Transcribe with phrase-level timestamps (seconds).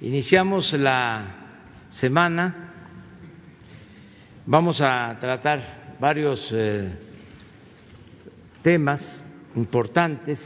[0.00, 1.26] Iniciamos la
[1.90, 2.72] semana,
[4.46, 6.88] vamos a tratar varios eh,
[8.62, 9.24] temas
[9.56, 10.38] importantes,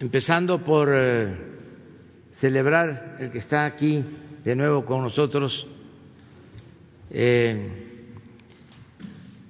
[0.00, 1.36] empezando por eh,
[2.30, 4.02] celebrar el que está aquí
[4.42, 5.66] de nuevo con nosotros,
[7.10, 8.08] eh,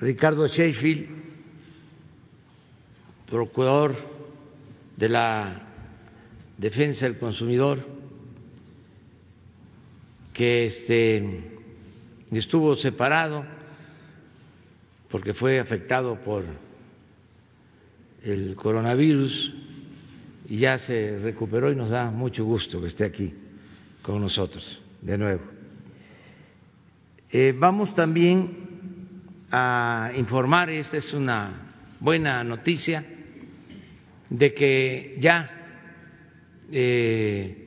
[0.01, 1.09] Ricardo Sheffield,
[3.31, 3.95] procurador
[4.97, 5.66] de la
[6.59, 7.87] defensa del consumidor,
[10.33, 11.41] que este,
[12.31, 13.45] estuvo separado
[15.11, 16.45] porque fue afectado por
[18.23, 19.55] el coronavirus
[20.49, 23.33] y ya se recuperó y nos da mucho gusto que esté aquí
[24.03, 25.43] con nosotros de nuevo.
[27.31, 28.67] Eh, vamos también
[29.51, 33.05] a informar, esta es una buena noticia,
[34.29, 35.56] de que ya
[36.71, 37.67] eh,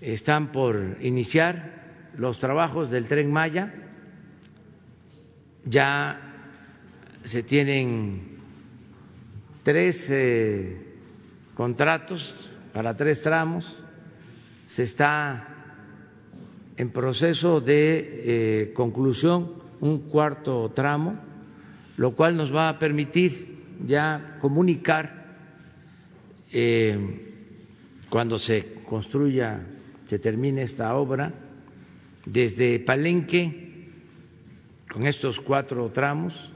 [0.00, 3.72] están por iniciar los trabajos del tren Maya,
[5.64, 6.20] ya
[7.24, 8.38] se tienen
[9.62, 10.76] tres eh,
[11.54, 13.84] contratos para tres tramos,
[14.66, 15.48] se está
[16.76, 21.18] en proceso de eh, conclusión un cuarto tramo,
[21.96, 25.26] lo cual nos va a permitir ya comunicar
[28.08, 29.60] cuando se construya,
[30.06, 31.32] se termine esta obra,
[32.24, 33.90] desde Palenque,
[34.90, 36.52] con estos cuatro tramos,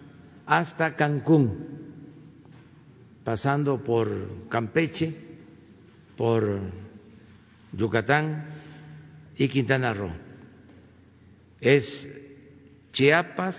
[0.46, 1.80] hasta Cancún,
[3.24, 5.14] pasando por Campeche,
[6.16, 6.60] por
[7.72, 8.46] Yucatán
[9.36, 10.12] y Quintana Roo.
[11.60, 12.08] Es
[12.92, 13.56] Chiapas,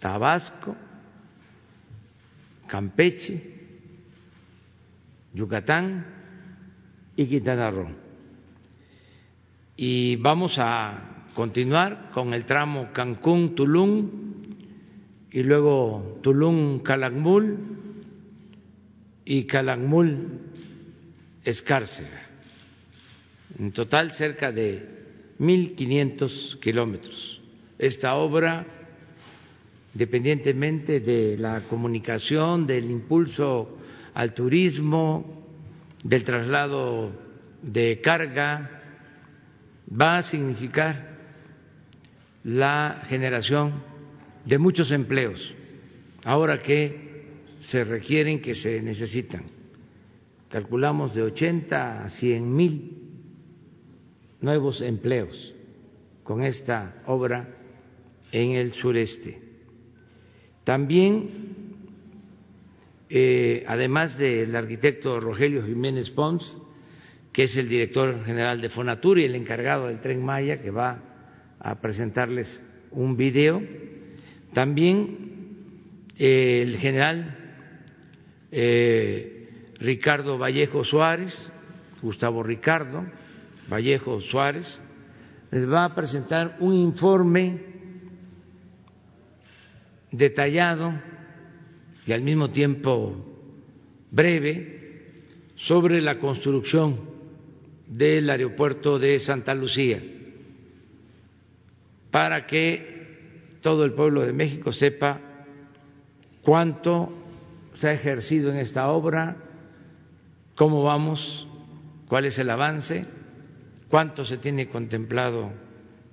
[0.00, 0.76] Tabasco,
[2.66, 3.53] Campeche,
[5.34, 6.06] Yucatán
[7.16, 7.90] y Quintana Roo.
[9.76, 14.10] Y vamos a continuar con el tramo Cancún-Tulum
[15.32, 17.56] y luego Tulum-Calakmul
[19.24, 22.22] y Calakmul-Escárcega.
[23.58, 24.88] En total cerca de
[25.40, 27.40] 1.500 kilómetros.
[27.78, 28.64] Esta obra,
[29.94, 33.78] independientemente de la comunicación, del impulso
[34.14, 35.44] al turismo,
[36.02, 37.12] del traslado
[37.62, 38.82] de carga,
[39.90, 41.18] va a significar
[42.44, 43.82] la generación
[44.44, 45.52] de muchos empleos,
[46.24, 47.24] ahora que
[47.60, 49.44] se requieren, que se necesitan.
[50.50, 52.92] Calculamos de 80 a 100 mil
[54.40, 55.54] nuevos empleos
[56.22, 57.48] con esta obra
[58.30, 59.40] en el sureste.
[60.64, 61.53] También
[63.08, 66.56] eh, además del arquitecto Rogelio Jiménez Pons,
[67.32, 71.02] que es el director general de Fonatur y el encargado del tren Maya, que va
[71.58, 72.62] a presentarles
[72.92, 73.62] un video.
[74.52, 75.34] También
[76.16, 77.36] eh, el general
[78.52, 81.34] eh, Ricardo Vallejo Suárez,
[82.00, 83.04] Gustavo Ricardo
[83.68, 84.80] Vallejo Suárez,
[85.50, 87.60] les va a presentar un informe
[90.12, 90.92] detallado
[92.06, 93.14] y al mismo tiempo
[94.10, 95.22] breve
[95.56, 96.98] sobre la construcción
[97.86, 100.02] del aeropuerto de Santa Lucía
[102.10, 105.20] para que todo el pueblo de México sepa
[106.42, 107.12] cuánto
[107.72, 109.36] se ha ejercido en esta obra,
[110.54, 111.48] cómo vamos,
[112.06, 113.04] cuál es el avance,
[113.88, 115.50] cuánto se tiene contemplado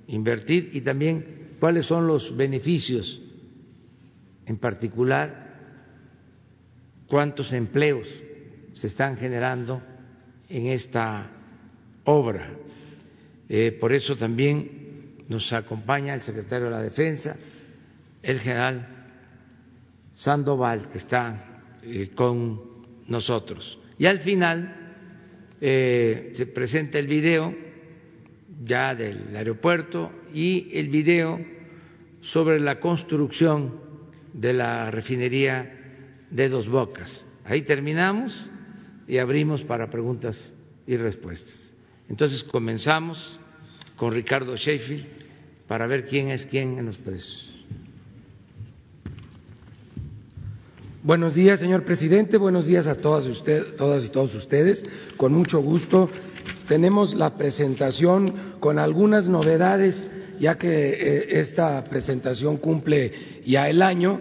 [0.08, 3.22] invertir y también cuáles son los beneficios
[4.46, 5.41] en particular
[7.12, 8.24] cuántos empleos
[8.72, 9.82] se están generando
[10.48, 11.30] en esta
[12.06, 12.54] obra.
[13.50, 17.36] Eh, por eso también nos acompaña el secretario de la Defensa,
[18.24, 18.88] el general
[20.14, 22.62] Sandoval, que está eh, con
[23.10, 23.78] nosotros.
[24.00, 24.94] Y al final
[25.60, 27.54] eh, se presenta el video
[28.64, 31.46] ya del aeropuerto y el video
[32.22, 33.82] sobre la construcción
[34.32, 35.80] de la refinería
[36.32, 37.24] de Dos Bocas.
[37.46, 38.34] Ahí terminamos
[39.08, 40.54] y abrimos para preguntas
[40.88, 41.74] y respuestas.
[42.10, 43.38] Entonces comenzamos
[43.96, 45.06] con Ricardo Sheffield
[45.68, 47.64] para ver quién es quién en los presos.
[51.04, 52.38] Buenos días, señor presidente.
[52.38, 54.84] Buenos días a todas, usted, todas y todos ustedes.
[55.18, 56.10] Con mucho gusto
[56.68, 60.08] tenemos la presentación con algunas novedades,
[60.40, 64.20] ya que eh, esta presentación cumple ya el año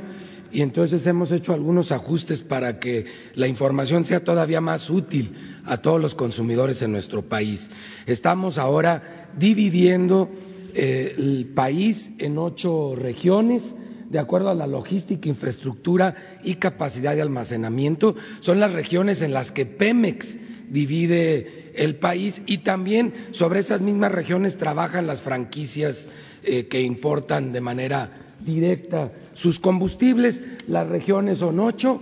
[0.52, 5.32] y entonces hemos hecho algunos ajustes para que la información sea todavía más útil
[5.64, 7.70] a todos los consumidores en nuestro país.
[8.06, 10.28] Estamos ahora dividiendo
[10.74, 13.74] eh, el país en ocho regiones
[14.08, 18.16] de acuerdo a la logística, infraestructura y capacidad de almacenamiento.
[18.40, 20.36] Son las regiones en las que Pemex
[20.68, 26.04] divide el país y también sobre esas mismas regiones trabajan las franquicias
[26.42, 30.42] eh, que importan de manera directa sus combustibles.
[30.66, 32.00] Las regiones son ocho,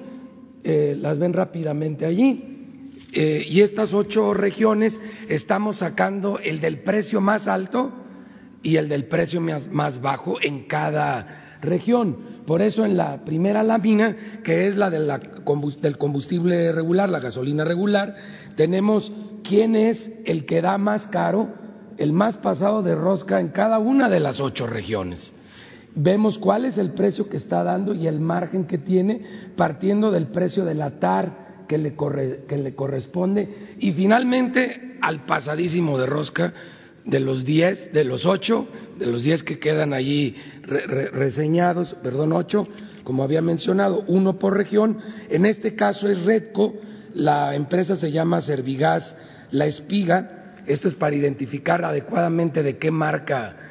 [0.65, 2.45] eh, las ven rápidamente allí.
[3.13, 7.91] Eh, y estas ocho regiones estamos sacando el del precio más alto
[8.63, 12.39] y el del precio más, bajo en cada región.
[12.47, 17.21] Por eso en la primera lámina, que es la, de la del combustible regular, la
[17.21, 18.15] gasolina regular,
[18.57, 19.11] tenemos
[19.43, 21.49] quién es el que da más caro,
[21.97, 25.33] el más pasado de rosca en cada una de las ocho regiones
[25.95, 29.23] vemos cuál es el precio que está dando y el margen que tiene
[29.57, 31.95] partiendo del precio de la TAR que le,
[32.47, 36.53] que le corresponde y finalmente al pasadísimo de rosca
[37.05, 38.69] de los 10, de los 8,
[38.99, 42.69] de los 10 que quedan allí reseñados, perdón, 8,
[43.03, 44.99] como había mencionado, uno por región.
[45.31, 46.75] En este caso es Redco,
[47.15, 49.17] la empresa se llama Servigas
[49.51, 50.55] La Espiga.
[50.67, 53.68] Esto es para identificar adecuadamente de qué marca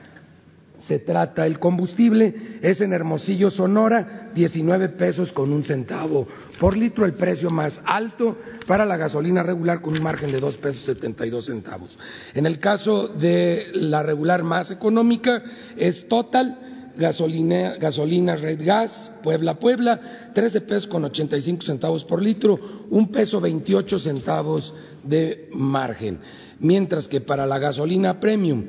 [0.79, 1.45] se trata.
[1.45, 6.27] El combustible es en Hermosillo, Sonora, 19 pesos con un centavo
[6.59, 10.57] por litro, el precio más alto para la gasolina regular con un margen de 2
[10.57, 11.97] pesos 72 centavos.
[12.33, 15.41] En el caso de la regular más económica
[15.75, 20.00] es Total, gasolina, gasolina Red Gas, Puebla, Puebla,
[20.33, 22.59] 13 pesos con 85 centavos por litro,
[22.89, 26.19] un peso 28 centavos de margen.
[26.59, 28.65] Mientras que para la gasolina premium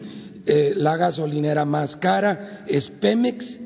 [0.50, 3.60] eh, la gasolinera más cara es Pemex,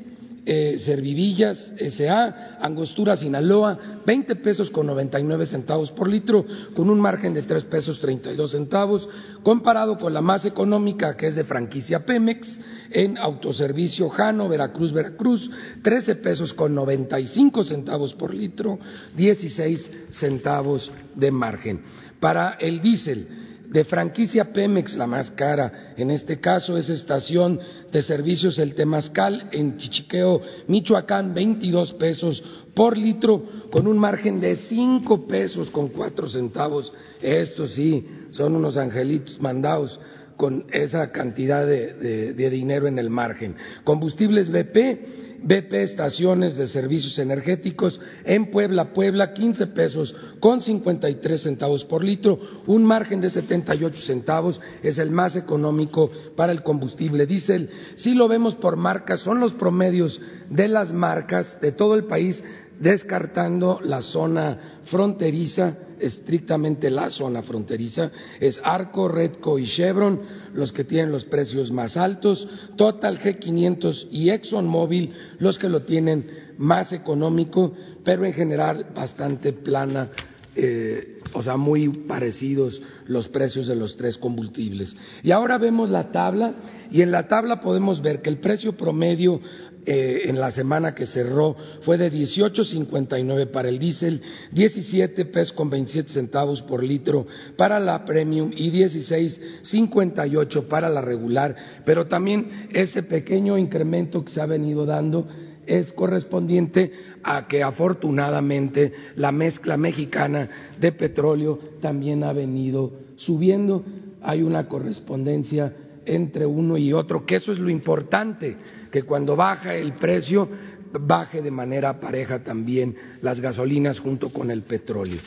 [0.45, 6.45] eh, Servivillas SA, Angostura Sinaloa, 20 pesos con 99 centavos por litro,
[6.75, 9.07] con un margen de 3 pesos 32 centavos,
[9.43, 12.59] comparado con la más económica que es de franquicia Pemex,
[12.91, 15.49] en autoservicio Jano, Veracruz, Veracruz,
[15.81, 18.77] 13 pesos con 95 centavos por litro,
[19.15, 21.81] 16 centavos de margen.
[22.19, 25.93] Para el diésel, de franquicia Pemex, la más cara.
[25.97, 27.59] En este caso es estación
[27.91, 32.43] de servicios El Temazcal en Chichiqueo, Michoacán, 22 pesos
[32.75, 36.93] por litro, con un margen de 5 pesos con 4 centavos.
[37.21, 39.99] Estos sí son unos angelitos mandados
[40.37, 43.55] con esa cantidad de, de dinero en el margen.
[43.83, 51.83] Combustibles BP BP Estaciones de Servicios Energéticos en Puebla, Puebla, 15 pesos con 53 centavos
[51.83, 57.69] por litro, un margen de 78 centavos, es el más económico para el combustible diésel.
[57.95, 60.19] Si lo vemos por marcas, son los promedios
[60.49, 62.43] de las marcas de todo el país
[62.79, 70.21] descartando la zona fronteriza, estrictamente la zona fronteriza, es Arco, Redco y Chevron
[70.53, 76.53] los que tienen los precios más altos, Total G500 y ExxonMobil los que lo tienen
[76.57, 77.73] más económico,
[78.03, 80.09] pero en general bastante plana
[80.55, 84.95] eh, o sea, muy parecidos los precios de los tres combustibles.
[85.23, 86.53] Y ahora vemos la tabla
[86.91, 89.41] y en la tabla podemos ver que el precio promedio
[89.85, 94.21] eh, en la semana que cerró fue de 18.59 para el diésel,
[94.51, 97.27] 17 pesos con 27 centavos por litro
[97.57, 101.55] para la premium y 16.58 para la regular,
[101.85, 105.27] pero también ese pequeño incremento que se ha venido dando
[105.65, 106.91] es correspondiente
[107.23, 113.83] a que afortunadamente la mezcla mexicana de petróleo también ha venido subiendo.
[114.21, 115.73] Hay una correspondencia
[116.05, 118.57] entre uno y otro, que eso es lo importante,
[118.93, 120.47] que cuando baja el precio,
[120.91, 125.19] baje de manera pareja también las gasolinas junto con el petróleo.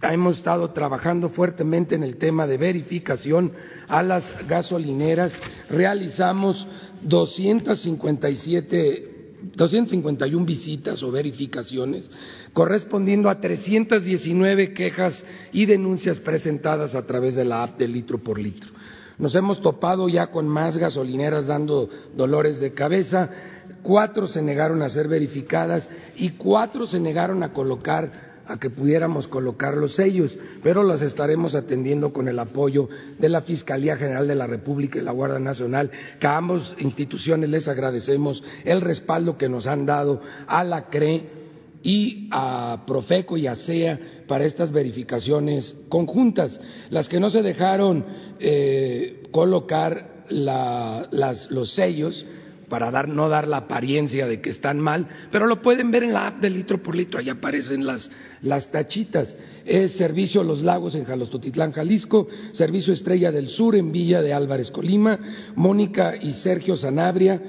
[0.00, 3.50] Hemos estado trabajando fuertemente en el tema de verificación
[3.88, 5.42] a las gasolineras.
[5.68, 6.64] Realizamos
[7.02, 9.08] 257
[9.56, 12.08] 251 visitas o verificaciones,
[12.52, 18.38] correspondiendo a 319 quejas y denuncias presentadas a través de la app de litro por
[18.38, 18.70] litro.
[19.20, 23.28] Nos hemos topado ya con más gasolineras dando dolores de cabeza,
[23.82, 29.28] cuatro se negaron a ser verificadas y cuatro se negaron a colocar a que pudiéramos
[29.28, 34.34] colocar los sellos, pero las estaremos atendiendo con el apoyo de la Fiscalía General de
[34.34, 39.50] la República y la Guardia Nacional, que a ambas instituciones les agradecemos el respaldo que
[39.50, 41.39] nos han dado a la CRE
[41.82, 46.60] y a Profeco y a SEA para estas verificaciones conjuntas.
[46.90, 48.04] Las que no se dejaron
[48.38, 52.24] eh, colocar los sellos
[52.68, 56.12] para dar, no dar la apariencia de que están mal, pero lo pueden ver en
[56.12, 58.08] la app de litro por litro, ahí aparecen las,
[58.42, 59.36] las tachitas.
[59.66, 64.70] Es Servicio Los Lagos en Jalostotitlán, Jalisco, Servicio Estrella del Sur en Villa de Álvarez,
[64.70, 65.18] Colima,
[65.56, 67.42] Mónica y Sergio Sanabria,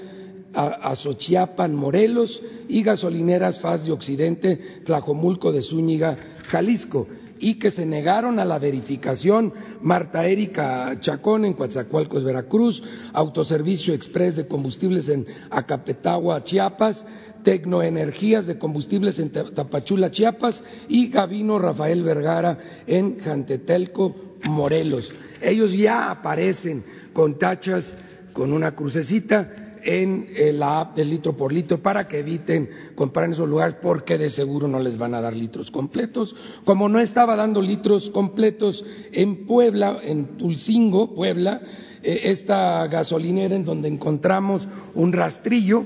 [0.53, 6.17] Azochiapan, Morelos, y Gasolineras Faz de Occidente, Tlajomulco de Zúñiga,
[6.47, 7.07] Jalisco
[7.41, 12.81] y que se negaron a la verificación Marta Erika Chacón en Coatzacoalcos, Veracruz,
[13.13, 17.03] Autoservicio Express de Combustibles en Acapetagua, Chiapas,
[17.43, 25.13] Tecnoenergías de Combustibles en Tapachula, Chiapas y Gavino Rafael Vergara en Jantetelco, Morelos.
[25.41, 27.97] Ellos ya aparecen con tachas
[28.33, 33.25] con una crucecita en eh, la app de litro por litro para que eviten comprar
[33.25, 36.35] en esos lugares porque de seguro no les van a dar litros completos.
[36.65, 41.61] Como no estaba dando litros completos en Puebla, en Tulcingo, Puebla,
[42.03, 45.85] eh, esta gasolinera en donde encontramos un rastrillo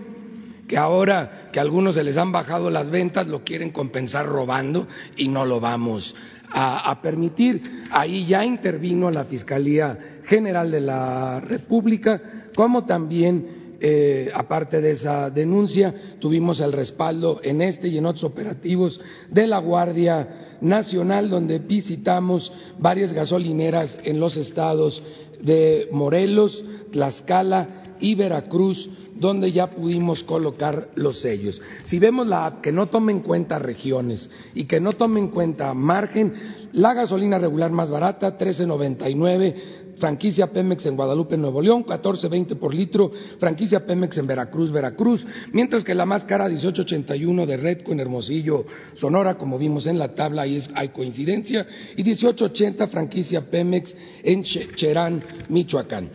[0.68, 4.88] que ahora que a algunos se les han bajado las ventas lo quieren compensar robando
[5.16, 6.16] y no lo vamos
[6.58, 7.84] a permitir.
[7.92, 12.22] Ahí ya intervino la Fiscalía General de la República,
[12.56, 18.24] como también eh, aparte de esa denuncia, tuvimos el respaldo en este y en otros
[18.24, 25.02] operativos de la Guardia Nacional, donde visitamos varias gasolineras en los estados
[25.42, 31.62] de Morelos, Tlaxcala y Veracruz, donde ya pudimos colocar los sellos.
[31.84, 35.30] Si vemos la app que no tome en cuenta regiones y que no tome en
[35.30, 36.34] cuenta margen,
[36.74, 39.56] la gasolina regular más barata, 13.99,
[39.98, 45.84] franquicia Pemex en Guadalupe, Nuevo León, 14.20 por litro, franquicia Pemex en Veracruz, Veracruz, mientras
[45.84, 50.44] que la más cara 18.81 de Redco en Hermosillo, Sonora, como vimos en la tabla,
[50.44, 56.10] ahí hay coincidencia, y 18.80 franquicia Pemex en Cherán, Michoacán.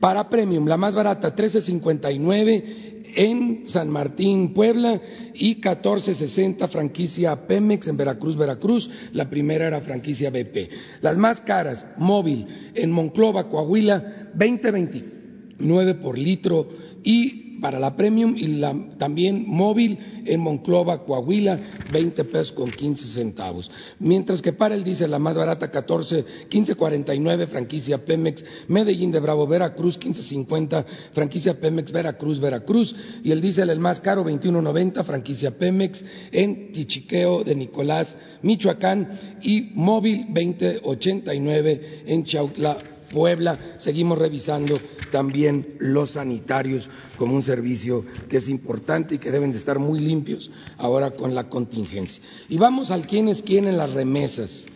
[0.00, 2.83] Para Premium, la más barata 13.59
[3.14, 5.00] en San Martín, Puebla,
[5.34, 8.88] y 1460 franquicia Pemex en Veracruz, Veracruz.
[9.12, 10.70] La primera era franquicia BP.
[11.00, 16.68] Las más caras, móvil en Monclova, Coahuila, 2029 por litro
[17.02, 21.58] y para la premium y la, también móvil en Monclova, Coahuila,
[21.90, 23.70] 20 pesos con 15 centavos.
[24.00, 29.46] Mientras que para el diésel la más barata, 14, 15.49, franquicia Pemex, Medellín de Bravo,
[29.46, 36.04] Veracruz, 15.50, franquicia Pemex, Veracruz, Veracruz, y el diésel el más caro, 21.90, franquicia Pemex,
[36.32, 43.76] en Tichiqueo de Nicolás, Michoacán, y móvil 20.89 en Chautla, Puebla.
[43.78, 44.78] Seguimos revisando
[45.12, 50.00] también los sanitarios como un servicio que es importante y que deben de estar muy
[50.00, 52.20] limpios ahora con la contingencia.
[52.48, 54.66] Y vamos al quiénes quieren las remesas,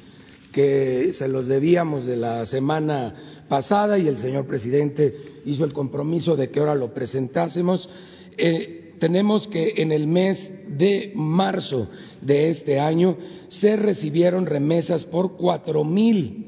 [0.52, 6.36] que se los debíamos de la semana pasada y el señor presidente hizo el compromiso
[6.36, 7.88] de que ahora lo presentásemos.
[8.36, 11.88] Eh, tenemos que en el mes de marzo
[12.20, 13.16] de este año
[13.48, 16.47] se recibieron remesas por cuatro mil,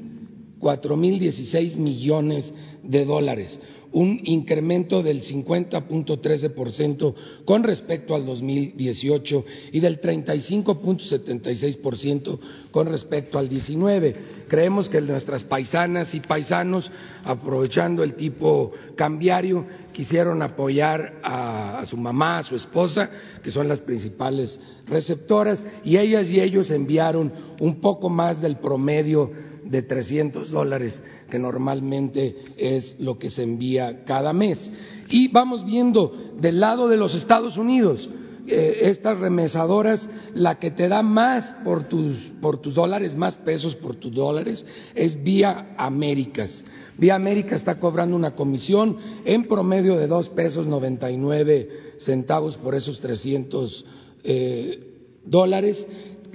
[0.61, 2.53] cuatro mil dieciséis millones
[2.83, 3.59] de dólares,
[3.91, 7.13] un incremento del 50.13%
[7.43, 12.39] con respecto al 2018 y del 35.76%
[12.71, 14.15] con respecto al 19.
[14.47, 16.89] Creemos que nuestras paisanas y paisanos,
[17.25, 23.09] aprovechando el tipo cambiario, quisieron apoyar a, a, su mamá, a su esposa,
[23.43, 29.50] que son las principales receptoras, y ellas y ellos enviaron un poco más del promedio
[29.71, 34.71] de 300 dólares que normalmente es lo que se envía cada mes.
[35.09, 38.09] Y vamos viendo del lado de los Estados Unidos,
[38.47, 43.75] eh, estas remesadoras, la que te da más por tus, por tus dólares, más pesos
[43.75, 46.63] por tus dólares, es Vía Américas.
[46.97, 52.57] Vía América está cobrando una comisión en promedio de dos pesos noventa y nueve centavos
[52.57, 53.85] por esos 300
[54.23, 54.91] eh,
[55.23, 55.85] dólares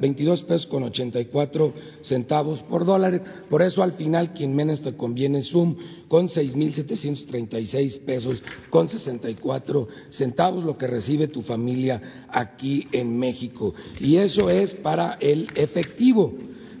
[0.00, 3.22] 22 pesos con 84 centavos por dólar.
[3.48, 5.76] Por eso al final quien menos te conviene es Zoom
[6.08, 13.72] con 6.736 pesos con 64 centavos, lo que recibe tu familia aquí en México.
[14.00, 16.34] Y eso es para el efectivo.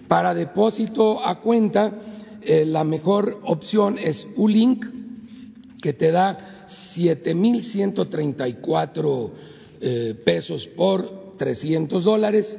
[0.08, 1.94] Para depósito a cuenta,
[2.42, 4.84] eh, la mejor opción es Ulink,
[5.80, 9.53] que te da 7.134
[9.86, 12.56] eh, pesos por 300 dólares,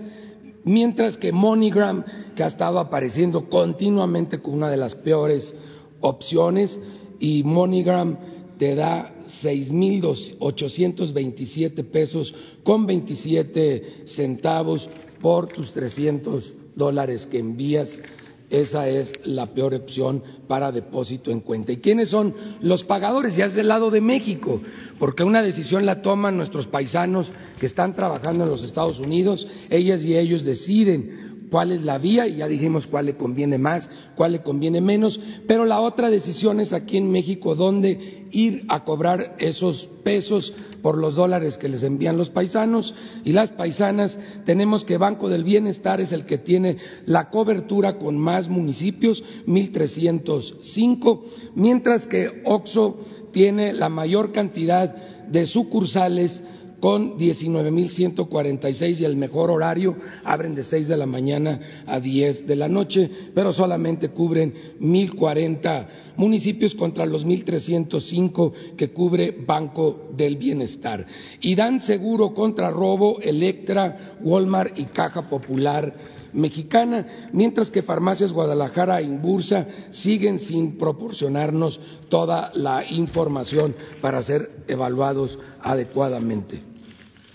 [0.63, 2.05] mientras que MoneyGram,
[2.36, 5.55] que ha estado apareciendo continuamente con una de las peores
[6.01, 6.79] opciones,
[7.20, 8.15] y MoneyGram
[8.60, 9.12] te da
[9.44, 12.32] 6.827 pesos
[12.63, 14.88] con 27 centavos
[15.20, 18.03] por tus 300 dólares que envías
[18.50, 21.72] esa es la peor opción para depósito en cuenta.
[21.72, 23.36] ¿Y quiénes son los pagadores?
[23.36, 24.62] Ya es del lado de México,
[25.00, 30.04] porque una decisión la toman nuestros paisanos que están trabajando en los Estados Unidos, ellas
[30.04, 34.34] y ellos deciden cuál es la vía y ya dijimos cuál le conviene más, cuál
[34.34, 39.36] le conviene menos, pero la otra decisión es aquí en México dónde ir a cobrar
[39.40, 44.18] esos pesos por los dólares que les envían los paisanos y las paisanas.
[44.46, 51.22] Tenemos que Banco del Bienestar es el que tiene la cobertura con más municipios, 1.305,
[51.56, 53.00] mientras que OXO
[53.36, 54.96] tiene la mayor cantidad
[55.27, 56.42] de sucursales
[56.80, 62.56] con 19.146 y el mejor horario, abren de 6 de la mañana a 10 de
[62.56, 71.06] la noche, pero solamente cubren 1.040 municipios contra los 1.305 que cubre Banco del Bienestar.
[71.42, 75.94] Y dan seguro contra robo Electra, Walmart y Caja Popular
[76.36, 84.63] mexicana, mientras que Farmacias Guadalajara e Inbursa siguen sin proporcionarnos toda la información para ser
[84.68, 86.62] evaluados adecuadamente.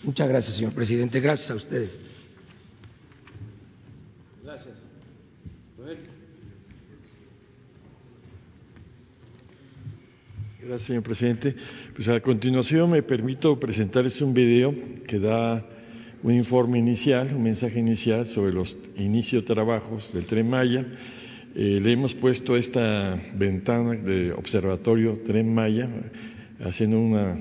[0.03, 1.21] Muchas gracias, señor presidente.
[1.21, 1.99] Gracias a ustedes.
[4.43, 4.91] Gracias.
[10.63, 11.57] Gracias, señor presidente.
[11.97, 14.75] Pues a continuación me permito presentarles un video
[15.07, 15.67] que da
[16.23, 20.85] un informe inicial, un mensaje inicial sobre los inicios de trabajos del Tren Maya.
[21.55, 25.89] Eh, le hemos puesto esta ventana de observatorio Tren Maya,
[26.61, 27.39] haciendo una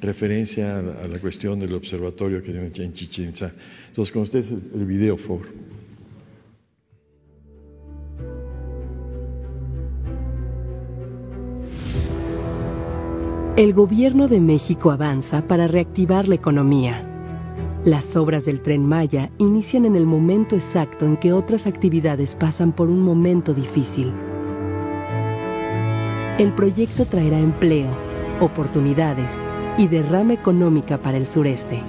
[0.00, 3.52] referencia a la, cuestión del observatorio que tiene en Chichen Itza.
[3.88, 5.46] Entonces, con ustedes el, video, por.
[13.56, 17.11] El gobierno de México avanza para reactivar la economía.
[17.84, 22.70] Las obras del tren Maya inician en el momento exacto en que otras actividades pasan
[22.70, 24.12] por un momento difícil.
[26.38, 27.90] El proyecto traerá empleo,
[28.40, 29.32] oportunidades,
[29.78, 31.82] y derrama económica para el sureste.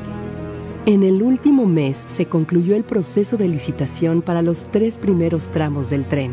[0.87, 5.91] En el último mes se concluyó el proceso de licitación para los tres primeros tramos
[5.91, 6.31] del tren.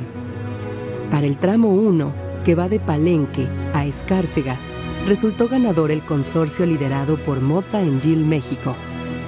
[1.10, 2.12] Para el tramo 1,
[2.46, 4.58] que va de Palenque a Escárcega,
[5.06, 8.74] resultó ganador el consorcio liderado por Mota Engil México,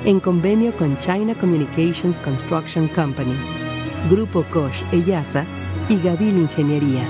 [0.05, 3.37] en convenio con China Communications Construction Company,
[4.11, 5.45] Grupo Koch Eyasa
[5.88, 7.07] y Gavil Ingeniería.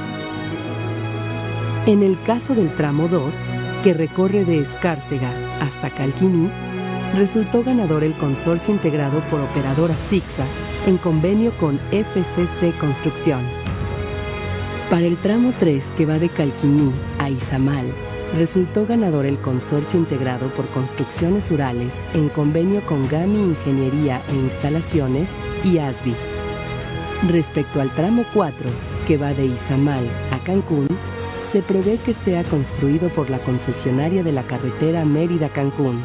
[1.86, 3.34] En el caso del tramo 2,
[3.82, 6.50] que recorre de Escárcega hasta Calquiní,
[7.16, 10.46] resultó ganador el consorcio integrado por operadora Sixa
[10.86, 13.42] en convenio con FCC Construcción.
[14.90, 17.86] Para el tramo 3 que va de Calquiní a Izamal,
[18.36, 25.28] resultó ganador el consorcio integrado por Construcciones Urales en convenio con GAMI Ingeniería e Instalaciones
[25.64, 26.14] y ASBI.
[27.28, 28.70] Respecto al tramo 4,
[29.06, 30.88] que va de Izamal a Cancún,
[31.52, 36.02] se prevé que sea construido por la concesionaria de la carretera Mérida-Cancún.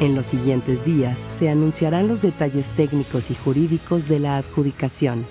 [0.00, 5.24] En los siguientes días se anunciarán los detalles técnicos y jurídicos de la adjudicación.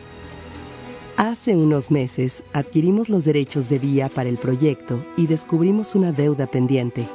[1.17, 6.47] Hace unos meses adquirimos los derechos de vía para el proyecto y descubrimos una deuda
[6.47, 7.08] pendiente.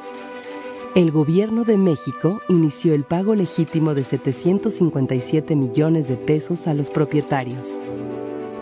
[0.95, 6.91] El gobierno de México inició el pago legítimo de 757 millones de pesos a los
[6.91, 7.67] propietarios.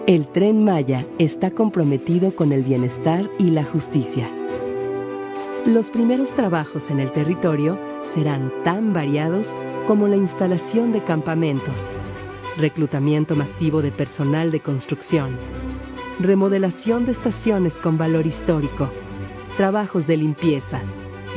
[0.06, 4.30] El tren Maya está comprometido con el bienestar y la justicia.
[5.66, 7.78] Los primeros trabajos en el territorio
[8.14, 9.54] serán tan variados
[9.86, 11.76] como la instalación de campamentos,
[12.56, 15.36] reclutamiento masivo de personal de construcción,
[16.20, 18.90] remodelación de estaciones con valor histórico,
[19.56, 20.80] trabajos de limpieza,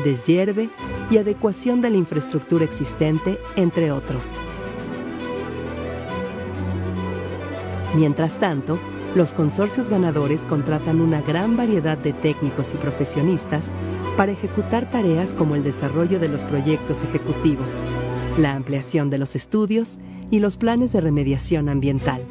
[0.04, 0.70] deshierve
[1.10, 4.24] y adecuación de la infraestructura existente, entre otros.
[7.96, 8.80] Mientras tanto,
[9.16, 13.66] los consorcios ganadores contratan una gran variedad de técnicos y profesionistas
[14.16, 17.72] para ejecutar tareas como el desarrollo de los proyectos ejecutivos,
[18.38, 19.98] la ampliación de los estudios
[20.32, 22.24] y los planes de remediación ambiental.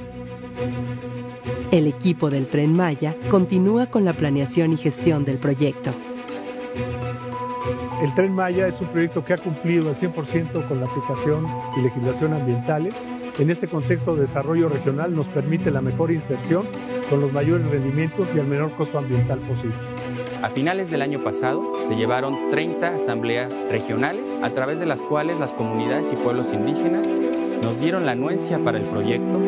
[1.71, 5.91] El equipo del tren Maya continúa con la planeación y gestión del proyecto.
[8.03, 11.45] El tren Maya es un proyecto que ha cumplido al 100% con la aplicación
[11.77, 12.95] y legislación ambientales.
[13.39, 16.65] En este contexto de desarrollo regional nos permite la mejor inserción
[17.11, 19.77] con los mayores rendimientos y el menor costo ambiental posible.
[20.43, 25.39] A finales del año pasado se llevaron 30 asambleas regionales a través de las cuales
[25.39, 27.07] las comunidades y pueblos indígenas
[27.63, 29.39] nos dieron la anuencia para el proyecto.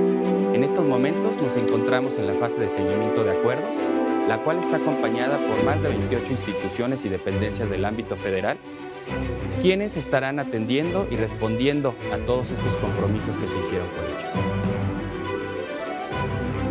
[0.54, 3.74] En estos momentos nos encontramos en la fase de seguimiento de acuerdos
[4.30, 8.58] la cual está acompañada por más de 28 instituciones y dependencias del ámbito federal,
[9.60, 14.30] quienes estarán atendiendo y respondiendo a todos estos compromisos que se hicieron con ellos.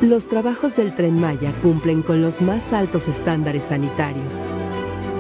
[0.02, 4.34] Los trabajos del tren Maya cumplen con los más altos estándares sanitarios.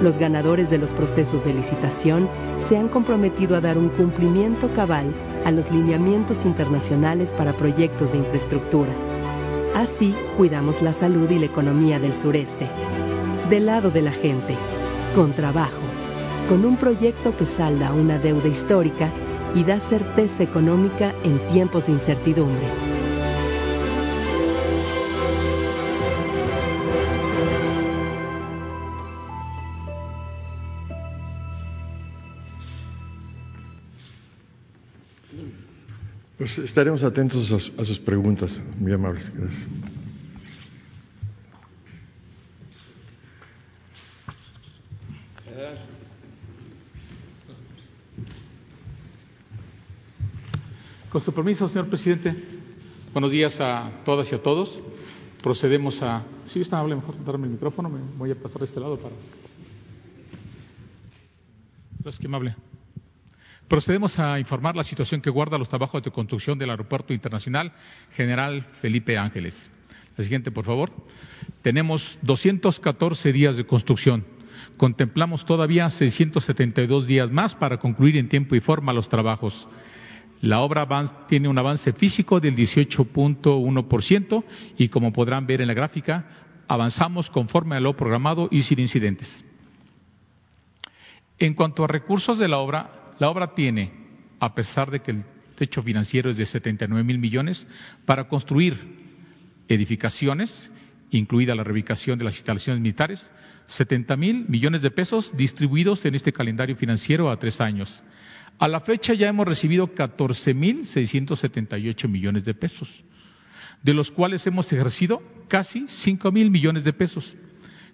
[0.02, 2.30] Los ganadores de los procesos de licitación
[2.70, 5.14] se han comprometido a dar un cumplimiento cabal
[5.46, 8.92] a los lineamientos internacionales para proyectos de infraestructura
[9.80, 12.70] Así cuidamos la salud y la economía del sureste.
[13.50, 14.56] Del lado de la gente,
[15.16, 15.82] con trabajo,
[16.50, 19.10] con un proyecto que salda una deuda histórica
[19.56, 22.99] y da certeza económica en tiempos de incertidumbre.
[36.40, 38.62] Pues estaremos atentos a sus, preguntas.
[38.80, 39.30] Muy amables.
[39.36, 39.68] Gracias.
[51.10, 52.34] Con su permiso, señor presidente.
[53.12, 54.80] Buenos días a todas y a todos.
[55.44, 56.24] Procedemos a.
[56.48, 57.90] Sí, está hable mejor darme el micrófono.
[57.90, 59.14] Me voy a pasar de este lado para.
[62.06, 62.69] Es que me hable.
[63.70, 67.72] Procedemos a informar la situación que guarda los trabajos de construcción del Aeropuerto Internacional
[68.16, 69.70] General Felipe Ángeles.
[70.18, 70.92] La siguiente, por favor.
[71.62, 74.26] Tenemos 214 días de construcción.
[74.76, 79.68] Contemplamos todavía 672 días más para concluir en tiempo y forma los trabajos.
[80.42, 80.88] La obra
[81.28, 84.44] tiene un avance físico del 18.1%
[84.80, 86.26] y como podrán ver en la gráfica,
[86.68, 89.46] avanzamos conforme a lo programado y sin incidentes.
[91.38, 93.92] En cuanto a recursos de la obra, la obra tiene,
[94.40, 95.24] a pesar de que el
[95.56, 97.68] techo financiero es de 79 mil millones,
[98.06, 98.78] para construir
[99.68, 100.72] edificaciones,
[101.12, 103.30] incluida la reubicación de las instalaciones militares,
[103.68, 108.02] 70 mil millones de pesos distribuidos en este calendario financiero a tres años.
[108.58, 112.90] A la fecha ya hemos recibido 14 mil 678 millones de pesos,
[113.84, 117.36] de los cuales hemos ejercido casi 5 mil millones de pesos.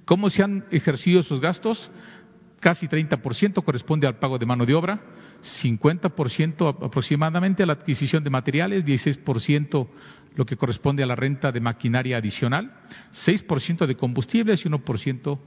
[0.05, 1.91] ¿Cómo se han ejercido esos gastos?
[2.65, 4.99] Casi 30% corresponde al pago de mano de obra,
[5.61, 9.87] 50% aproximadamente a la adquisición de materiales, 16%
[10.35, 12.73] lo que corresponde a la renta de maquinaria adicional,
[13.13, 15.39] 6% de combustibles y 1%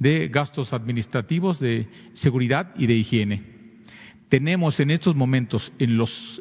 [0.00, 3.54] de gastos administrativos de seguridad y de higiene.
[4.28, 5.96] Tenemos en estos momentos en,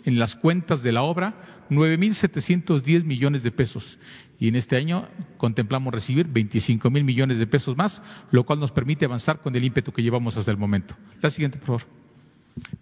[0.05, 3.97] en las cuentas de la obra 9.710 millones de pesos
[4.39, 8.71] y en este año contemplamos recibir 25 mil millones de pesos más, lo cual nos
[8.71, 10.95] permite avanzar con el ímpetu que llevamos hasta el momento.
[11.21, 11.83] La siguiente, por favor.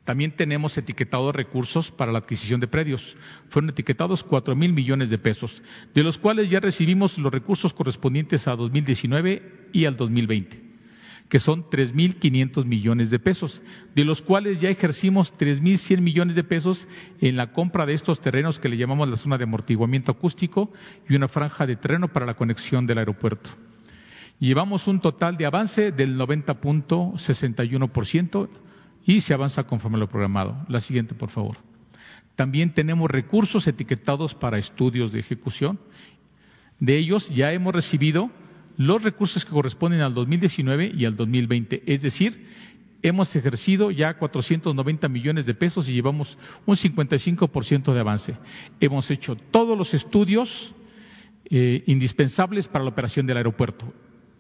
[0.04, 3.15] También tenemos etiquetados recursos para la adquisición de predios.
[3.50, 5.62] Fueron etiquetados cuatro mil millones de pesos,
[5.94, 10.70] de los cuales ya recibimos los recursos correspondientes a 2019 y al 2020
[11.32, 13.62] que son 3.500 millones de pesos,
[13.96, 16.86] de los cuales ya ejercimos 3.100 millones de pesos
[17.22, 20.74] en la compra de estos terrenos que le llamamos la zona de amortiguamiento acústico
[21.08, 23.50] y una franja de terreno para la conexión del aeropuerto.
[24.39, 28.50] Llevamos un total de avance del 90.61%
[29.06, 30.65] y se avanza conforme lo programado.
[30.67, 31.56] La siguiente, por favor.
[32.36, 35.80] También tenemos recursos etiquetados para estudios de ejecución.
[36.78, 38.30] De ellos ya hemos recibido
[38.77, 41.84] los recursos que corresponden al 2019 y al 2020.
[41.86, 42.45] Es decir,
[43.01, 48.38] hemos ejercido ya 490 millones de pesos y llevamos un 55% de avance.
[48.79, 50.73] Hemos hecho todos los estudios
[51.45, 53.93] eh, indispensables para la operación del aeropuerto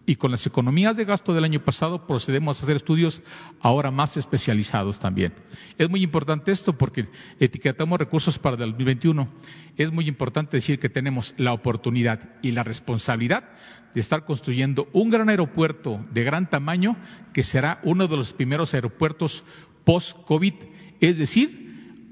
[0.05, 3.21] y con las economías de gasto del año pasado procedemos a hacer estudios
[3.59, 5.33] ahora más especializados también.
[5.77, 7.07] Es muy importante esto porque
[7.39, 9.27] etiquetamos recursos para el 2021.
[9.77, 13.43] Es muy importante decir que tenemos la oportunidad y la responsabilidad
[13.93, 16.95] de estar construyendo un gran aeropuerto de gran tamaño
[17.33, 19.43] que será uno de los primeros aeropuertos
[19.83, 20.53] post-COVID,
[20.99, 21.60] es decir,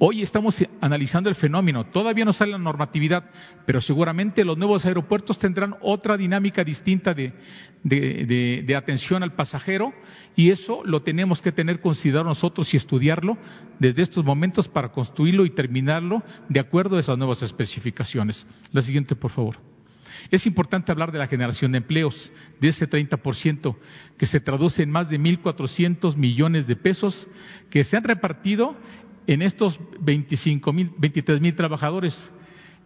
[0.01, 3.25] Hoy estamos analizando el fenómeno, todavía no sale la normatividad,
[3.65, 9.93] pero seguramente los nuevos aeropuertos tendrán otra dinámica distinta de, atención al pasajero
[10.37, 13.37] y eso lo tenemos que tener considerado nosotros y estudiarlo
[13.77, 18.47] desde estos momentos para construirlo y terminarlo de acuerdo a esas nuevas especificaciones.
[18.71, 19.57] La siguiente, por favor.
[20.31, 22.31] Es importante hablar de la generación de empleos,
[22.61, 23.75] de ese 30%,
[24.17, 27.27] que se traduce en más de 1.400 millones de pesos
[27.69, 28.77] que se han repartido
[29.29, 32.31] en estos 25 mil, 23 mil trabajadores,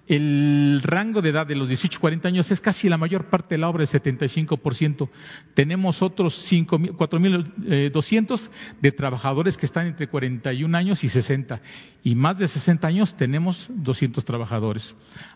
[0.07, 3.55] el rango de edad de los 18 a 40 años es casi la mayor parte
[3.55, 5.07] de la obra, el 75%.
[5.53, 8.49] Tenemos otros 4.200 eh,
[8.81, 11.61] de trabajadores que están entre 41 años y 60.
[12.03, 14.93] Y más de 60 años tenemos 200 trabajadores.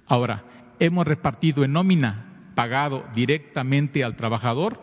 [0.08, 0.44] Ahora,
[0.78, 4.82] hemos repartido en nómina pagado directamente al trabajador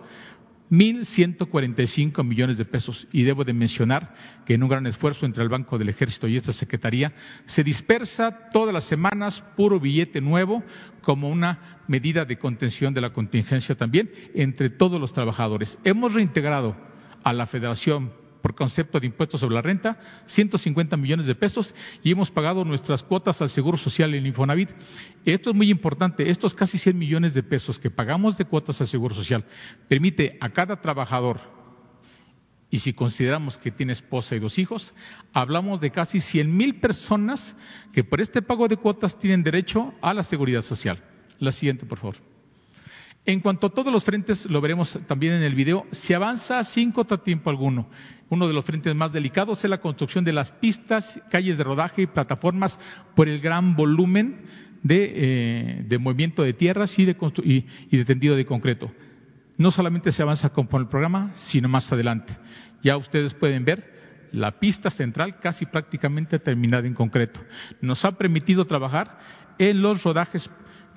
[0.74, 3.06] 1.145 millones de pesos.
[3.12, 6.36] Y debo de mencionar que en un gran esfuerzo entre el Banco del Ejército y
[6.36, 7.12] esta Secretaría
[7.46, 10.62] se dispersa todas las semanas puro billete nuevo
[11.02, 15.78] como una medida de contención de la contingencia también entre todos los trabajadores.
[15.84, 16.76] Hemos reintegrado
[17.22, 22.10] a la Federación por concepto de impuestos sobre la renta, 150 millones de pesos y
[22.10, 24.68] hemos pagado nuestras cuotas al Seguro Social en Infonavit.
[25.24, 28.86] Esto es muy importante, estos casi 100 millones de pesos que pagamos de cuotas al
[28.86, 29.46] Seguro Social
[29.88, 31.40] permite a cada trabajador
[32.68, 34.92] y si consideramos que tiene esposa y dos hijos,
[35.32, 37.56] hablamos de casi 100 mil personas
[37.94, 41.02] que por este pago de cuotas tienen derecho a la seguridad social.
[41.38, 42.33] La siguiente, por favor.
[43.26, 46.92] En cuanto a todos los frentes, lo veremos también en el video, se avanza sin
[46.92, 47.88] contratiempo alguno.
[48.28, 52.02] Uno de los frentes más delicados es la construcción de las pistas, calles de rodaje
[52.02, 52.78] y plataformas
[53.16, 54.42] por el gran volumen
[54.82, 57.16] de, eh, movimiento de tierras y de,
[57.90, 58.92] y, de tendido de concreto.
[59.56, 62.36] No solamente se avanza con el programa, sino más adelante.
[62.82, 67.40] Ya ustedes pueden ver la pista central casi prácticamente terminada en concreto.
[67.80, 69.18] Nos ha permitido trabajar
[69.58, 70.50] en los rodajes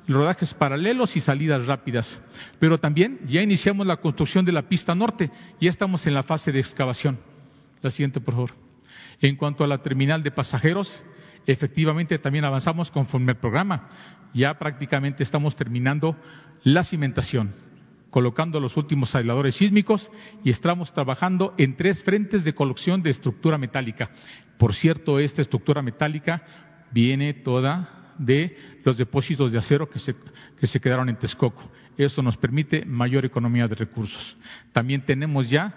[0.07, 2.19] rodajes paralelos y salidas rápidas.
[2.59, 6.51] Pero también ya iniciamos la construcción de la pista norte, ya estamos en la fase
[6.51, 7.19] de excavación.
[7.81, 8.51] La siguiente, por favor.
[9.21, 11.03] En cuanto a la terminal de pasajeros,
[11.45, 13.89] efectivamente también avanzamos conforme al programa.
[14.33, 16.15] Ya prácticamente estamos terminando
[16.63, 17.53] la cimentación,
[18.09, 20.11] colocando los últimos aisladores sísmicos
[20.43, 24.11] y estamos trabajando en tres frentes de colección de estructura metálica.
[24.57, 26.43] Por cierto, esta estructura metálica
[26.91, 30.15] viene toda de los depósitos de acero que se,
[30.59, 31.71] que se quedaron en Texcoco.
[31.97, 34.37] Eso nos permite mayor economía de recursos.
[34.71, 35.75] También tenemos ya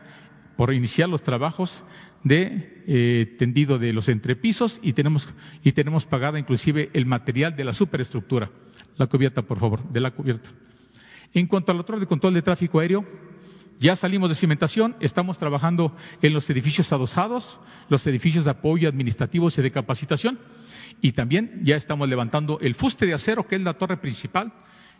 [0.57, 1.83] por iniciar los trabajos
[2.23, 5.27] de eh, tendido de los entrepisos y tenemos,
[5.65, 8.51] y tenemos pagada inclusive el material de la superestructura.
[8.97, 10.51] La cubierta, por favor, de la cubierta.
[11.33, 13.07] En cuanto al otro de control de tráfico aéreo,
[13.79, 19.57] ya salimos de cimentación, estamos trabajando en los edificios adosados, los edificios de apoyo administrativos
[19.57, 20.39] y de capacitación.
[21.01, 24.53] Y también ya estamos levantando el fuste de acero, que es la torre principal,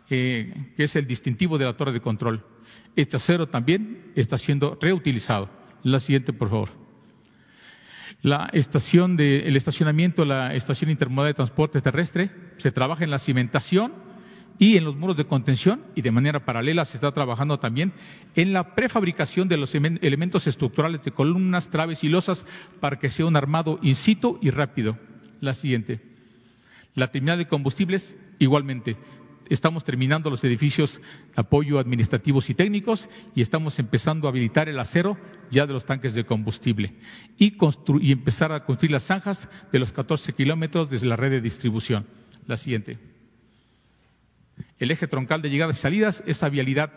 [0.09, 2.43] eh, que es el distintivo de la torre de control.
[2.95, 5.49] Este acero también está siendo reutilizado.
[5.83, 6.69] La siguiente, por favor.
[8.21, 13.19] La estación de, el estacionamiento, la estación intermodal de transporte terrestre, se trabaja en la
[13.19, 13.93] cimentación
[14.59, 17.93] y en los muros de contención y de manera paralela se está trabajando también
[18.35, 22.45] en la prefabricación de los elementos estructurales de columnas, traves y losas
[22.79, 24.97] para que sea un armado in situ y rápido
[25.41, 25.99] la siguiente.
[26.95, 28.95] La terminal de combustibles, igualmente.
[29.49, 31.01] Estamos terminando los edificios
[31.35, 35.17] apoyo administrativos y técnicos y estamos empezando a habilitar el acero
[35.49, 36.93] ya de los tanques de combustible
[37.37, 37.57] y,
[37.99, 42.07] y empezar a construir las zanjas de los 14 kilómetros desde la red de distribución.
[42.47, 42.97] La siguiente.
[44.79, 46.91] El eje troncal de llegadas y salidas, esa vialidad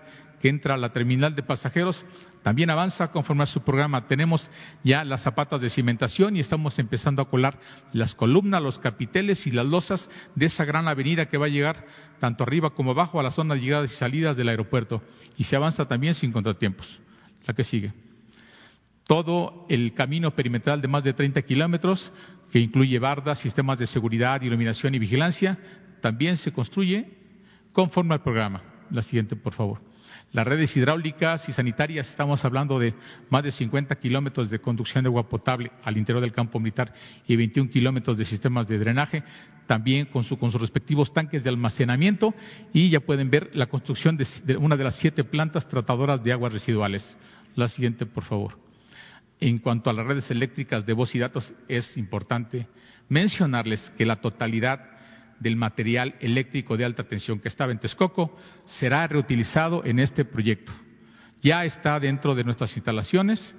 [0.45, 2.05] que entra a la terminal de pasajeros,
[2.43, 4.07] también avanza conforme a su programa.
[4.07, 4.51] Tenemos
[4.83, 7.59] ya las zapatas de cimentación y estamos empezando a colar
[7.95, 11.87] las columnas, los capiteles y las losas de esa gran avenida que va a llegar
[12.21, 15.03] tanto arriba como abajo a la zona de llegadas y salidas del aeropuerto.
[15.39, 17.01] Y se avanza también sin contratiempos.
[17.47, 17.95] La que sigue.
[19.07, 22.13] Todo el camino perimetral de más de 30 kilómetros,
[22.53, 25.57] que incluye bardas, sistemas de seguridad, iluminación y vigilancia,
[26.03, 27.17] también se construye
[27.73, 28.63] conforme al programa.
[28.91, 29.94] La siguiente, por favor.
[30.35, 32.93] Las redes hidráulicas y sanitarias, estamos hablando de
[33.31, 36.93] más de 50 kilómetros de conducción de agua potable al interior del campo militar
[37.25, 39.23] y 21 kilómetros de sistemas de drenaje,
[39.69, 42.35] también con, sus respectivos tanques de almacenamiento
[42.73, 46.53] y ya pueden ver la construcción de, una de las siete plantas tratadoras de aguas
[46.53, 47.17] residuales.
[47.55, 48.59] La siguiente, por favor.
[49.39, 52.67] En cuanto a las redes eléctricas de voz y datos, es importante
[53.09, 54.94] mencionarles que la totalidad
[55.45, 60.73] del material eléctrico de alta tensión que estaba en Texcoco será reutilizado en este proyecto.
[61.43, 63.55] Ya está dentro de nuestras instalaciones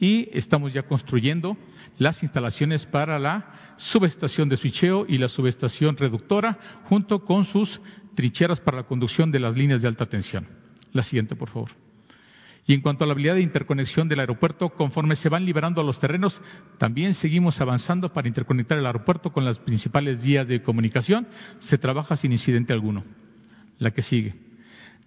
[0.00, 1.56] y estamos ya construyendo
[1.96, 7.80] las instalaciones para la subestación de switcheo y la subestación reductora, junto con sus
[8.16, 10.44] trincheras para la conducción de las líneas de alta tensión.
[10.92, 11.70] La siguiente, por favor.
[12.68, 15.98] Y en cuanto a la habilidad de interconexión del aeropuerto, conforme se van liberando los
[15.98, 16.38] terrenos,
[16.76, 21.26] también seguimos avanzando para interconectar el aeropuerto con las principales vías de comunicación.
[21.60, 23.04] Se trabaja sin incidente alguno.
[23.78, 24.34] La que sigue.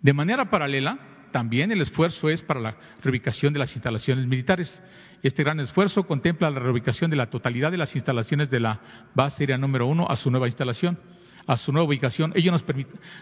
[0.01, 0.97] De manera paralela,
[1.31, 4.81] también el esfuerzo es para la reubicación de las instalaciones militares.
[5.21, 8.81] Este gran esfuerzo contempla la reubicación de la totalidad de las instalaciones de la
[9.13, 10.97] base aérea número uno a su nueva instalación,
[11.45, 12.33] a su nueva ubicación.
[12.35, 12.51] Ello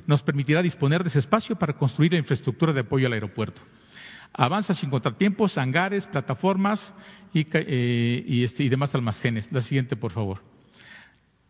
[0.07, 3.61] nos, permitirá disponer de ese espacio para construir la infraestructura de apoyo al aeropuerto.
[4.33, 6.93] Avanza sin contratiempos, hangares, plataformas
[7.33, 9.51] y, eh, este, y demás almacenes.
[9.51, 10.41] La siguiente, por favor.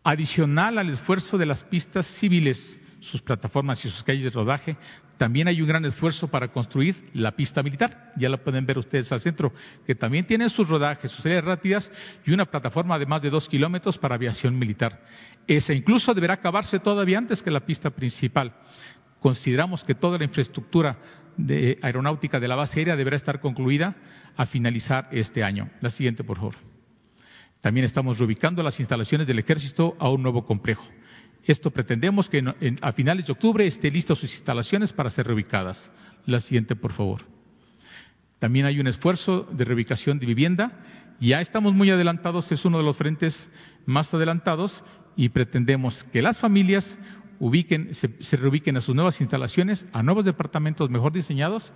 [0.02, 4.76] Adicional al esfuerzo de las pistas civiles sus plataformas y sus calles de rodaje.
[5.16, 8.12] También hay un gran esfuerzo para construir la pista militar.
[8.16, 9.52] Ya la pueden ver ustedes al centro,
[9.86, 11.90] que también tiene sus rodajes, sus áreas rápidas
[12.24, 15.02] y una plataforma de más de dos kilómetros para aviación militar.
[15.46, 18.54] Esa incluso deberá acabarse todavía antes que la pista principal.
[19.18, 20.96] Consideramos que toda la infraestructura
[21.36, 23.96] de aeronáutica de la base aérea deberá estar concluida
[24.36, 25.70] a finalizar este año.
[25.80, 26.54] La siguiente, por favor.
[27.60, 30.84] También estamos reubicando las instalaciones del ejército a un nuevo complejo.
[31.44, 32.42] Esto pretendemos que
[32.80, 35.90] a finales de octubre esté listas sus instalaciones para ser reubicadas.
[36.26, 37.22] La siguiente, por favor.
[38.38, 40.72] También hay un esfuerzo de reubicación de vivienda.
[41.20, 43.50] Ya estamos muy adelantados, es uno de los frentes
[43.84, 44.82] más adelantados
[45.16, 46.98] y pretendemos que las familias
[47.92, 51.72] se, se reubiquen a sus nuevas instalaciones, a nuevos departamentos mejor diseñados,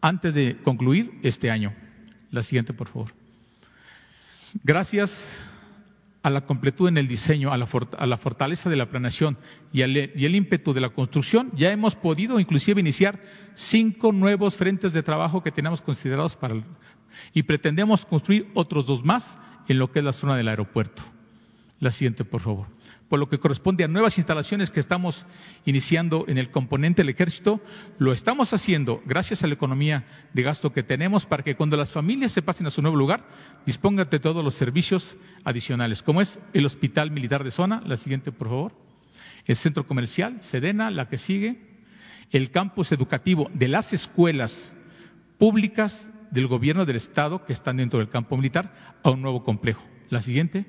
[0.00, 1.72] antes de concluir este año.
[2.30, 3.12] La siguiente, por favor.
[4.62, 5.10] Gracias
[6.22, 7.66] a la completud en el diseño, a la,
[8.16, 9.36] fortaleza de la planeación
[9.72, 13.20] y, y el ímpetu de la construcción, ya hemos podido inclusive iniciar
[13.54, 16.62] cinco nuevos frentes de trabajo que tenemos considerados para
[17.32, 21.02] y pretendemos construir otros dos más en lo que es la zona del aeropuerto.
[21.78, 22.73] La siguiente, por favor
[23.08, 25.26] por lo que corresponde a nuevas instalaciones que estamos
[25.64, 27.60] iniciando en el componente del ejército,
[27.98, 31.92] lo estamos haciendo gracias a la economía de gasto que tenemos para que cuando las
[31.92, 33.24] familias se pasen a su nuevo lugar,
[33.66, 38.32] dispongan de todos los servicios adicionales, como es el Hospital Militar de Zona, la siguiente
[38.32, 38.72] por favor,
[39.46, 41.58] el Centro Comercial, Sedena, la que sigue,
[42.30, 44.72] el campus educativo de las escuelas
[45.38, 49.82] públicas del gobierno del Estado que están dentro del campo militar a un nuevo complejo.
[50.10, 50.66] La siguiente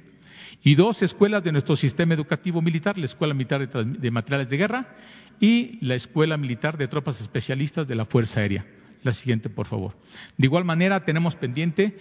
[0.65, 4.87] y dos escuelas de nuestro sistema educativo militar, la Escuela Militar de, Materiales de Guerra
[5.39, 8.65] y la Escuela Militar de Tropas Especialistas de la Fuerza Aérea.
[9.03, 9.95] La siguiente, por favor.
[10.35, 11.95] De igual manera, tenemos pendiente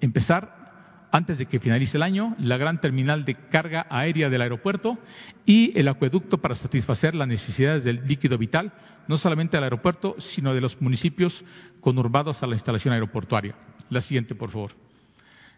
[0.00, 4.98] empezar antes de que finalice el año, la gran terminal de carga aérea del aeropuerto
[5.44, 8.72] y el acueducto para satisfacer las necesidades del líquido vital,
[9.08, 11.44] no solamente del aeropuerto, sino de los municipios
[11.82, 13.56] conurbados a la instalación aeroportuaria.
[13.90, 14.85] La siguiente, por favor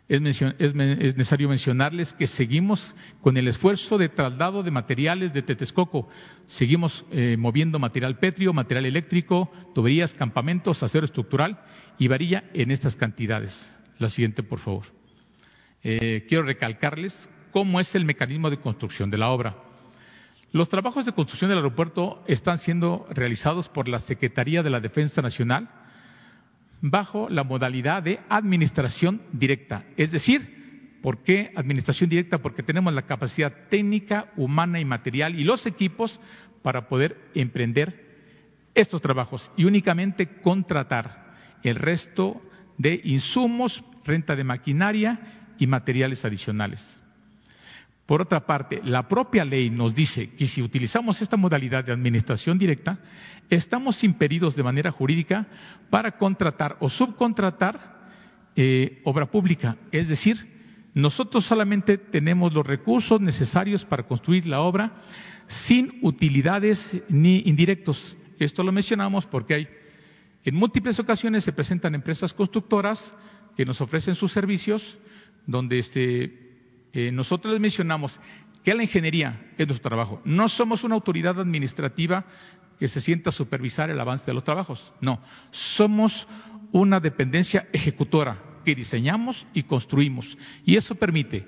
[0.09, 6.09] es, necesario mencionarles que seguimos con el esfuerzo de traslado de materiales de Tetescoco.
[6.47, 11.61] Seguimos eh, moviendo material petrio, material eléctrico, tuberías, campamentos, acero estructural
[11.99, 13.79] y varilla en estas cantidades.
[13.99, 14.87] La siguiente, por favor.
[15.83, 19.57] Eh, quiero recalcarles cómo es el mecanismo de construcción de la obra.
[20.53, 25.21] Los trabajos de construcción del aeropuerto están siendo realizados por la Secretaría de la Defensa
[25.21, 25.69] Nacional,
[26.81, 29.85] bajo la modalidad de administración directa.
[29.97, 32.39] Es decir, ¿por qué administración directa?
[32.39, 36.21] Porque tenemos la capacidad técnica, humana y material y los equipos
[36.63, 38.07] para poder emprender
[38.75, 42.41] estos trabajos y únicamente contratar el resto
[42.77, 47.01] de insumos, renta de maquinaria y materiales adicionales.
[48.09, 52.59] Por otra parte, la propia ley nos dice que si utilizamos esta modalidad de administración
[52.59, 52.99] directa,
[53.51, 55.47] estamos impedidos de manera jurídica
[55.91, 57.99] para contratar o subcontratar
[58.57, 59.77] eh, obra pública.
[59.93, 60.39] Es decir,
[60.95, 65.03] nosotros solamente tenemos los recursos necesarios para construir la obra
[65.47, 68.17] sin utilidades ni indirectos.
[68.39, 69.69] Esto lo mencionamos porque hay
[70.47, 73.13] en múltiples ocasiones se presentan empresas constructoras
[73.55, 74.99] que nos ofrecen sus servicios
[75.47, 76.48] donde este
[76.99, 78.19] eh, nosotros les mencionamos
[78.65, 80.21] que la ingeniería es nuestro trabajo.
[80.25, 82.25] No somos una autoridad administrativa
[82.79, 84.93] que se sienta a supervisar el avance de los trabajos.
[85.01, 86.27] No, somos
[86.73, 90.37] una dependencia ejecutora que diseñamos y construimos.
[90.65, 91.47] Y eso permite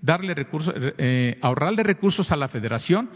[0.00, 3.10] darle recursos, eh, ahorrarle recursos a la federación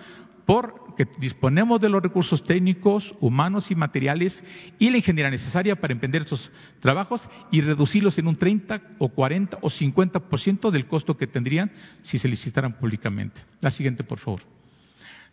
[0.46, 4.42] porque disponemos de los recursos técnicos, humanos y materiales
[4.78, 9.58] y la ingeniería necesaria para emprender estos trabajos y reducirlos en un 30 o 40
[9.60, 13.42] o 50% del costo que tendrían si se licitaran públicamente.
[13.60, 14.42] La siguiente, por favor.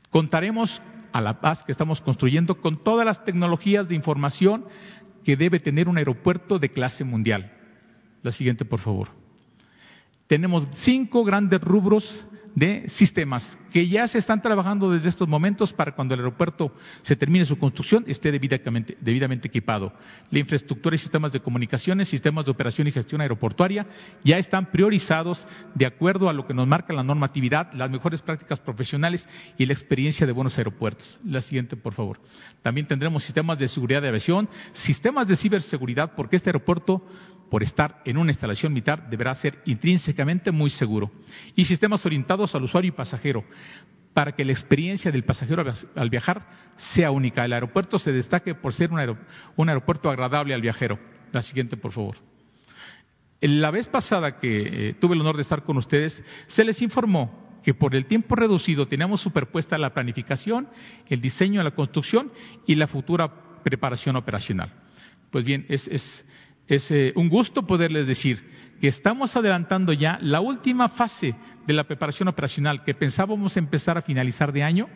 [0.10, 4.66] Contaremos a la paz que estamos construyendo con todas las tecnologías de información
[5.24, 7.54] que debe tener un aeropuerto de clase mundial.
[8.24, 9.10] La siguiente, por favor.
[10.26, 12.26] Tenemos cinco grandes rubros
[12.56, 17.16] de sistemas que ya se están trabajando desde estos momentos para cuando el aeropuerto se
[17.16, 19.94] termine su construcción esté debidamente, debidamente, equipado.
[20.30, 23.88] La infraestructura y sistemas de comunicaciones, sistemas de operación y gestión aeroportuaria
[24.24, 28.60] ya están priorizados de acuerdo a lo que nos marca la normatividad, las mejores prácticas
[28.60, 29.28] profesionales
[29.58, 31.20] y la experiencia de buenos aeropuertos.
[31.26, 32.20] La siguiente, por favor.
[32.62, 37.04] También tendremos sistemas de seguridad de aviación, sistemas de ciberseguridad, porque este aeropuerto
[37.54, 41.12] por estar en una instalación militar, deberá ser intrínsecamente muy seguro.
[41.56, 43.44] Y sistemas orientados al usuario y pasajero,
[44.12, 45.64] para que la experiencia del pasajero
[45.96, 46.48] al viajar
[46.78, 47.46] sea única.
[47.46, 50.98] El aeropuerto se destaque por ser un, aeropuerto agradable al viajero.
[51.32, 52.16] La siguiente, por favor.
[53.40, 57.60] La vez pasada que eh, tuve el honor de estar con ustedes, se les informó
[57.64, 60.70] que por el tiempo reducido teníamos superpuesta la planificación,
[61.08, 62.32] el diseño de la construcción
[62.66, 64.74] y la futura preparación operacional.
[65.30, 66.26] Pues bien, es, es
[66.68, 71.36] eh, un gusto poderles decir que estamos adelantando ya la última fase
[71.66, 74.90] de la preparación operacional que pensábamos empezar a finalizar de año.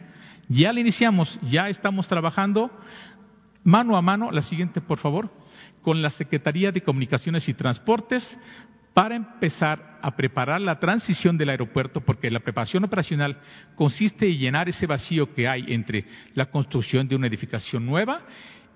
[0.49, 2.71] Ya la iniciamos, ya estamos trabajando
[3.63, 5.29] mano a mano, la siguiente por favor,
[5.81, 8.37] con la Secretaría de Comunicaciones y Transportes
[8.93, 13.37] para empezar a preparar la transición del aeropuerto, porque la preparación operacional
[13.75, 18.21] consiste en llenar ese vacío que hay entre la construcción de una edificación nueva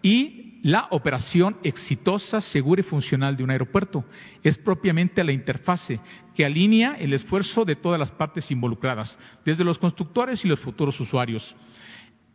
[0.01, 4.05] y la operación exitosa, segura y funcional de un aeropuerto.
[4.43, 5.99] Es propiamente la interfase
[6.35, 10.99] que alinea el esfuerzo de todas las partes involucradas, desde los constructores y los futuros
[10.99, 11.55] usuarios.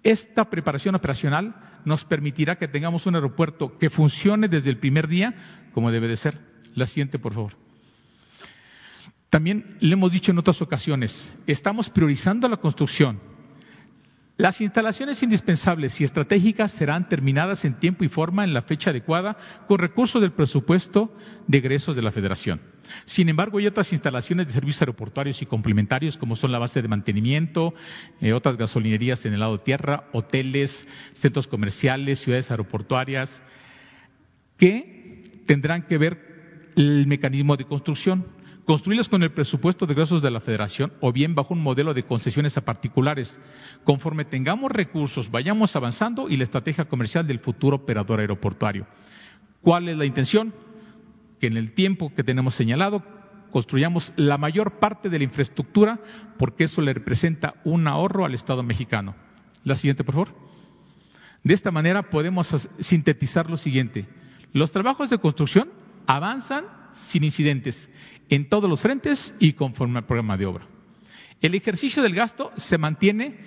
[0.03, 1.55] Esta preparación operacional
[1.85, 6.17] nos permitirá que tengamos un aeropuerto que funcione desde el primer día como debe de
[6.17, 6.39] ser.
[6.75, 7.53] La siguiente, por favor.
[9.31, 13.21] También le hemos dicho en otras ocasiones, estamos priorizando la construcción,
[14.37, 19.37] las instalaciones indispensables y estratégicas serán terminadas en tiempo y forma en la fecha adecuada
[19.67, 21.11] con recursos del presupuesto
[21.47, 22.61] de egresos de la Federación.
[23.07, 26.89] Sin embargo, hay otras instalaciones de servicios aeroportuarios y complementarios, como son la base de
[26.89, 27.73] mantenimiento,
[28.21, 33.43] eh, otras gasolinerías en el lado de tierra, hoteles, centros comerciales, ciudades aeroportuarias,
[34.59, 38.36] que tendrán que ver el mecanismo de construcción
[38.67, 42.03] construirlos con el presupuesto de egresos de la Federación o bien bajo un modelo de
[42.03, 43.39] concesiones a particulares.
[43.85, 48.87] Conforme tengamos recursos, vayamos avanzando y la estrategia comercial del futuro operador aeroportuario.
[49.63, 50.53] ¿Cuál es la intención?
[51.41, 53.03] Que en el tiempo que tenemos señalado
[53.53, 56.01] construyamos la mayor parte de la infraestructura
[56.37, 59.15] porque eso le representa un ahorro al Estado mexicano.
[59.63, 60.29] La siguiente, por favor.
[61.45, 64.07] De esta manera podemos sintetizar lo siguiente.
[64.53, 65.69] Los trabajos de construcción
[66.07, 66.65] avanzan
[67.09, 67.89] sin incidentes
[68.29, 70.67] en todos los frentes y conforme al programa de obra.
[71.41, 73.39] El ejercicio del gasto se mantiene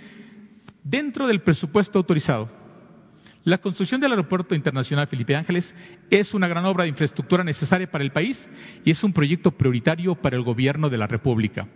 [0.84, 2.49] dentro del presupuesto autorizado.
[3.43, 5.74] La construcción del Aeropuerto Internacional Felipe Ángeles
[6.10, 8.47] es una gran obra de infraestructura necesaria para el país
[8.84, 11.68] y es un proyecto prioritario para el gobierno de la República.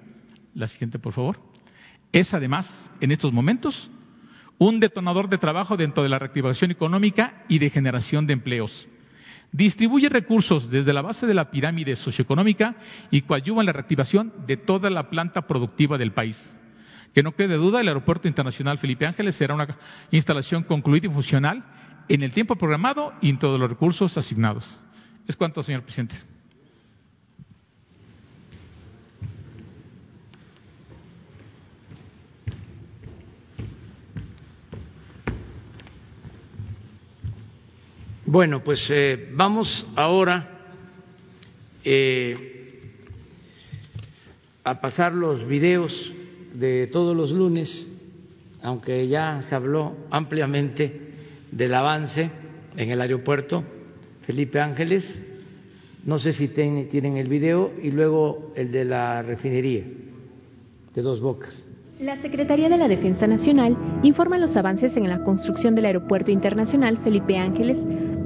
[0.53, 1.39] La siguiente, por favor.
[2.11, 3.89] Es además, en estos momentos,
[4.59, 8.88] un detonador de trabajo dentro de la reactivación económica y de generación de empleos
[9.54, 12.76] distribuye recursos desde la base de la pirámide socioeconómica
[13.12, 16.54] y coadyuva en la reactivación de toda la planta productiva del país.
[17.14, 19.78] Que no quede duda, el Aeropuerto Internacional Felipe Ángeles será una
[20.12, 21.64] instalación concluida y funcional
[22.10, 24.84] en el tiempo programado y en todos los recursos asignados.
[25.28, 26.32] Es cuanto, señor presidente.
[38.34, 40.71] Bueno, pues eh, vamos ahora
[41.84, 42.81] eh,
[44.63, 46.11] a pasar los videos
[46.55, 47.88] de todos los lunes,
[48.63, 51.11] aunque ya se habló ampliamente
[51.51, 52.31] del avance
[52.75, 53.63] en el aeropuerto
[54.25, 55.23] Felipe Ángeles.
[56.03, 59.84] No sé si tienen el video y luego el de la refinería
[60.91, 61.63] de Dos Bocas.
[61.99, 66.97] La Secretaría de la Defensa Nacional informa los avances en la construcción del Aeropuerto Internacional
[66.97, 67.77] Felipe Ángeles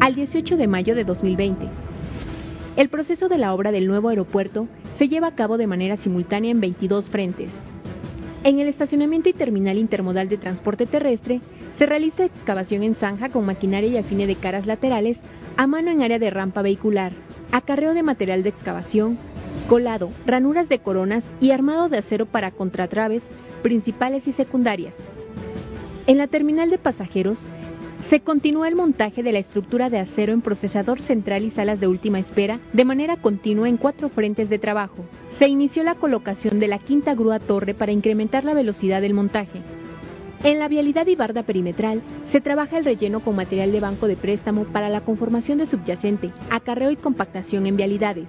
[0.08, 1.68] al 18 de mayo de 2020.
[2.78, 6.50] El proceso de la obra del nuevo aeropuerto se lleva a cabo de manera simultánea
[6.50, 7.50] en 22 frentes.
[8.46, 11.42] En el estacionamiento y terminal intermodal de transporte terrestre
[11.78, 15.18] se realiza excavación en zanja con maquinaria y afine de caras laterales
[15.58, 17.12] a mano en área de rampa vehicular,
[17.52, 19.18] acarreo de material de excavación,
[19.68, 23.24] colado, ranuras de coronas y armado de acero para contratraves
[23.62, 24.94] principales y secundarias.
[26.06, 27.46] En la terminal de pasajeros
[28.10, 31.88] se continúa el montaje de la estructura de acero en procesador central y salas de
[31.88, 35.04] última espera de manera continua en cuatro frentes de trabajo.
[35.38, 39.62] Se inició la colocación de la quinta grúa torre para incrementar la velocidad del montaje.
[40.44, 42.02] En la vialidad y barda perimetral
[42.32, 46.32] se trabaja el relleno con material de banco de préstamo para la conformación de subyacente,
[46.50, 48.28] acarreo y compactación en vialidades.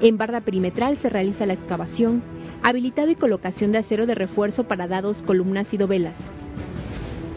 [0.00, 2.24] En barda perimetral se realiza la excavación,
[2.62, 6.14] habilitado y colocación de acero de refuerzo para dados, columnas y dovelas.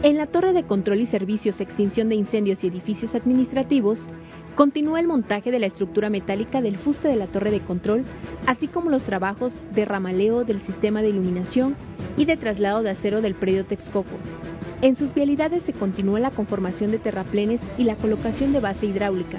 [0.06, 3.98] En la torre de control y servicios, extinción de incendios y edificios administrativos,
[4.54, 8.04] continúa el montaje de la estructura metálica del fuste de la torre de control,
[8.46, 11.74] así como los trabajos de ramaleo del sistema de iluminación
[12.16, 14.16] y de traslado de acero del predio Texcoco.
[14.80, 19.38] En sus vialidades se continúa la conformación de terraplenes y la colocación de base hidráulica.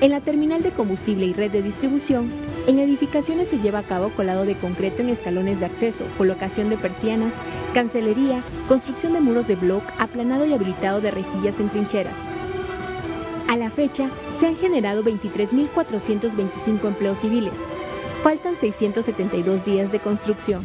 [0.00, 2.30] En la terminal de combustible y red de distribución,
[2.68, 6.76] en edificaciones se lleva a cabo colado de concreto en escalones de acceso, colocación de
[6.76, 7.32] persianas,
[7.76, 12.14] cancelería, construcción de muros de bloc, aplanado y habilitado de rejillas en trincheras.
[13.48, 14.08] A la fecha,
[14.40, 17.52] se han generado 23.425 empleos civiles.
[18.22, 20.62] Faltan 672 días de construcción.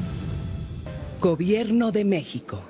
[1.20, 2.62] Gobierno de México.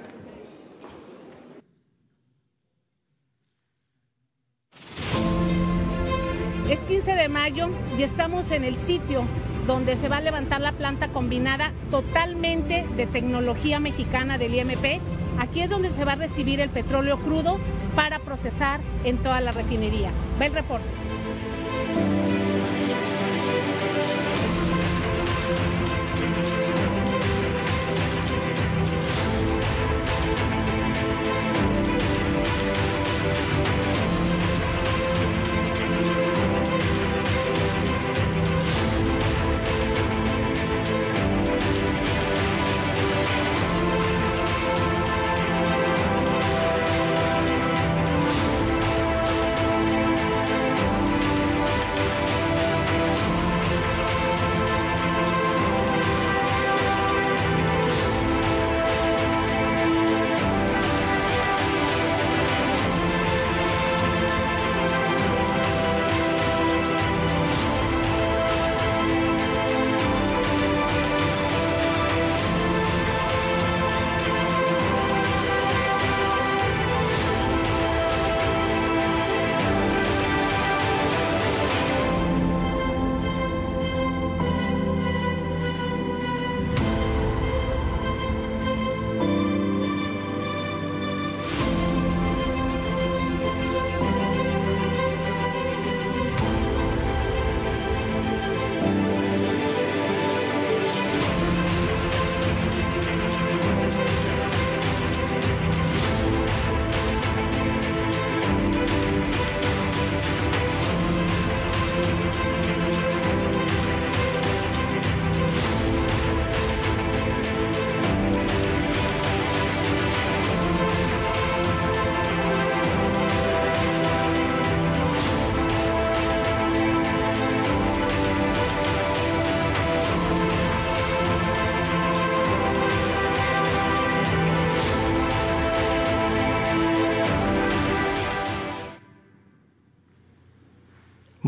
[6.68, 9.24] Es 15 de mayo y estamos en el sitio
[9.68, 15.02] donde se va a levantar la planta combinada totalmente de tecnología mexicana del IMP.
[15.40, 17.58] Aquí es donde se va a recibir el petróleo crudo
[17.96, 20.12] para procesar en toda la refinería.
[20.40, 20.88] Ve el reporte.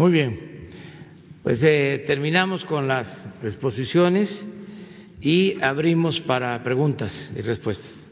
[0.04, 0.38] Muy bien,
[1.43, 3.08] pues eh, terminamos con las
[3.41, 4.45] exposiciones
[5.22, 8.04] y abrimos para preguntas y respuestas.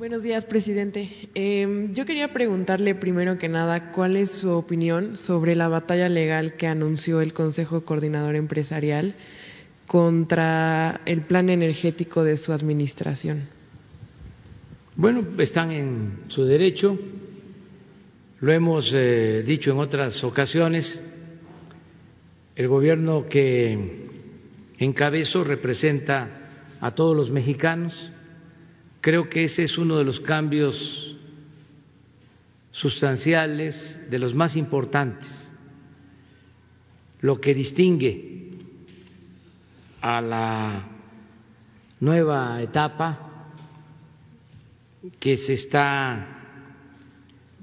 [0.00, 1.08] Buenos días, presidente.
[1.36, 6.54] Eh, yo quería preguntarle primero que nada cuál es su opinión sobre la batalla legal
[6.54, 9.14] que anunció el Consejo Coordinador Empresarial
[9.86, 13.42] contra el plan energético de su administración.
[14.96, 16.98] Bueno, están en su derecho
[18.44, 21.02] lo hemos eh, dicho en otras ocasiones,
[22.54, 24.10] el gobierno que
[24.76, 28.12] encabezo representa a todos los mexicanos.
[29.00, 31.16] Creo que ese es uno de los cambios
[32.70, 35.48] sustanciales, de los más importantes,
[37.22, 38.50] lo que distingue
[40.02, 40.86] a la
[41.98, 43.48] nueva etapa
[45.18, 46.43] que se está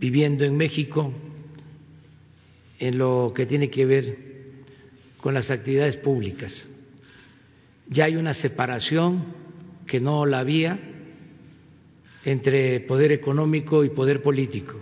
[0.01, 1.13] viviendo en México
[2.79, 4.17] en lo que tiene que ver
[5.17, 6.67] con las actividades públicas.
[7.87, 9.23] Ya hay una separación
[9.85, 10.79] que no la había
[12.25, 14.79] entre poder económico y poder político.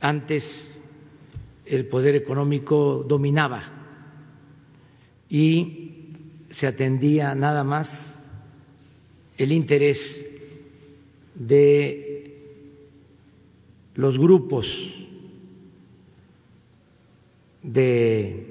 [0.00, 0.82] Antes
[1.64, 3.62] el poder económico dominaba
[5.28, 6.10] y
[6.50, 8.12] se atendía nada más
[9.38, 10.26] el interés
[11.36, 12.05] de
[13.96, 14.66] los grupos
[17.62, 18.46] de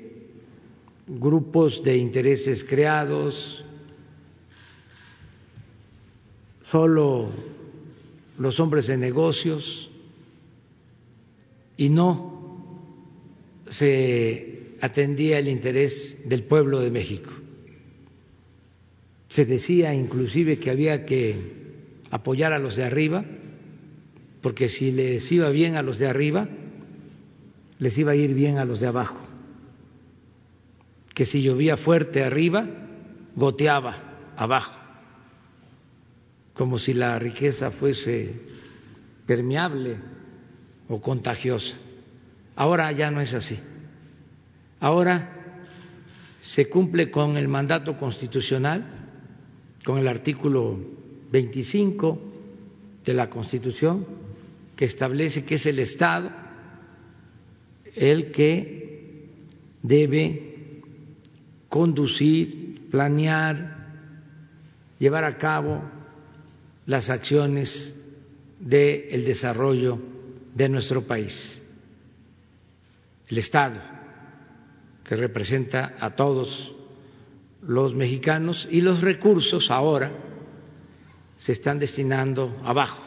[1.07, 3.63] grupos de intereses creados,
[6.63, 7.29] solo
[8.39, 9.89] los hombres de negocios
[11.77, 12.33] y no
[13.69, 17.31] se atendía el interés del pueblo de México.
[19.29, 21.35] Se decía inclusive que había que
[22.09, 23.23] apoyar a los de arriba,
[24.45, 26.47] porque si les iba bien a los de arriba,
[27.79, 29.19] les iba a ir bien a los de abajo.
[31.15, 32.63] Que si llovía fuerte arriba,
[33.35, 34.79] goteaba abajo,
[36.53, 38.39] como si la riqueza fuese
[39.25, 39.97] permeable
[40.89, 41.75] o contagiosa.
[42.55, 43.57] Ahora ya no es así.
[44.79, 45.55] Ahora
[46.41, 49.07] se cumple con el mandato constitucional,
[49.83, 50.77] con el artículo
[51.31, 52.21] 25
[53.03, 54.24] de la Constitución,
[54.75, 56.31] que establece que es el Estado
[57.95, 59.29] el que
[59.81, 60.81] debe
[61.69, 63.87] conducir, planear,
[64.99, 65.81] llevar a cabo
[66.85, 67.95] las acciones
[68.59, 69.97] del desarrollo
[70.53, 71.61] de nuestro país.
[73.27, 73.79] El Estado,
[75.03, 76.73] que representa a todos
[77.61, 80.11] los mexicanos, y los recursos ahora
[81.39, 83.04] se están destinando abajo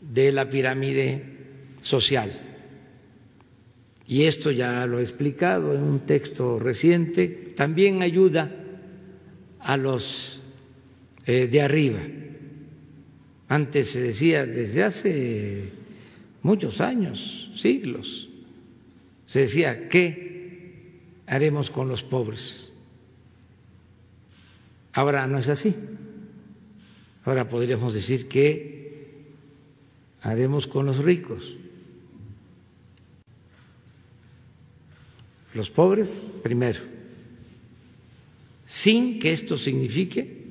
[0.00, 1.22] de la pirámide
[1.80, 2.30] social.
[4.06, 8.50] Y esto ya lo he explicado en un texto reciente, también ayuda
[9.58, 10.40] a los
[11.26, 12.02] eh, de arriba.
[13.48, 15.72] Antes se decía, desde hace
[16.42, 18.28] muchos años, siglos,
[19.26, 22.70] se decía, ¿qué haremos con los pobres?
[24.92, 25.74] Ahora no es así.
[27.24, 28.75] Ahora podríamos decir, ¿qué
[30.22, 31.56] haremos con los ricos?
[35.54, 36.80] Los pobres primero,
[38.66, 40.44] sin que esto signifique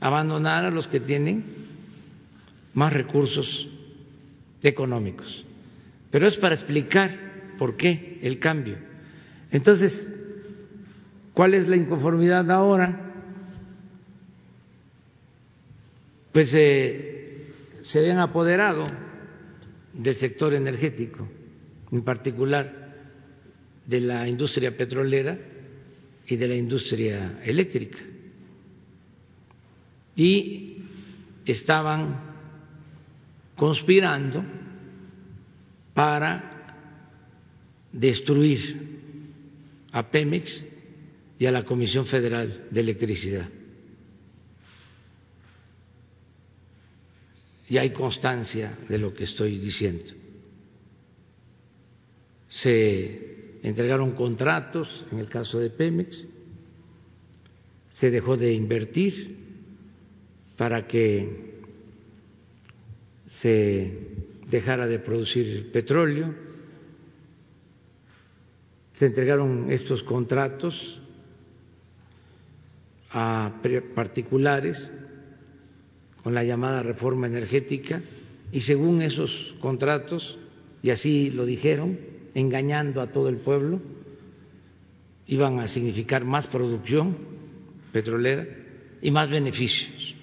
[0.00, 1.44] abandonar a los que tienen
[2.74, 3.68] más recursos
[4.62, 5.44] económicos.
[6.10, 8.76] Pero es para explicar por qué el cambio.
[9.50, 10.04] Entonces,
[11.32, 13.12] ¿cuál es la inconformidad ahora?
[16.32, 17.13] Pues eh,
[17.84, 18.86] se ven apoderado
[19.92, 21.28] del sector energético,
[21.92, 22.94] en particular
[23.86, 25.38] de la industria petrolera
[26.26, 27.98] y de la industria eléctrica.
[30.16, 30.78] Y
[31.44, 32.20] estaban
[33.54, 34.42] conspirando
[35.92, 36.88] para
[37.92, 38.94] destruir
[39.92, 40.64] a Pemex
[41.38, 43.46] y a la Comisión Federal de Electricidad.
[47.68, 50.12] Y hay constancia de lo que estoy diciendo.
[52.48, 56.26] Se entregaron contratos, en el caso de Pemex,
[57.94, 59.36] se dejó de invertir
[60.56, 61.54] para que
[63.26, 63.98] se
[64.48, 66.34] dejara de producir petróleo,
[68.92, 71.00] se entregaron estos contratos
[73.10, 73.60] a
[73.94, 74.90] particulares
[76.24, 78.02] con la llamada reforma energética
[78.50, 80.38] y según esos contratos,
[80.82, 81.98] y así lo dijeron,
[82.34, 83.80] engañando a todo el pueblo,
[85.26, 87.16] iban a significar más producción
[87.92, 88.46] petrolera
[89.02, 90.14] y más beneficios.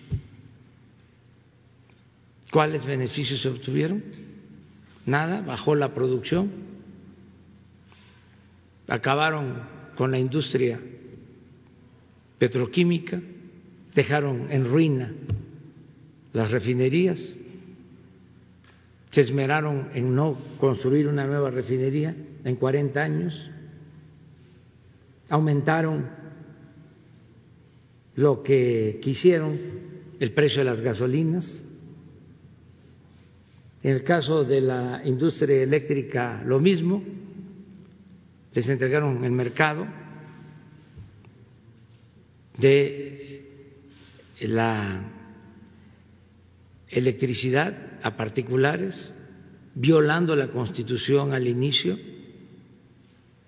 [2.51, 4.03] ¿Cuáles beneficios se obtuvieron?
[5.05, 6.51] Nada, bajó la producción,
[8.87, 9.61] acabaron
[9.95, 10.79] con la industria
[12.39, 13.21] petroquímica,
[13.93, 15.13] dejaron en ruina
[16.33, 17.19] las refinerías,
[19.11, 23.51] se esmeraron en no construir una nueva refinería en 40 años,
[25.29, 26.07] aumentaron
[28.15, 29.59] lo que quisieron,
[30.19, 31.63] el precio de las gasolinas,
[33.83, 37.03] en el caso de la industria eléctrica, lo mismo,
[38.53, 39.87] les entregaron el mercado
[42.57, 43.45] de
[44.41, 45.10] la
[46.91, 49.13] electricidad a particulares,
[49.73, 51.97] violando la Constitución al inicio,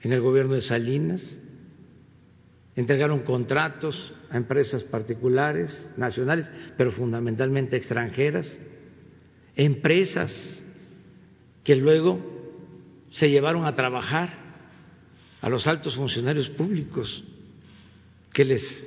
[0.01, 1.37] en el gobierno de Salinas,
[2.75, 8.51] entregaron contratos a empresas particulares, nacionales, pero fundamentalmente extranjeras,
[9.55, 10.63] empresas
[11.63, 12.19] que luego
[13.11, 14.43] se llevaron a trabajar
[15.41, 17.23] a los altos funcionarios públicos
[18.33, 18.85] que les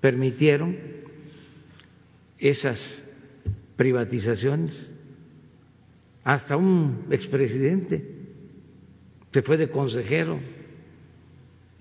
[0.00, 0.76] permitieron
[2.38, 3.05] esas
[3.76, 4.90] privatizaciones.
[6.24, 8.14] Hasta un expresidente
[9.30, 10.40] se fue de consejero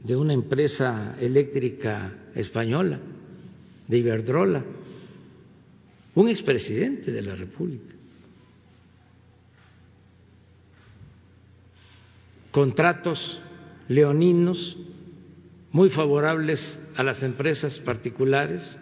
[0.03, 2.99] de una empresa eléctrica española,
[3.87, 4.63] de Iberdrola
[6.15, 7.95] un expresidente de la República.
[12.55, 13.37] contratos
[13.89, 14.77] leoninos
[15.73, 18.79] muy favorables a las empresas particulares,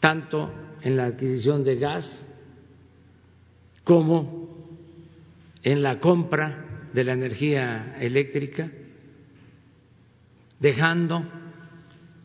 [0.00, 0.50] tanto
[0.82, 2.28] en la adquisición de gas
[3.84, 4.48] como
[5.62, 8.70] en la compra de la energía eléctrica,
[10.60, 11.24] dejando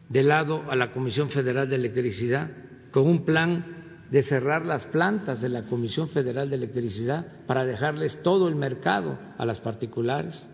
[0.10, 2.50] de lado a la Comisión Federal de Electricidad
[2.92, 8.22] con un plan de cerrar las plantas de la Comisión Federal de Electricidad para dejarles
[8.22, 10.46] todo el mercado a las particulares,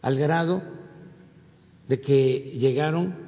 [0.00, 0.62] al grado
[1.88, 3.25] de que llegaron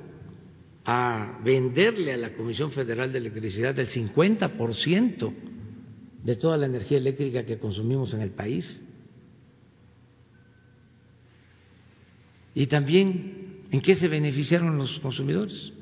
[0.91, 5.35] a venderle a la Comisión Federal de Electricidad el 50%
[6.25, 8.81] de toda la energía eléctrica que consumimos en el país.
[12.55, 15.75] Y también, ¿en qué se beneficiaron los consumidores?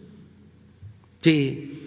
[1.20, 1.82] Sí,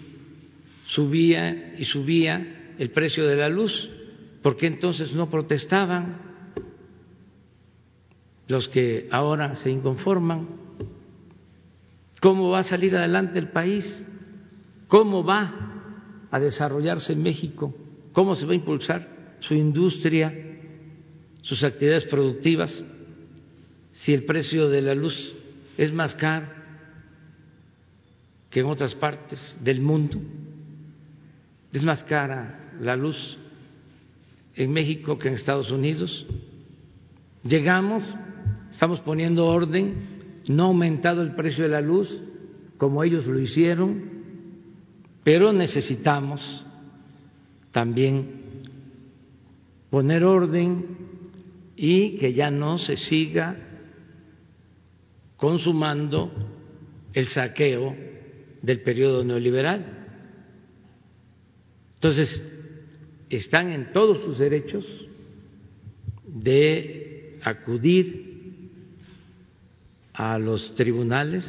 [0.86, 3.90] subía y subía el precio de la luz,
[4.40, 6.54] ¿por qué entonces no protestaban
[8.48, 10.69] los que ahora se inconforman?
[12.20, 13.86] ¿Cómo va a salir adelante el país?
[14.86, 17.74] ¿Cómo va a desarrollarse México?
[18.12, 20.32] ¿Cómo se va a impulsar su industria,
[21.40, 22.84] sus actividades productivas,
[23.92, 25.34] si el precio de la luz
[25.78, 26.46] es más caro
[28.50, 30.18] que en otras partes del mundo?
[31.72, 33.38] Es más cara la luz
[34.56, 36.26] en México que en Estados Unidos.
[37.44, 38.02] Llegamos,
[38.70, 40.09] estamos poniendo orden,
[40.48, 42.22] no ha aumentado el precio de la luz
[42.76, 44.02] como ellos lo hicieron,
[45.22, 46.64] pero necesitamos
[47.70, 48.40] también
[49.90, 50.86] poner orden
[51.76, 53.56] y que ya no se siga
[55.36, 56.30] consumando
[57.12, 57.94] el saqueo
[58.62, 60.00] del periodo neoliberal.
[61.94, 62.42] Entonces,
[63.28, 65.06] están en todos sus derechos
[66.26, 68.29] de acudir
[70.20, 71.48] a los tribunales,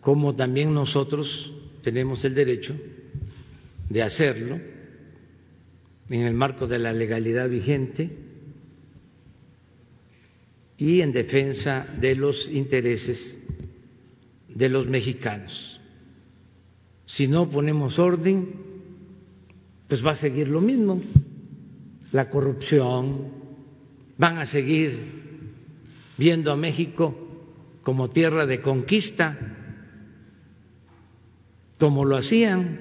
[0.00, 1.52] como también nosotros
[1.82, 2.76] tenemos el derecho
[3.88, 4.60] de hacerlo
[6.08, 8.08] en el marco de la legalidad vigente
[10.78, 13.36] y en defensa de los intereses
[14.48, 15.80] de los mexicanos.
[17.04, 18.48] Si no ponemos orden,
[19.88, 21.02] pues va a seguir lo mismo,
[22.12, 23.26] la corrupción,
[24.16, 25.00] van a seguir
[26.16, 27.21] viendo a México
[27.82, 29.36] como tierra de conquista,
[31.78, 32.78] como lo hacían,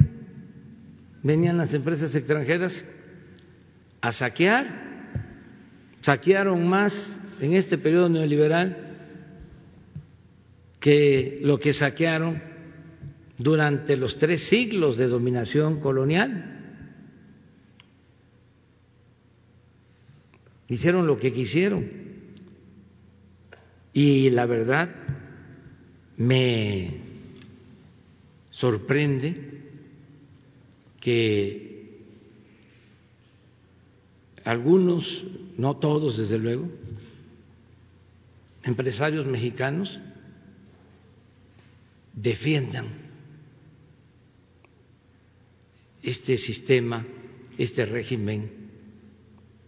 [1.24, 2.86] venían las empresas extranjeras
[4.02, 4.66] a saquear,
[6.02, 6.94] saquearon más
[7.40, 8.78] en este periodo neoliberal
[10.80, 12.42] que lo que saquearon
[13.38, 16.52] durante los tres siglos de dominación colonial.
[20.72, 22.11] hicieron lo que quisieron.
[23.94, 24.90] Y la verdad
[26.18, 27.02] me
[28.52, 29.36] sorprende
[31.00, 31.72] que
[34.44, 35.24] algunos,
[35.58, 36.70] no todos desde luego,
[38.64, 40.00] empresarios mexicanos
[42.14, 42.88] defiendan
[46.04, 47.06] este sistema,
[47.58, 48.52] este régimen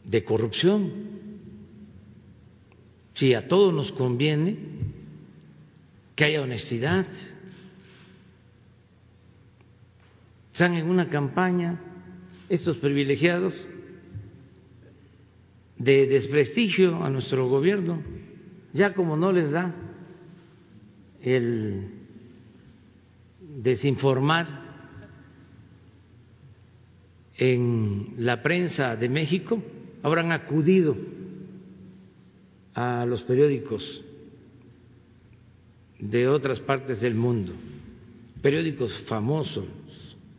[0.04, 1.13] de corrupción.
[3.14, 4.58] Si a todos nos conviene
[6.16, 7.06] que haya honestidad,
[10.52, 11.80] están en una campaña
[12.50, 13.68] estos privilegiados
[15.78, 18.02] de desprestigio a nuestro gobierno,
[18.74, 19.74] ya como no les da
[21.22, 21.90] el
[23.40, 24.62] desinformar
[27.38, 29.62] en la prensa de México,
[30.02, 30.96] habrán acudido
[32.74, 34.04] a los periódicos
[36.00, 37.54] de otras partes del mundo,
[38.42, 39.66] periódicos famosos,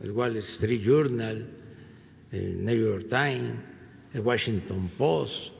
[0.01, 1.49] el Wall Street Journal,
[2.31, 3.55] el New York Times,
[4.13, 5.51] el Washington Post,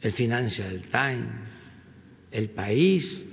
[0.00, 1.28] el Financial Times,
[2.30, 3.26] el País.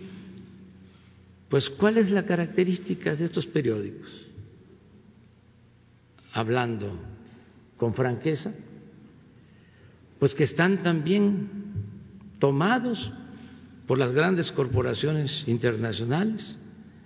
[1.50, 4.28] Pues, ¿cuál es la característica de estos periódicos?
[6.32, 6.98] Hablando
[7.78, 8.56] con franqueza,
[10.18, 11.62] pues que están también
[12.44, 13.10] tomados
[13.88, 16.58] por las grandes corporaciones internacionales,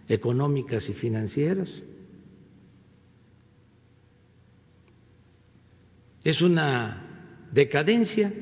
[0.09, 1.69] económicas y financieras.
[6.23, 8.33] Es una decadencia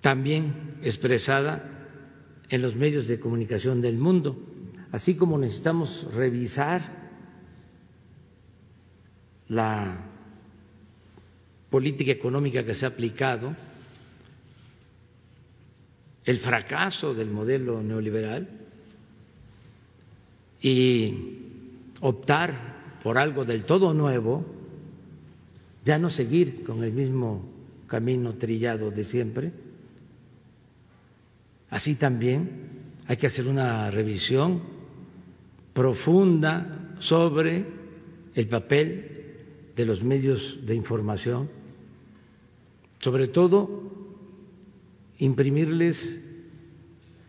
[0.00, 1.86] también expresada
[2.48, 4.36] en los medios de comunicación del mundo,
[4.90, 6.82] así como necesitamos revisar
[9.46, 10.04] la
[11.70, 13.54] política económica que se ha aplicado,
[16.24, 18.48] el fracaso del modelo neoliberal
[20.60, 21.38] y
[22.00, 24.44] optar por algo del todo nuevo,
[25.84, 27.44] ya no seguir con el mismo
[27.88, 29.52] camino trillado de siempre.
[31.70, 32.70] Así también
[33.08, 34.62] hay que hacer una revisión
[35.72, 37.66] profunda sobre
[38.34, 39.12] el papel
[39.74, 41.48] de los medios de información,
[43.00, 44.01] sobre todo
[45.22, 46.02] imprimirles,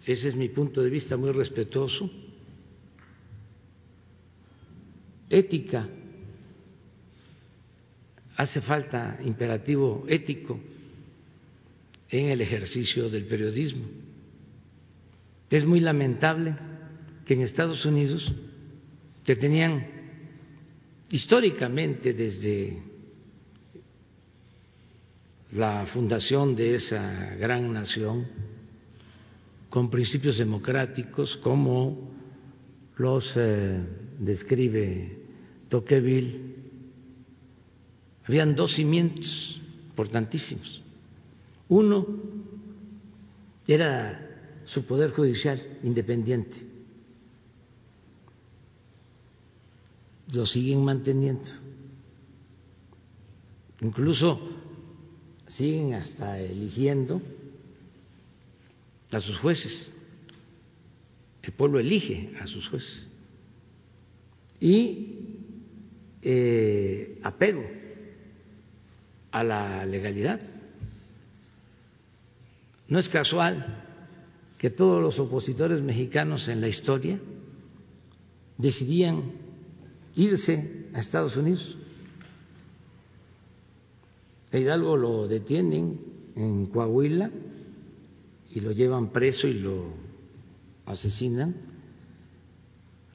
[0.06, 2.10] ese es mi punto de vista muy respetuoso,
[5.30, 5.88] ética.
[8.36, 10.60] Hace falta imperativo ético
[12.10, 13.86] en el ejercicio del periodismo.
[15.52, 16.56] Es muy lamentable
[17.28, 18.34] que en Estados Unidos,
[19.24, 19.86] que tenían
[21.12, 22.82] históricamente desde
[25.54, 28.26] la fundación de esa gran nación,
[29.70, 32.10] con principios democráticos como
[32.98, 33.80] los eh,
[34.20, 35.18] describe
[35.70, 36.56] Tocqueville,
[38.26, 40.82] habían dos cimientos importantísimos.
[41.70, 42.08] Uno
[43.68, 46.58] era su poder judicial independiente.
[50.32, 51.52] Lo siguen manteniendo.
[53.82, 54.53] Incluso
[55.56, 57.22] siguen hasta eligiendo
[59.12, 59.92] a sus jueces.
[61.42, 63.06] El pueblo elige a sus jueces.
[64.60, 65.38] Y
[66.22, 67.64] eh, apego
[69.32, 70.40] a la legalidad.
[72.88, 73.84] No es casual
[74.58, 77.20] que todos los opositores mexicanos en la historia
[78.58, 79.34] decidían
[80.16, 81.78] irse a Estados Unidos.
[84.60, 86.00] Hidalgo lo detienen
[86.36, 87.30] en Coahuila
[88.52, 89.94] y lo llevan preso y lo
[90.86, 91.56] asesinan,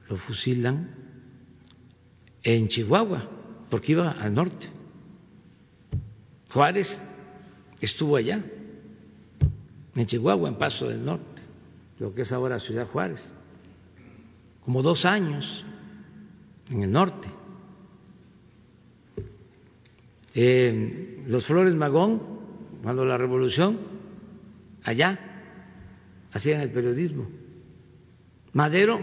[0.09, 0.89] lo fusilan
[2.43, 3.29] en Chihuahua,
[3.69, 4.67] porque iba al norte.
[6.51, 6.99] Juárez
[7.79, 8.43] estuvo allá,
[9.95, 11.39] en Chihuahua, en Paso del Norte
[11.99, 13.23] lo que es ahora Ciudad Juárez,
[14.63, 15.65] como dos años
[16.69, 17.27] en el norte.
[20.41, 22.21] Eh, los Flores Magón,
[22.81, 23.77] cuando la revolución,
[24.83, 25.19] allá
[26.31, 27.27] hacían el periodismo.
[28.53, 29.01] Madero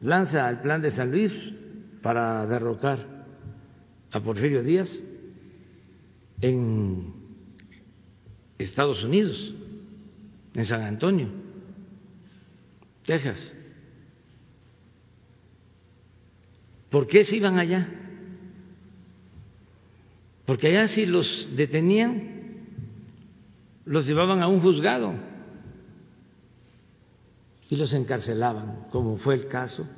[0.00, 1.34] lanza el plan de San Luis
[2.00, 3.26] para derrocar
[4.10, 5.02] a Porfirio Díaz
[6.40, 7.12] en
[8.56, 9.54] Estados Unidos
[10.54, 11.28] en San Antonio,
[13.04, 13.54] Texas.
[16.88, 18.00] ¿Por qué se iban allá?
[20.50, 22.64] Porque allá si los detenían,
[23.84, 25.14] los llevaban a un juzgado
[27.68, 29.88] y los encarcelaban, como fue el caso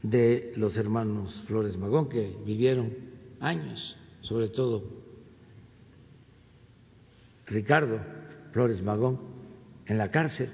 [0.00, 2.94] de los hermanos Flores Magón, que vivieron
[3.40, 4.84] años, sobre todo
[7.48, 7.98] Ricardo
[8.52, 9.18] Flores Magón,
[9.86, 10.50] en la cárcel,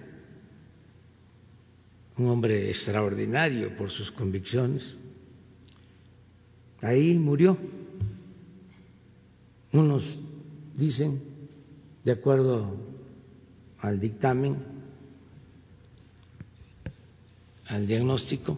[2.16, 4.96] un hombre extraordinario por sus convicciones.
[6.80, 7.83] Ahí murió.
[9.74, 10.20] Unos
[10.76, 11.20] dicen,
[12.04, 12.76] de acuerdo
[13.80, 14.56] al dictamen,
[17.66, 18.56] al diagnóstico,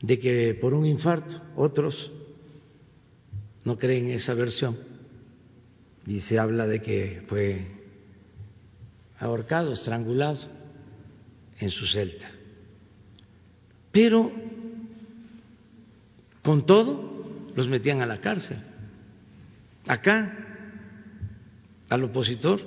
[0.00, 2.10] de que por un infarto, otros
[3.66, 4.78] no creen esa versión
[6.06, 7.66] y se habla de que fue
[9.18, 10.40] ahorcado, estrangulado
[11.58, 12.30] en su celda.
[13.92, 14.32] Pero
[16.42, 18.69] con todo los metían a la cárcel.
[19.90, 20.30] Acá
[21.88, 22.60] al opositor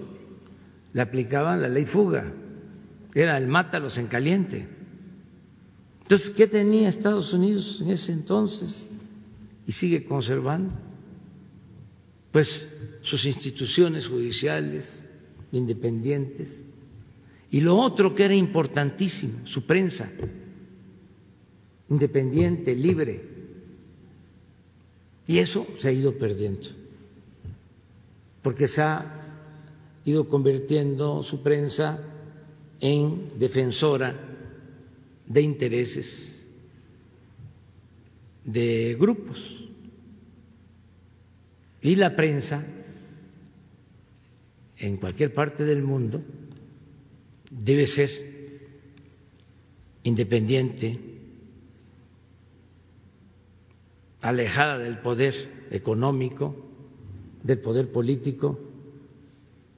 [0.92, 2.34] le aplicaban la ley fuga,
[3.16, 4.68] era el mátalos en caliente.
[6.02, 8.92] Entonces, ¿qué tenía Estados Unidos en ese entonces?
[9.66, 10.74] Y sigue conservando.
[12.34, 12.50] Pues
[13.04, 15.02] sus instituciones judiciales,
[15.54, 16.62] independientes.
[17.52, 20.12] Y lo otro que era importantísimo, su prensa,
[21.90, 23.30] independiente, libre.
[25.26, 26.83] Y eso se ha ido perdiendo,
[28.44, 29.06] porque se ha
[30.06, 31.98] ido convirtiendo su prensa
[32.80, 34.14] en defensora
[35.26, 36.30] de intereses
[38.44, 39.40] de grupos.
[41.82, 42.66] Y la prensa
[44.78, 46.22] en cualquier parte del mundo
[47.50, 48.10] debe ser
[50.04, 51.00] independiente,
[54.22, 56.63] alejada del poder económico,
[57.44, 58.60] del poder político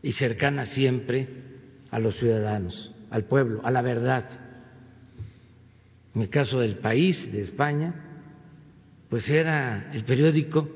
[0.02, 1.28] y cercana siempre
[1.90, 4.30] a los ciudadanos, al pueblo, a la verdad.
[6.14, 7.94] En el caso del país, de España,
[9.10, 10.70] pues era el periódico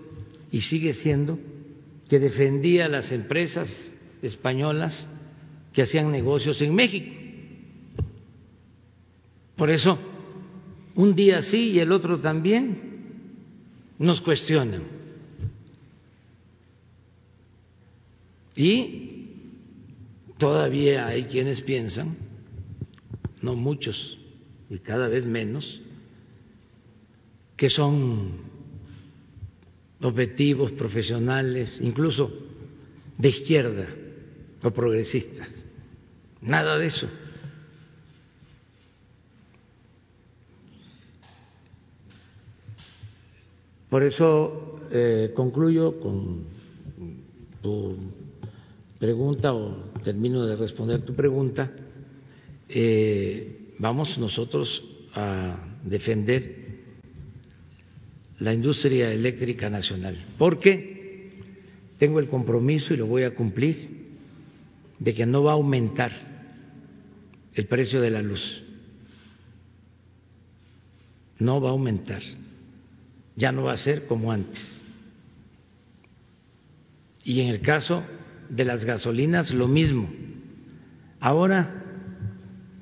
[0.51, 1.39] y sigue siendo
[2.09, 3.69] que defendía a las empresas
[4.21, 5.07] españolas
[5.73, 7.13] que hacían negocios en México.
[9.55, 9.99] Por eso,
[10.95, 12.89] un día sí y el otro también
[13.99, 14.98] nos cuestionan.
[18.59, 19.37] Y
[20.37, 22.17] todavía hay quienes piensan,
[23.41, 24.17] no muchos
[24.69, 25.81] y cada vez menos,
[27.55, 28.33] que son
[30.01, 32.33] objetivos profesionales, incluso
[33.17, 33.87] de izquierda
[34.61, 35.47] o progresistas.
[36.41, 37.09] Nada de eso.
[43.89, 46.43] Por eso eh, concluyo con
[47.61, 48.18] tu
[48.99, 51.71] pregunta o termino de responder tu pregunta.
[52.67, 54.83] Eh, vamos nosotros
[55.15, 56.67] a defender
[58.39, 61.31] la industria eléctrica nacional, porque
[61.97, 63.99] tengo el compromiso y lo voy a cumplir
[64.99, 66.11] de que no va a aumentar
[67.53, 68.63] el precio de la luz.
[71.39, 72.21] No va a aumentar.
[73.35, 74.81] Ya no va a ser como antes.
[77.23, 78.03] Y en el caso
[78.49, 80.09] de las gasolinas, lo mismo.
[81.19, 81.83] Ahora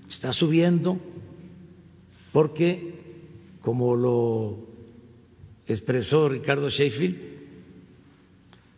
[0.07, 0.99] está subiendo
[2.32, 2.95] porque,
[3.61, 4.68] como lo
[5.65, 7.18] expresó Ricardo Sheffield,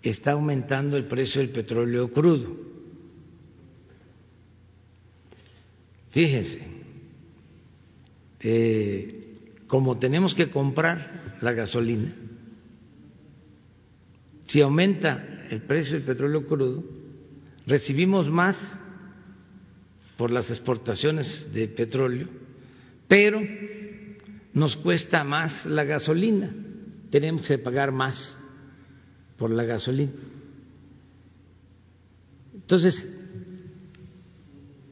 [0.02, 2.56] está aumentando el precio del petróleo crudo.
[6.12, 6.60] Fíjense,
[8.40, 12.16] eh, como tenemos que comprar la gasolina,
[14.48, 16.84] si aumenta el precio del petróleo crudo,
[17.66, 18.80] recibimos más
[20.18, 22.28] por las exportaciones de petróleo,
[23.08, 23.42] pero
[24.54, 26.54] nos cuesta más la gasolina,
[27.10, 28.38] tenemos que pagar más
[29.38, 30.12] por la gasolina.
[32.54, 33.16] Entonces,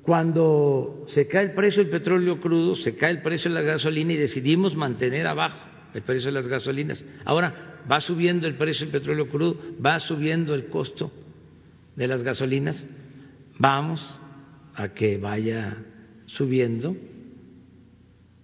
[0.01, 4.13] cuando se cae el precio del petróleo crudo, se cae el precio de la gasolina
[4.13, 7.03] y decidimos mantener abajo el precio de las gasolinas.
[7.25, 11.11] Ahora va subiendo el precio del petróleo crudo, va subiendo el costo
[11.95, 12.85] de las gasolinas,
[13.57, 14.07] vamos
[14.75, 15.75] a que vaya
[16.27, 16.95] subiendo,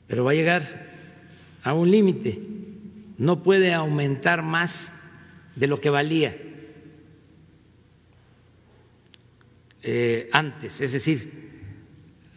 [0.07, 0.93] pero va a llegar
[1.61, 2.39] a un límite,
[3.19, 4.91] no puede aumentar más
[5.55, 6.35] de lo que valía
[9.83, 11.31] eh, antes, es decir,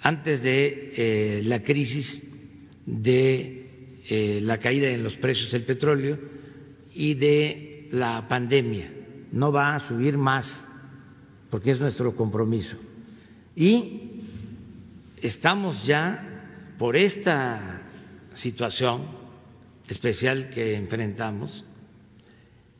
[0.02, 2.22] antes de eh, la crisis
[2.84, 3.65] de
[4.08, 6.16] eh, la caída en los precios del petróleo
[6.94, 8.88] y de la pandemia.
[9.32, 10.64] No va a subir más
[11.50, 12.76] porque es nuestro compromiso.
[13.56, 14.22] Y
[15.20, 17.82] estamos ya por esta
[18.34, 19.08] situación
[19.88, 21.64] especial que enfrentamos,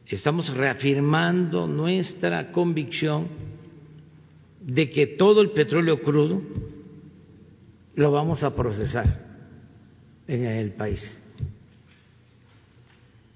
[0.07, 3.29] estamos reafirmando nuestra convicción
[4.61, 6.41] de que todo el petróleo crudo
[7.97, 9.26] lo vamos a procesar
[10.29, 11.21] en el país.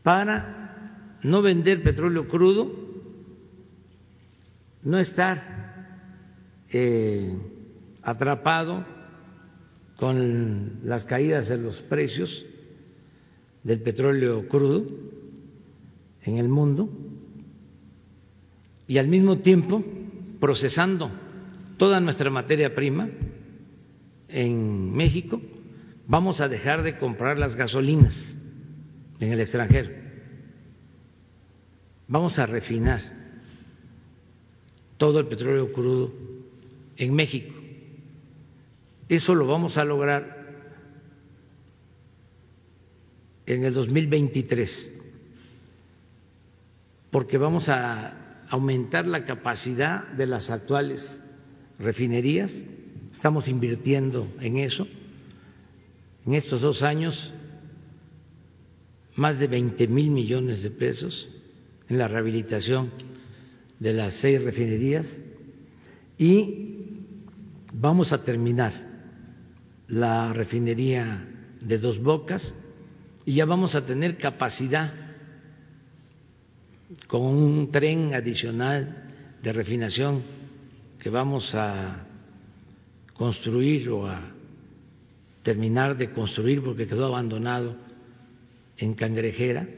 [0.02, 2.70] Para no vender petróleo crudo,
[4.82, 5.60] no estar
[6.70, 7.36] eh,
[8.02, 8.84] atrapado
[9.96, 12.44] con las caídas de los precios
[13.62, 14.86] del petróleo crudo
[16.22, 16.88] en el mundo
[18.88, 19.84] y al mismo tiempo
[20.40, 21.10] procesando
[21.76, 23.08] toda nuestra materia prima
[24.28, 25.40] en México,
[26.10, 28.34] vamos a dejar de comprar las gasolinas
[29.20, 29.90] en el extranjero.
[32.08, 33.00] Vamos a refinar
[34.98, 36.12] todo el petróleo crudo
[36.96, 37.54] en México.
[39.08, 40.40] Eso lo vamos a lograr
[43.46, 44.90] en el 2023,
[47.12, 51.22] porque vamos a aumentar la capacidad de las actuales
[51.78, 52.52] refinerías
[53.12, 54.86] Estamos invirtiendo en eso.
[56.26, 57.32] En estos dos años,
[59.16, 61.28] más de 20 mil millones de pesos
[61.88, 62.90] en la rehabilitación
[63.78, 65.20] de las seis refinerías.
[66.18, 66.84] Y
[67.72, 68.72] vamos a terminar
[69.88, 71.26] la refinería
[71.60, 72.52] de dos bocas
[73.24, 74.92] y ya vamos a tener capacidad
[77.06, 80.22] con un tren adicional de refinación
[80.98, 82.06] que vamos a
[83.14, 84.20] construir o a
[85.42, 87.76] terminar de construir porque quedó abandonado
[88.76, 89.68] en Cangrejera,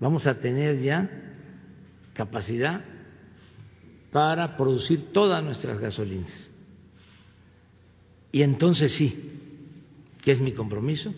[0.00, 1.10] vamos a tener ya
[2.12, 2.84] capacidad
[4.10, 6.48] para producir todas nuestras gasolinas.
[8.30, 9.32] Y entonces sí,
[10.22, 11.12] que es mi compromiso,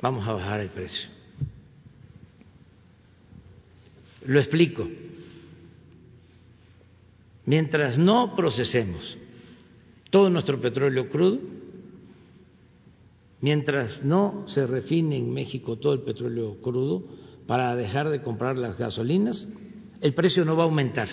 [0.00, 1.08] vamos a bajar el precio.
[4.26, 4.88] Lo explico.
[7.44, 9.18] Mientras no procesemos
[10.10, 11.40] todo nuestro petróleo crudo,
[13.42, 17.04] mientras no se refine en México todo el petróleo crudo
[17.46, 19.52] para dejar de comprar las gasolinas,
[20.00, 21.08] el precio no va a aumentar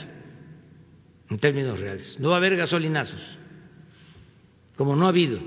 [1.30, 2.18] en términos reales.
[2.20, 3.38] No va a haber gasolinazos,
[4.78, 5.40] como no ha habido.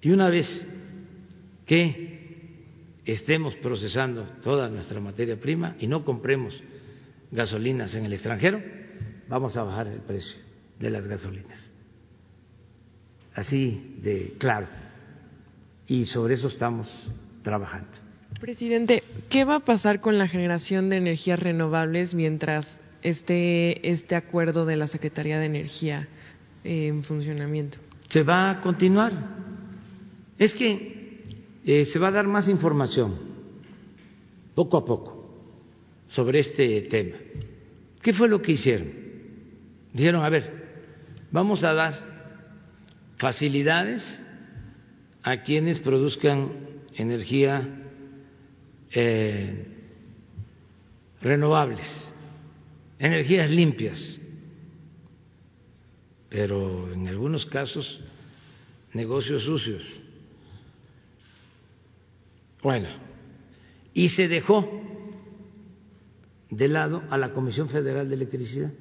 [0.00, 0.48] Y una vez
[1.66, 6.62] que estemos procesando toda nuestra materia prima y no compremos
[7.32, 8.62] gasolinas en el extranjero,
[9.28, 10.40] vamos a bajar el precio
[10.78, 11.77] de las gasolinas.
[13.38, 14.66] Así de claro.
[15.86, 17.08] Y sobre eso estamos
[17.42, 17.86] trabajando.
[18.40, 22.66] Presidente, ¿qué va a pasar con la generación de energías renovables mientras
[23.00, 26.08] esté este acuerdo de la Secretaría de Energía
[26.64, 27.78] en funcionamiento?
[28.08, 29.12] Se va a continuar.
[30.36, 31.22] Es que
[31.64, 33.20] eh, se va a dar más información
[34.56, 35.30] poco a poco
[36.08, 37.16] sobre este tema.
[38.02, 38.88] ¿Qué fue lo que hicieron?
[39.92, 40.58] Dijeron, a ver,
[41.30, 42.07] Vamos a dar
[43.18, 44.22] facilidades
[45.22, 46.52] a quienes produzcan
[46.94, 47.68] energía
[48.90, 49.66] eh,
[51.20, 51.86] renovables,
[52.98, 54.20] energías limpias,
[56.28, 58.00] pero en algunos casos
[58.92, 60.00] negocios sucios.
[62.62, 62.88] Bueno,
[63.94, 64.68] y se dejó
[66.50, 68.72] de lado a la Comisión Federal de Electricidad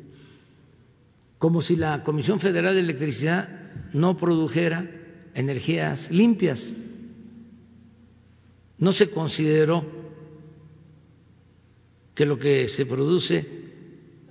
[1.38, 3.57] como si la Comisión Federal de Electricidad
[3.94, 4.90] no produjera
[5.34, 6.64] energías limpias.
[8.78, 9.86] No se consideró
[12.14, 13.46] que lo que se produce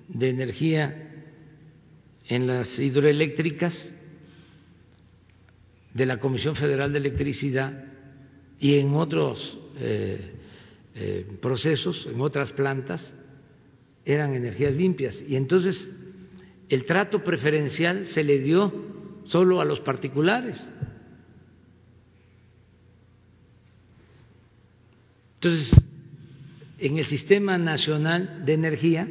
[0.09, 1.03] de energía
[2.28, 3.92] en las hidroeléctricas
[5.94, 7.84] de la Comisión Federal de Electricidad
[8.59, 10.32] y en otros eh,
[10.94, 13.12] eh, procesos, en otras plantas,
[14.05, 15.22] eran energías limpias.
[15.26, 15.88] Y entonces
[16.68, 18.95] el trato preferencial se le dio
[19.27, 20.62] solo a los particulares.
[25.37, 25.81] Entonces,
[26.79, 29.09] en el Sistema Nacional de Energía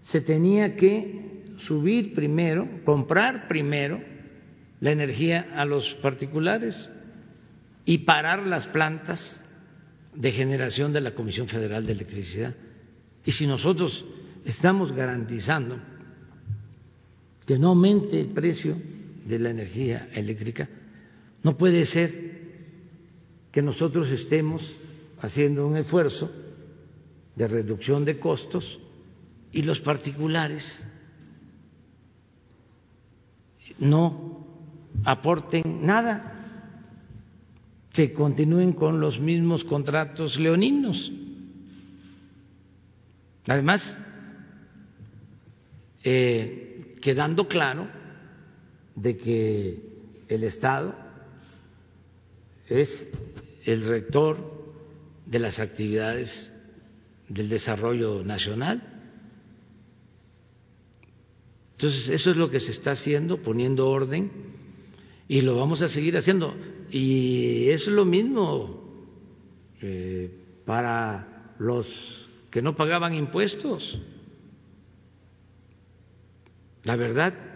[0.00, 4.02] se tenía que subir primero, comprar primero
[4.80, 6.88] la energía a los particulares
[7.84, 9.40] y parar las plantas
[10.14, 12.54] de generación de la Comisión Federal de Electricidad.
[13.24, 14.04] Y si nosotros
[14.44, 15.78] estamos garantizando
[17.46, 18.76] que no aumente el precio
[19.24, 20.68] de la energía eléctrica,
[21.42, 22.40] no puede ser
[23.50, 24.62] que nosotros estemos
[25.20, 26.30] haciendo un esfuerzo
[27.34, 28.78] de reducción de costos
[29.52, 30.64] y los particulares
[33.78, 34.46] no
[35.04, 36.36] aporten nada,
[37.92, 41.10] que continúen con los mismos contratos leoninos.
[43.46, 43.98] Además,
[46.04, 47.88] eh, quedando claro
[48.94, 49.78] de que
[50.28, 50.94] el Estado
[52.68, 53.08] es
[53.64, 54.38] el rector
[55.26, 56.50] de las actividades
[57.28, 58.82] del desarrollo nacional.
[61.72, 64.30] Entonces, eso es lo que se está haciendo, poniendo orden,
[65.28, 66.54] y lo vamos a seguir haciendo.
[66.90, 68.82] Y es lo mismo
[69.80, 70.30] eh,
[70.66, 73.98] para los que no pagaban impuestos.
[76.82, 77.49] La verdad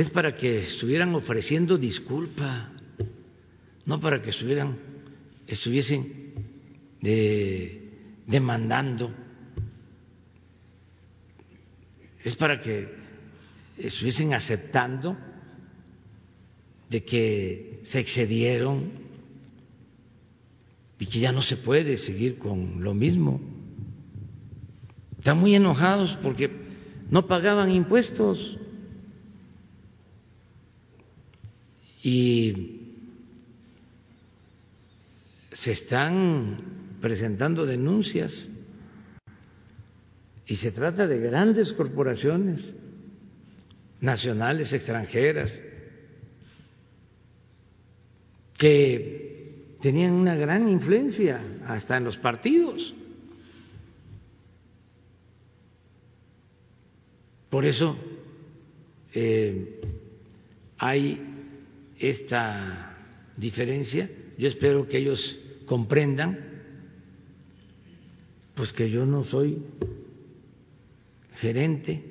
[0.00, 2.70] es para que estuvieran ofreciendo disculpa,
[3.84, 4.78] no para que estuvieran,
[5.46, 6.32] estuviesen
[8.26, 9.12] demandando,
[12.24, 12.88] es para que
[13.76, 15.18] estuviesen aceptando
[16.88, 18.92] de que se excedieron
[20.98, 23.38] y que ya no se puede seguir con lo mismo.
[25.18, 26.50] Están muy enojados porque
[27.10, 28.56] no pagaban impuestos
[32.02, 32.80] y
[35.52, 38.48] se están presentando denuncias
[40.46, 42.60] y se trata de grandes corporaciones
[44.00, 45.60] nacionales, extranjeras,
[48.58, 52.94] que tenían una gran influencia hasta en los partidos.
[57.48, 57.96] Por eso
[59.12, 59.80] eh,
[60.78, 61.29] hay
[62.00, 62.96] esta
[63.36, 64.08] diferencia.
[64.36, 66.50] Yo espero que ellos comprendan
[68.60, 69.62] Pues que yo no soy
[71.36, 72.04] gerente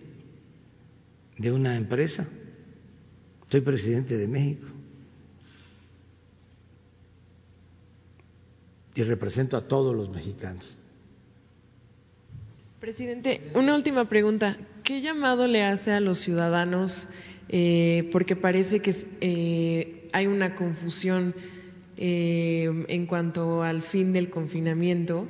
[1.37, 2.27] de una empresa,
[3.51, 4.65] soy presidente de México
[8.95, 10.75] y represento a todos los mexicanos.
[12.79, 14.57] Presidente, una última pregunta.
[14.83, 17.07] ¿Qué llamado le hace a los ciudadanos?
[17.51, 21.33] Eh, porque parece que eh, hay una confusión
[21.97, 25.27] eh, en cuanto al fin del confinamiento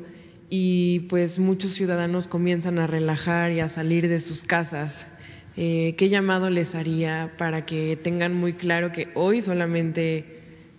[0.50, 5.08] y pues muchos ciudadanos comienzan a relajar y a salir de sus casas.
[5.56, 10.24] ¿Qué llamado les haría para que tengan muy claro que hoy solamente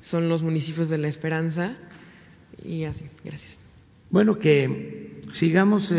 [0.01, 1.77] son los municipios de la esperanza?
[2.65, 3.59] Y así, gracias.
[4.09, 5.95] Bueno, que sigamos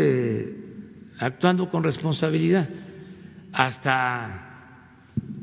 [1.20, 2.68] actuando con responsabilidad
[3.52, 4.51] hasta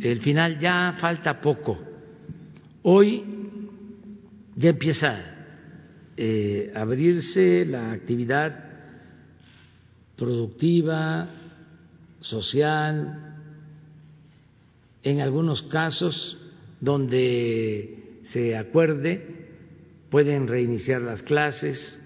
[0.02, 1.78] el final, ya falta poco.
[2.84, 3.24] Hoy
[4.56, 5.20] ya empieza
[6.16, 8.66] eh, a abrirse la actividad
[10.16, 11.28] productiva,
[12.20, 13.36] social,
[15.04, 16.38] en algunos casos
[16.82, 19.48] donde se acuerde
[20.10, 22.00] pueden reiniciar las clases,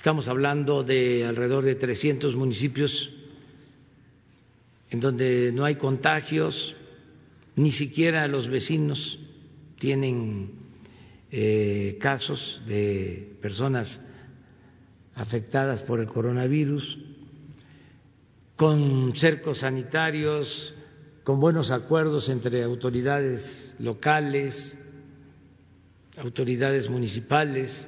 [0.00, 3.10] Estamos hablando de alrededor de 300 municipios
[4.90, 6.76] en donde no hay contagios,
[7.56, 9.18] ni siquiera los vecinos
[9.78, 10.50] tienen
[11.30, 14.00] eh, casos de personas
[15.14, 16.98] afectadas por el coronavirus,
[18.56, 20.74] con cercos sanitarios,
[21.24, 24.76] con buenos acuerdos entre autoridades locales,
[26.18, 27.86] autoridades municipales,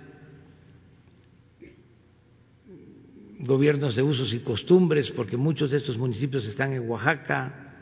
[3.42, 7.74] gobiernos de usos y costumbres, porque muchos de estos municipios están en Oaxaca,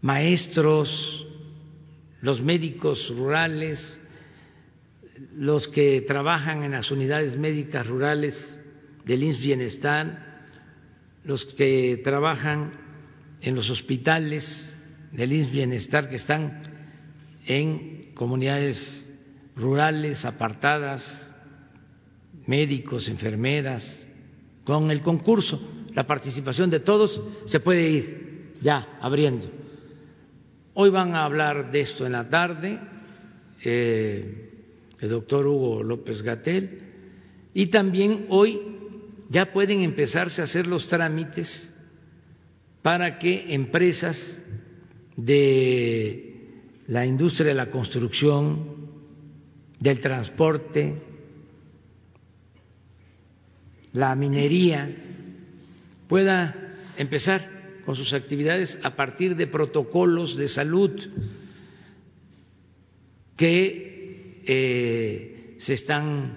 [0.00, 1.26] maestros,
[2.20, 4.00] los médicos rurales,
[5.36, 8.58] los que trabajan en las unidades médicas rurales
[9.04, 10.48] del INS Bienestar,
[11.24, 12.72] los que trabajan
[13.40, 14.74] en los hospitales
[15.12, 16.60] del INS Bienestar que están
[17.46, 19.08] en comunidades
[19.54, 21.04] rurales apartadas,
[22.46, 24.08] médicos, enfermeras,
[24.64, 25.60] con el concurso,
[25.94, 29.46] la participación de todos, se puede ir ya abriendo.
[30.74, 32.80] Hoy van a hablar de esto en la tarde
[33.64, 34.50] eh,
[35.00, 36.80] el doctor Hugo López Gatel
[37.54, 38.60] y también hoy
[39.28, 41.68] ya pueden empezarse a hacer los trámites
[42.82, 44.42] para que empresas
[45.16, 46.32] de
[46.86, 48.90] la industria de la construcción,
[49.78, 51.02] del transporte,
[53.92, 54.90] la minería
[56.08, 56.54] pueda
[56.96, 60.90] empezar con sus actividades a partir de protocolos de salud
[63.36, 66.36] que eh, se están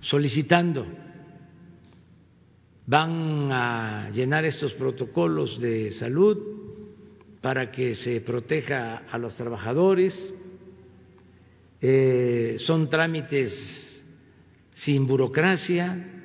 [0.00, 0.86] solicitando.
[2.86, 6.38] Van a llenar estos protocolos de salud
[7.40, 10.34] para que se proteja a los trabajadores.
[11.80, 14.04] Eh, son trámites
[14.74, 16.19] sin burocracia,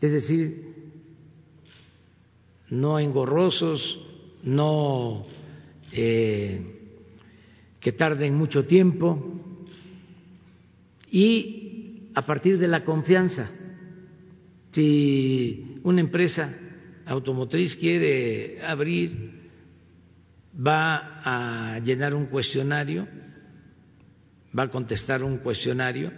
[0.00, 0.74] es decir,
[2.70, 3.98] no engorrosos,
[4.42, 5.26] no
[5.92, 6.60] eh,
[7.80, 9.40] que tarden mucho tiempo
[11.10, 13.50] y a partir de la confianza.
[14.72, 16.52] Si una empresa
[17.06, 19.50] automotriz quiere abrir,
[20.54, 23.06] va a llenar un cuestionario,
[24.56, 26.12] va a contestar un cuestionario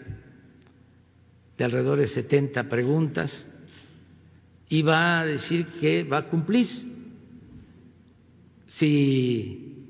[1.57, 3.47] de alrededor de 70 preguntas
[4.69, 6.66] y va a decir que va a cumplir.
[8.66, 9.86] Si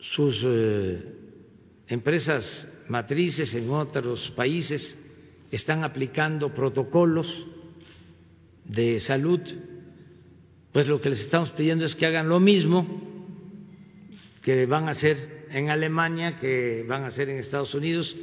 [0.00, 1.02] sus eh,
[1.88, 4.98] empresas matrices en otros países
[5.50, 7.46] están aplicando protocolos
[8.64, 9.40] de salud,
[10.72, 12.86] pues lo que les estamos pidiendo es que hagan lo mismo
[14.42, 18.16] que van a hacer en Alemania, que van a hacer en Estados Unidos,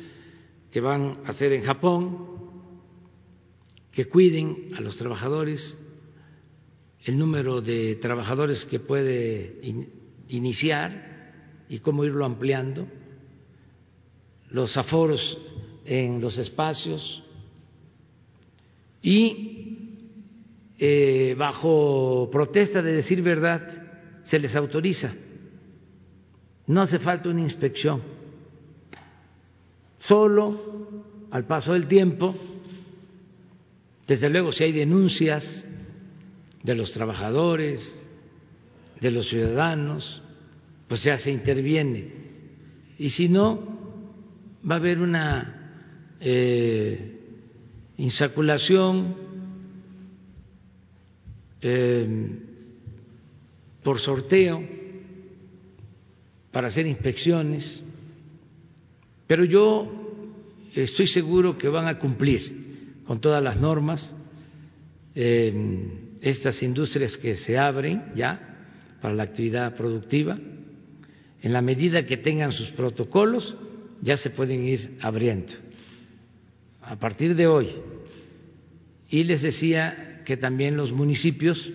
[0.71, 2.36] que van a hacer en Japón,
[3.97, 5.75] que cuiden a los trabajadores,
[7.03, 9.59] el número de trabajadores que puede
[10.27, 12.87] iniciar y cómo irlo ampliando,
[14.51, 15.39] los aforos
[15.83, 17.23] en los espacios
[19.01, 19.95] y
[20.77, 25.11] eh, bajo protesta de decir verdad se les autoriza.
[26.67, 28.03] No hace falta una inspección.
[29.97, 30.61] Solo
[31.31, 32.35] al paso del tiempo
[34.07, 35.65] desde luego, si hay denuncias
[36.63, 38.01] de los trabajadores,
[39.01, 40.21] de los ciudadanos,
[40.87, 42.13] pues ya se interviene.
[42.97, 43.59] Y si no,
[44.69, 47.19] va a haber una eh,
[47.97, 49.15] insaculación,
[51.61, 52.29] eh,
[53.83, 54.63] por sorteo,
[56.51, 57.83] para hacer inspecciones,
[59.27, 59.91] pero yo
[60.73, 62.56] estoy seguro que van a cumplir
[63.07, 64.13] con todas las normas
[65.15, 68.57] estas industrias que se abren ya
[69.01, 70.37] para la actividad productiva.
[71.41, 73.55] En la medida que tengan sus protocolos,
[74.01, 75.53] ya se pueden ir abriendo
[76.81, 77.69] a partir de hoy.
[79.09, 81.71] Y les decía que también los municipios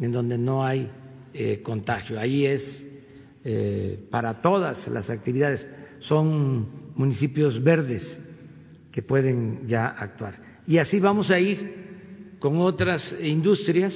[0.00, 0.88] en donde no hay
[1.34, 2.86] eh, contagio, ahí es
[3.44, 5.66] eh, para todas las actividades,
[6.00, 8.20] son municipios verdes
[8.90, 10.51] que pueden ya actuar.
[10.66, 13.94] Y así vamos a ir con otras industrias,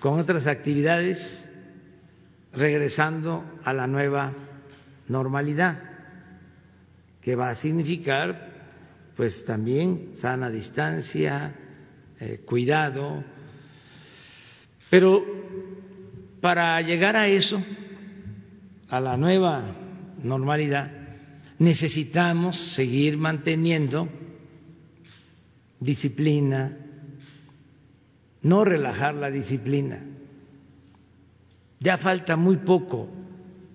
[0.00, 1.44] con otras actividades,
[2.52, 4.32] regresando a la nueva
[5.08, 5.78] normalidad,
[7.20, 8.50] que va a significar
[9.16, 11.54] pues también sana distancia,
[12.18, 13.22] eh, cuidado,
[14.88, 15.24] pero
[16.40, 17.62] para llegar a eso,
[18.88, 19.62] a la nueva
[20.22, 20.90] normalidad,
[21.58, 24.08] necesitamos seguir manteniendo
[25.80, 26.76] disciplina,
[28.42, 30.00] no relajar la disciplina.
[31.80, 33.08] Ya falta muy poco.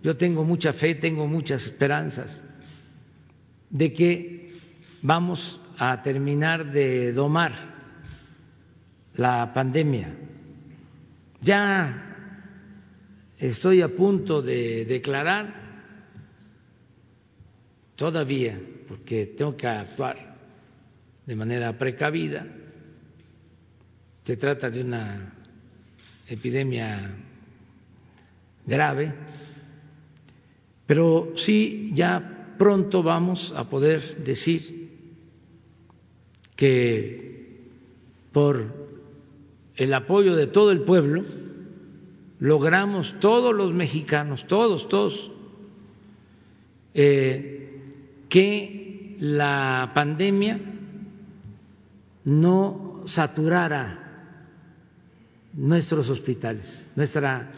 [0.03, 2.44] Yo tengo mucha fe, tengo muchas esperanzas
[3.69, 4.53] de que
[5.02, 7.52] vamos a terminar de domar
[9.15, 10.15] la pandemia.
[11.41, 12.03] Ya
[13.40, 15.65] estoy a punto de declarar,
[17.95, 20.35] todavía, porque tengo que actuar
[21.26, 22.46] de manera precavida,
[24.24, 25.34] se trata de una
[26.28, 27.16] epidemia
[28.66, 29.14] grave,
[30.86, 34.90] pero sí ya pronto vamos a poder decir
[36.56, 37.70] que
[38.32, 38.86] por
[39.76, 41.24] el apoyo de todo el pueblo
[42.40, 45.32] logramos todos los mexicanos, todos, todos,
[46.94, 47.82] eh,
[48.30, 50.75] que la pandemia
[52.26, 54.06] no saturara
[55.54, 57.50] nuestros hospitales, nuestra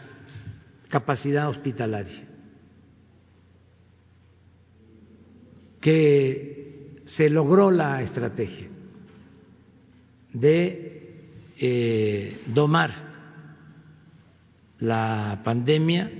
[0.88, 2.22] capacidad hospitalaria,
[5.80, 8.68] que se logró la estrategia
[10.32, 10.88] de
[11.56, 13.08] eh, domar
[14.78, 16.10] la pandemia,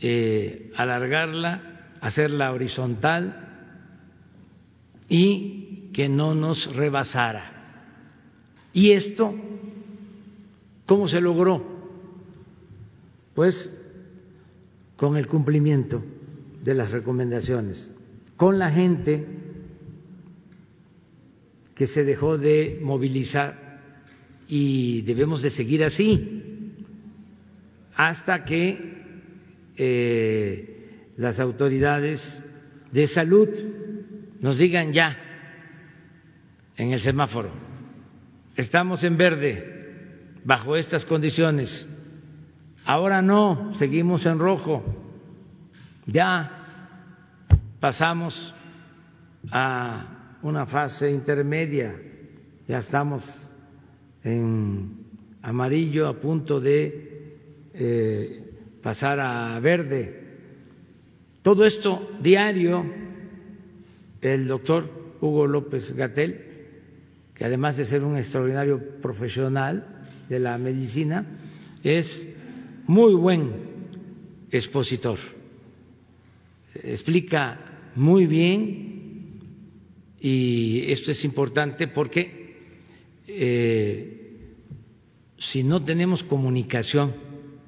[0.00, 1.60] eh, alargarla,
[2.00, 3.44] hacerla horizontal
[5.08, 7.53] y que no nos rebasara.
[8.74, 9.34] ¿Y esto
[10.84, 11.64] cómo se logró?
[13.34, 13.72] Pues
[14.96, 16.02] con el cumplimiento
[16.62, 17.92] de las recomendaciones,
[18.36, 19.26] con la gente
[21.74, 23.80] que se dejó de movilizar
[24.48, 26.74] y debemos de seguir así
[27.96, 29.02] hasta que
[29.76, 32.42] eh, las autoridades
[32.92, 33.48] de salud
[34.40, 35.16] nos digan ya
[36.76, 37.50] en el semáforo,
[38.56, 41.88] estamos en verde bajo estas condiciones,
[42.84, 44.82] ahora no, seguimos en rojo,
[46.06, 46.64] ya
[47.80, 48.54] pasamos
[49.50, 51.94] a una fase intermedia,
[52.68, 53.24] ya estamos
[54.22, 55.04] en
[55.42, 57.38] amarillo a punto de
[57.74, 58.44] eh,
[58.82, 60.22] pasar a verde.
[61.42, 62.84] Todo esto diario,
[64.20, 66.43] el doctor Hugo López Gatel,
[67.34, 71.26] que además de ser un extraordinario profesional de la medicina,
[71.82, 72.28] es
[72.86, 73.50] muy buen
[74.50, 75.18] expositor.
[76.74, 79.40] Explica muy bien
[80.20, 82.56] y esto es importante porque
[83.26, 84.14] eh,
[85.38, 87.14] si no tenemos comunicación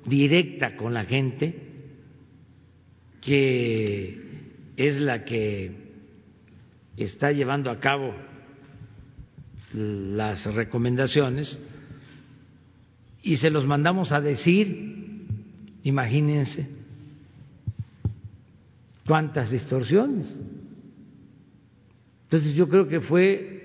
[0.05, 1.55] directa con la gente,
[3.20, 4.20] que
[4.76, 5.72] es la que
[6.97, 8.14] está llevando a cabo
[9.77, 11.59] las recomendaciones,
[13.23, 15.27] y se los mandamos a decir,
[15.82, 16.69] imagínense
[19.07, 20.40] cuántas distorsiones.
[22.24, 23.62] Entonces yo creo que fue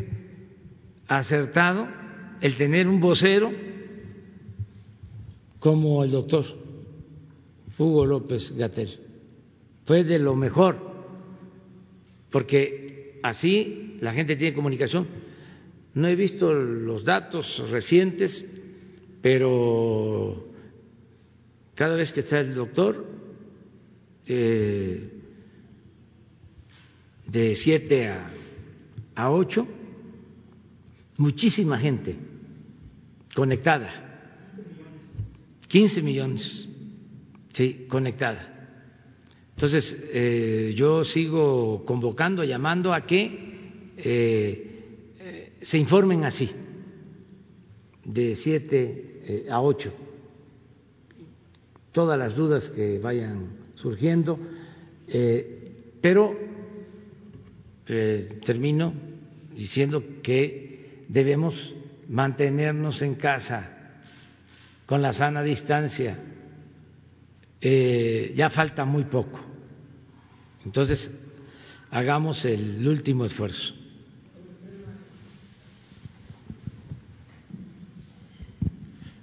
[1.08, 1.88] acertado
[2.42, 3.52] el tener un vocero
[5.60, 6.46] como el doctor
[7.78, 8.90] Hugo López Gatel.
[9.86, 10.78] Fue de lo mejor,
[12.32, 15.21] porque así la gente tiene comunicación.
[15.94, 18.46] No he visto los datos recientes,
[19.22, 20.48] pero
[21.76, 23.06] cada vez que está el doctor,
[24.28, 25.10] eh,
[27.28, 28.32] de siete a
[29.16, 29.68] a ocho
[31.18, 32.16] muchísima gente
[33.36, 34.08] conectada.
[35.68, 36.68] 15 millones,
[37.54, 38.48] sí, conectada.
[39.56, 44.71] Entonces, eh, yo sigo convocando, llamando a que eh,
[45.62, 46.50] se informen así,
[48.04, 49.94] de 7 a 8,
[51.92, 54.40] todas las dudas que vayan surgiendo,
[56.02, 56.36] pero
[57.86, 58.94] termino
[59.56, 61.76] diciendo que debemos
[62.08, 63.78] mantenernos en casa
[64.86, 66.18] con la sana distancia.
[67.62, 69.40] Eh, ya falta muy poco.
[70.66, 71.10] Entonces,
[71.92, 73.74] hagamos el último esfuerzo.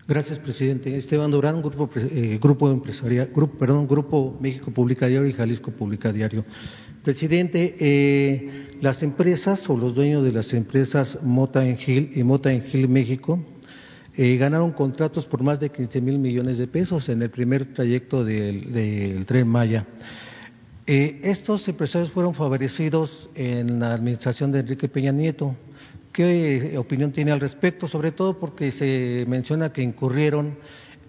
[0.09, 0.97] Gracias, presidente.
[0.97, 6.11] Esteban Durán, Grupo, eh, grupo Empresarial, grupo, perdón, Grupo México Publica Diario y Jalisco Publica
[6.11, 6.47] Diario.
[7.05, 12.51] Presidente, eh, las empresas o los dueños de las empresas Mota en Gil y Mota
[12.51, 13.39] en Gil México
[14.17, 18.25] eh, ganaron contratos por más de 15 mil millones de pesos en el primer trayecto
[18.25, 19.87] del, tren Maya.
[20.87, 25.55] Eh, estos empresarios fueron favorecidos en la administración de Enrique Peña Nieto.
[26.19, 27.87] ¿Qué opinión tiene al respecto?
[27.87, 30.59] Sobre todo porque se menciona que incurrieron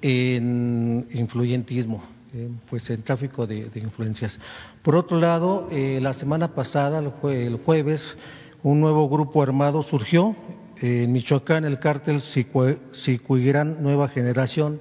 [0.04, 4.38] en influyentismo, eh, pues en tráfico de, influencias.
[4.84, 8.16] Por otro lado, la semana pasada, el jueves,
[8.62, 10.36] un nuevo grupo armado surgió
[10.80, 14.80] en Michoacán el cártel Sicuirán Nueva Generación,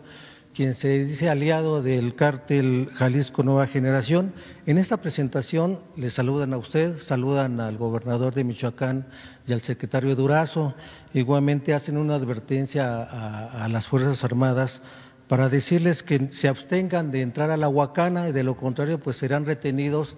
[0.59, 4.33] quien se dice aliado del cártel Jalisco Nueva Generación.
[4.67, 9.07] En esta presentación le saludan a usted, saludan al gobernador de Michoacán
[9.47, 10.75] y al secretario Durazo.
[11.15, 14.81] Igualmente hacen una advertencia a, las Fuerzas Armadas
[15.29, 19.17] para decirles que se abstengan de entrar a la Huacana y de lo contrario pues
[19.17, 20.17] serán retenidos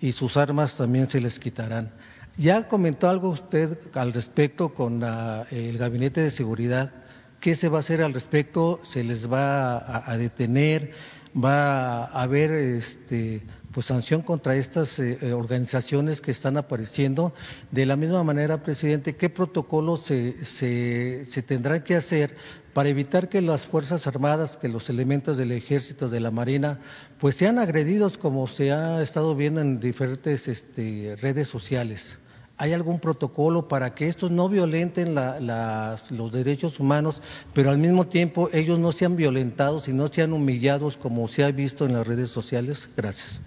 [0.00, 1.92] y sus armas también se les quitarán.
[2.38, 5.02] Ya comentó algo usted al respecto con
[5.50, 7.01] el Gabinete de Seguridad.
[7.42, 8.78] ¿Qué se va a hacer al respecto?
[8.84, 10.92] ¿Se les va a, detener?
[11.34, 13.42] ¿Va a haber este,
[13.72, 17.34] pues, sanción contra estas eh, eh, organizaciones que están apareciendo?
[17.72, 22.36] De la misma manera, presidente, ¿qué protocolos se, se, se tendrán que hacer
[22.74, 26.78] para evitar que las Fuerzas Armadas, que los elementos del Ejército, de la Marina,
[27.18, 32.20] pues sean agredidos como se ha estado viendo en diferentes este, redes sociales?
[32.58, 37.20] ¿Hay algún protocolo para que estos no violenten los derechos humanos,
[37.54, 41.50] pero al mismo tiempo ellos no sean violentados y no sean humillados como se ha
[41.50, 42.88] visto en las redes sociales?
[42.96, 43.40] Gracias.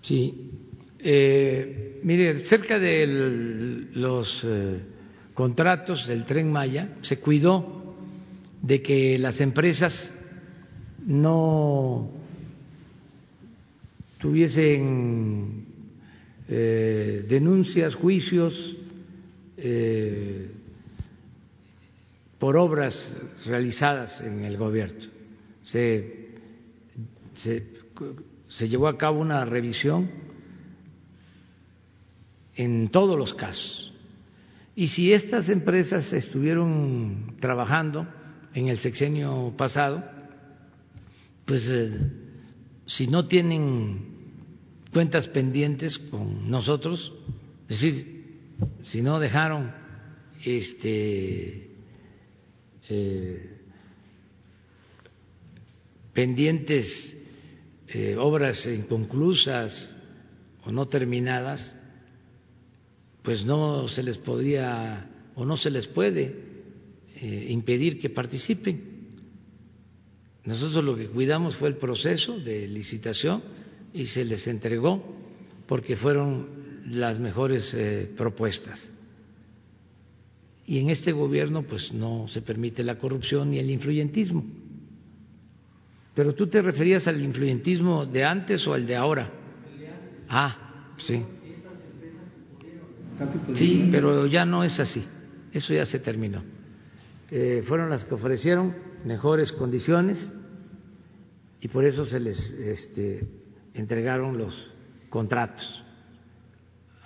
[0.00, 0.50] Sí.
[0.98, 3.06] Eh, mire, cerca de
[3.94, 4.80] los eh,
[5.34, 7.94] contratos del tren Maya se cuidó
[8.60, 10.12] de que las empresas
[11.06, 12.10] no
[14.18, 15.69] tuviesen
[16.52, 18.76] eh, denuncias, juicios
[19.56, 20.50] eh,
[22.40, 23.16] por obras
[23.46, 24.98] realizadas en el gobierno.
[25.62, 26.30] Se,
[27.36, 30.10] se llevó a cabo una revisión
[32.56, 33.92] en todos los casos.
[34.74, 38.08] Y si estas empresas estuvieron trabajando
[38.54, 40.02] en el sexenio pasado,
[41.44, 41.96] pues eh,
[42.86, 44.09] si no tienen
[44.92, 47.12] cuentas pendientes con nosotros,
[47.68, 48.20] es decir,
[48.82, 49.72] si no dejaron
[50.44, 51.70] este,
[52.88, 53.60] eh,
[56.12, 57.16] pendientes
[57.88, 59.94] eh, obras inconclusas
[60.64, 61.76] o no terminadas,
[63.22, 66.36] pues no se les podría o no se les puede
[67.16, 68.90] eh, impedir que participen.
[70.44, 73.42] Nosotros lo que cuidamos fue el proceso de licitación
[73.92, 75.02] y se les entregó
[75.66, 76.48] porque fueron
[76.86, 78.90] las mejores eh, propuestas.
[80.66, 84.44] Y en este gobierno pues no se permite la corrupción ni el influyentismo.
[86.14, 89.30] Pero tú te referías al influyentismo de antes o al de ahora.
[90.28, 91.24] Ah, sí.
[93.54, 95.04] Sí, pero ya no es así.
[95.52, 96.42] Eso ya se terminó.
[97.30, 100.32] Eh, fueron las que ofrecieron mejores condiciones
[101.60, 103.26] y por eso se les este,
[103.74, 104.70] entregaron los
[105.08, 105.84] contratos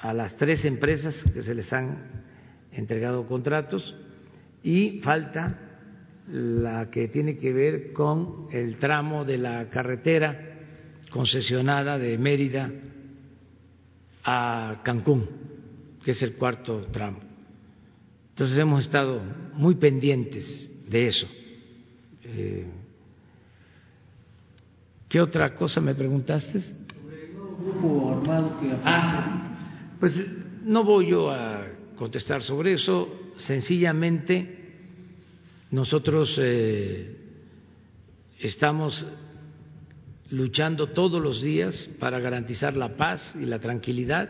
[0.00, 2.24] a las tres empresas que se les han
[2.72, 3.94] entregado contratos
[4.62, 5.58] y falta
[6.28, 10.58] la que tiene que ver con el tramo de la carretera
[11.10, 12.70] concesionada de Mérida
[14.24, 15.28] a Cancún,
[16.04, 17.20] que es el cuarto tramo.
[18.30, 19.22] Entonces hemos estado
[19.54, 21.28] muy pendientes de eso.
[22.24, 22.66] Eh,
[25.14, 26.60] ¿Qué otra cosa me preguntaste?
[26.60, 29.54] Sobre el nuevo grupo armado que Ah,
[30.00, 30.18] pues
[30.64, 31.64] no voy yo a
[31.94, 33.30] contestar sobre eso.
[33.36, 34.72] sencillamente
[35.70, 37.16] nosotros eh,
[38.40, 39.06] estamos
[40.30, 44.28] luchando todos los días para garantizar la paz y la tranquilidad.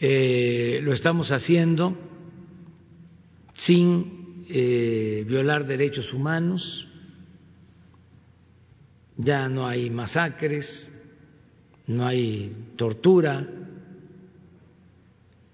[0.00, 1.94] Eh, lo estamos haciendo
[3.52, 6.88] sin eh, violar derechos humanos.
[9.16, 10.90] Ya no hay masacres,
[11.86, 13.46] no hay tortura.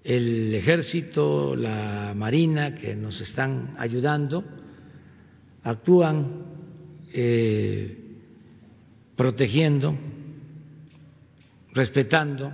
[0.03, 4.45] El ejército, la marina que nos están ayudando,
[5.63, 6.45] actúan
[7.13, 7.99] eh,
[9.15, 9.97] protegiendo,
[11.73, 12.53] respetando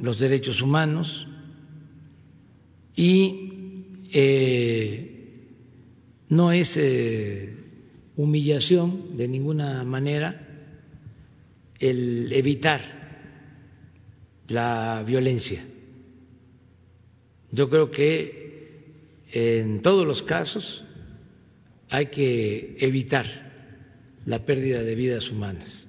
[0.00, 1.26] los derechos humanos
[2.96, 3.50] y
[4.12, 5.10] eh,
[6.30, 7.59] no es eh,
[8.20, 10.46] humillación de ninguna manera
[11.78, 12.80] el evitar
[14.48, 15.64] la violencia.
[17.50, 18.84] Yo creo que
[19.32, 20.84] en todos los casos
[21.88, 23.24] hay que evitar
[24.26, 25.88] la pérdida de vidas humanas.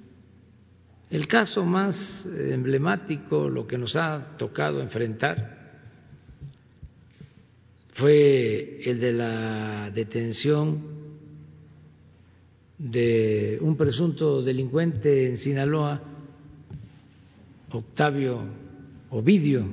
[1.10, 5.60] El caso más emblemático, lo que nos ha tocado enfrentar,
[7.92, 10.91] fue el de la detención
[12.82, 16.02] de un presunto delincuente en Sinaloa,
[17.70, 18.42] Octavio
[19.10, 19.64] Ovidio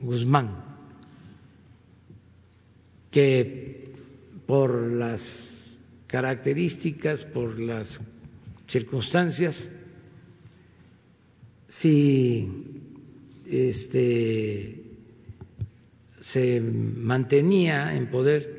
[0.00, 0.64] Guzmán,
[3.10, 3.90] que
[4.46, 5.20] por las
[6.06, 8.00] características, por las
[8.68, 9.68] circunstancias,
[11.66, 12.48] si
[13.50, 14.84] este,
[16.20, 18.58] se mantenía en poder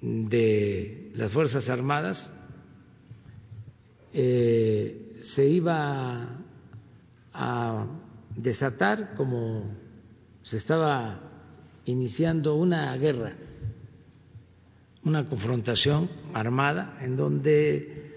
[0.00, 2.32] de las Fuerzas Armadas,
[4.12, 6.28] eh, se iba
[7.32, 7.86] a
[8.36, 9.76] desatar como
[10.42, 11.20] se estaba
[11.84, 13.34] iniciando una guerra
[15.04, 18.12] una confrontación armada en donde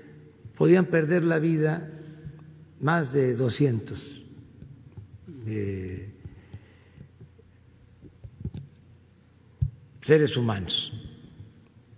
[0.55, 1.89] podían perder la vida
[2.79, 4.23] más de 200
[10.01, 10.91] seres humanos.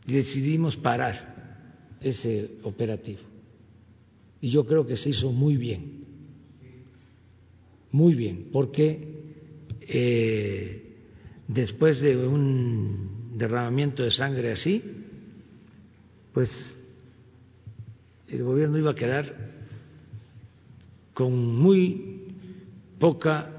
[0.07, 1.35] Decidimos parar
[2.01, 3.19] ese operativo.
[4.39, 6.05] Y yo creo que se hizo muy bien,
[7.91, 9.17] muy bien, porque
[9.81, 10.95] eh,
[11.47, 14.81] después de un derramamiento de sangre así,
[16.33, 16.75] pues
[18.27, 19.33] el gobierno iba a quedar
[21.13, 22.27] con muy
[22.99, 23.49] poca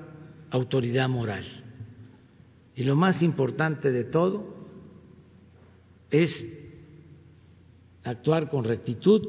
[0.50, 1.44] autoridad moral.
[2.76, 4.57] Y lo más importante de todo
[6.10, 6.46] es
[8.04, 9.22] actuar con rectitud,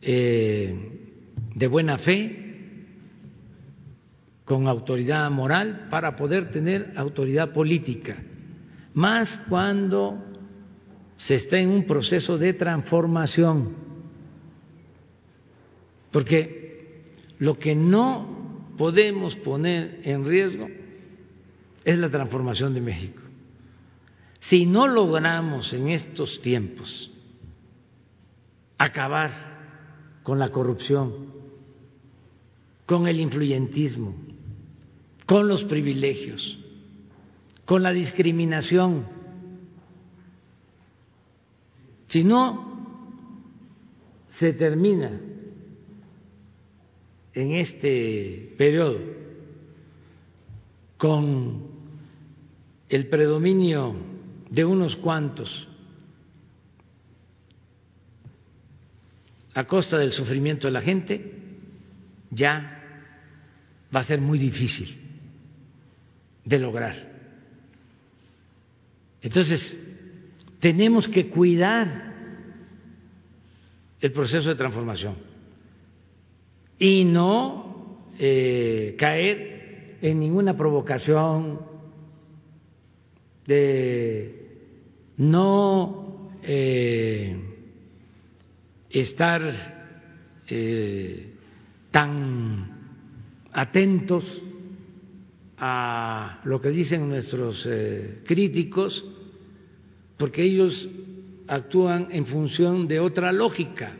[0.00, 1.00] eh,
[1.54, 2.40] de buena fe,
[4.44, 8.16] con autoridad moral, para poder tener autoridad política
[8.94, 10.24] más cuando
[11.16, 13.74] se está en un proceso de transformación.
[16.10, 17.02] Porque
[17.38, 20.68] lo que no podemos poner en riesgo
[21.84, 23.23] es la transformación de México.
[24.48, 27.10] Si no logramos en estos tiempos
[28.76, 29.30] acabar
[30.22, 31.32] con la corrupción,
[32.84, 34.14] con el influyentismo,
[35.24, 36.58] con los privilegios,
[37.64, 39.06] con la discriminación.
[42.08, 42.74] Si no
[44.28, 45.20] se termina
[47.32, 49.00] en este periodo
[50.98, 51.62] con
[52.88, 54.13] el predominio
[54.54, 55.66] de unos cuantos
[59.52, 61.32] a costa del sufrimiento de la gente,
[62.30, 62.80] ya
[63.94, 64.96] va a ser muy difícil
[66.44, 66.94] de lograr.
[69.22, 69.76] Entonces,
[70.60, 72.14] tenemos que cuidar
[74.00, 75.16] el proceso de transformación
[76.78, 81.60] y no eh, caer en ninguna provocación
[83.46, 84.43] de
[85.16, 87.36] no eh,
[88.90, 89.42] estar
[90.46, 91.32] eh,
[91.90, 92.98] tan
[93.52, 94.42] atentos
[95.56, 97.66] a lo que dicen nuestros
[98.24, 99.04] críticos
[100.16, 100.88] porque ellos
[101.46, 103.96] actúan en función de otra lógica.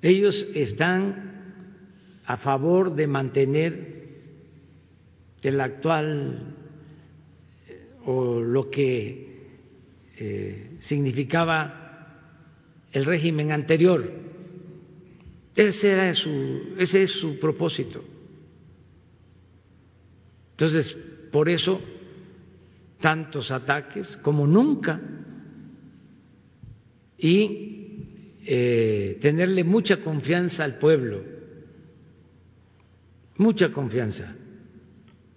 [0.00, 1.28] Ellos están
[2.24, 3.98] a favor de mantener
[5.42, 6.54] el actual
[8.04, 9.27] o lo que
[10.20, 11.88] eh, significaba
[12.92, 14.10] el régimen anterior.
[15.54, 18.04] Ese, era ese es su propósito.
[20.52, 20.96] Entonces,
[21.30, 21.80] por eso
[23.00, 25.00] tantos ataques como nunca
[27.16, 31.22] y eh, tenerle mucha confianza al pueblo,
[33.36, 34.34] mucha confianza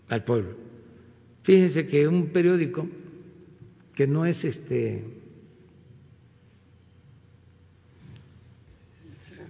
[0.08, 0.56] al pueblo.
[1.44, 2.88] Fíjense que un periódico
[3.96, 5.04] que no es este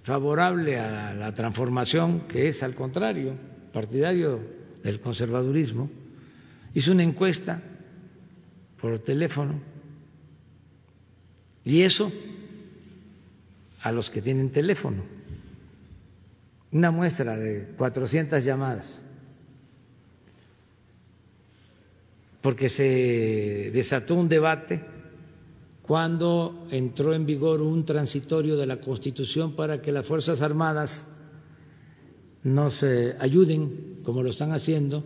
[0.02, 3.34] favorable a la transformación, que es al contrario,
[3.72, 4.40] partidario
[4.82, 5.90] del conservadurismo,
[6.74, 7.62] hizo una encuesta
[8.80, 9.60] por teléfono
[11.64, 12.10] y eso
[13.80, 15.02] a los que tienen teléfono,
[16.72, 19.01] una muestra de 400 llamadas,
[22.42, 24.80] porque se desató un debate
[25.82, 31.08] cuando entró en vigor un transitorio de la Constitución para que las Fuerzas Armadas
[32.42, 35.04] nos ayuden, como lo están haciendo,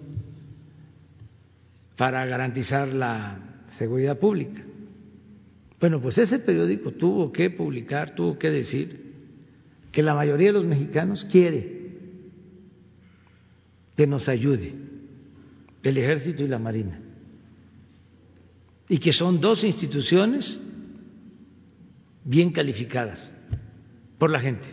[1.96, 4.64] para garantizar la seguridad pública.
[5.78, 9.12] Bueno, pues ese periódico tuvo que publicar, tuvo que decir
[9.92, 11.76] que la mayoría de los mexicanos quiere
[13.94, 14.74] que nos ayude
[15.82, 17.00] el ejército y la marina
[18.88, 20.58] y que son dos instituciones
[22.24, 23.32] bien calificadas
[24.18, 24.68] por la gente.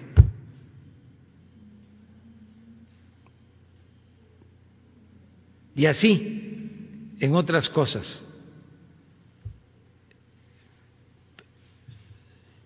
[5.75, 8.23] Y así en otras cosas.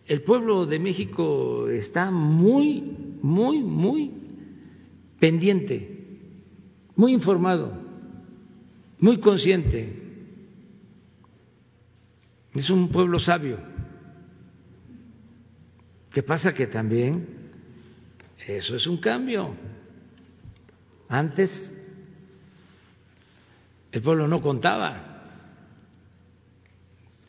[0.08, 2.82] El pueblo de México está muy,
[3.22, 4.12] muy, muy
[5.20, 6.20] pendiente,
[6.96, 7.74] muy informado,
[9.00, 9.97] muy consciente.
[12.58, 13.60] Es un pueblo sabio.
[16.12, 16.56] ¿Qué pasa?
[16.56, 17.52] Que también
[18.48, 19.54] eso es un cambio.
[21.08, 21.72] Antes
[23.92, 25.22] el pueblo no contaba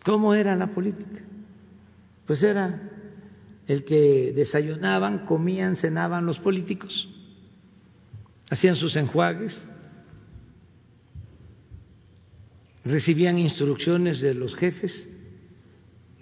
[0.03, 1.21] cómo era la política.
[2.27, 2.81] Pues era
[3.67, 7.07] el que desayunaban, comían, cenaban los políticos,
[8.49, 9.63] hacían sus enjuagues,
[12.83, 15.07] recibían instrucciones de los jefes,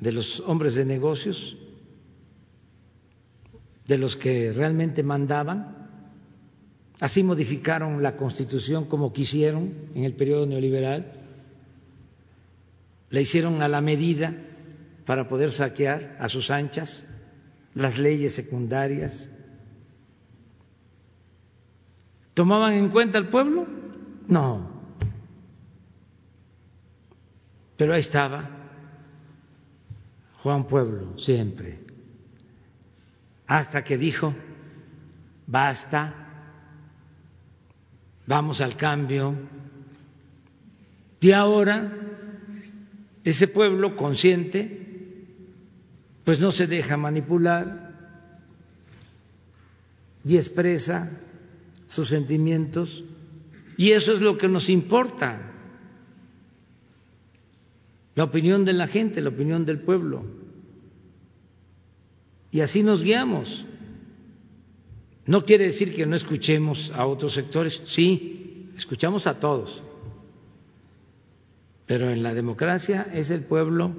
[0.00, 1.56] de los hombres de negocios,
[3.86, 5.88] de los que realmente mandaban.
[7.00, 11.12] Así modificaron la constitución como quisieron en el periodo neoliberal.
[13.10, 14.34] La hicieron a la medida
[15.04, 17.04] para poder saquear a sus anchas
[17.74, 19.30] las leyes secundarias.
[22.34, 23.66] ¿Tomaban en cuenta al pueblo?
[24.26, 24.70] No.
[27.76, 28.55] Pero ahí estaba
[30.46, 31.80] Juan Pueblo siempre
[33.48, 34.32] hasta que dijo,
[35.44, 36.14] basta,
[38.28, 39.34] vamos al cambio.
[41.18, 41.92] Y ahora
[43.24, 45.26] ese pueblo consciente,
[46.22, 47.92] pues no se deja manipular
[50.24, 51.22] y expresa
[51.88, 53.02] sus sentimientos.
[53.76, 55.55] Y eso es lo que nos importa,
[58.16, 60.24] la opinión de la gente, la opinión del pueblo.
[62.50, 63.64] Y así nos guiamos.
[65.26, 69.82] No quiere decir que no escuchemos a otros sectores, sí, escuchamos a todos.
[71.86, 73.92] Pero en la democracia es el pueblo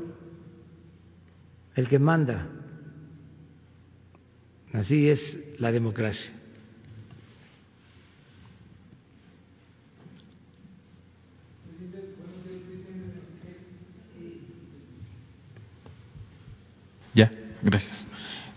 [1.76, 2.50] el que manda.
[4.74, 6.34] Así es la democracia.
[17.18, 17.32] Ya,
[17.62, 18.08] gracias.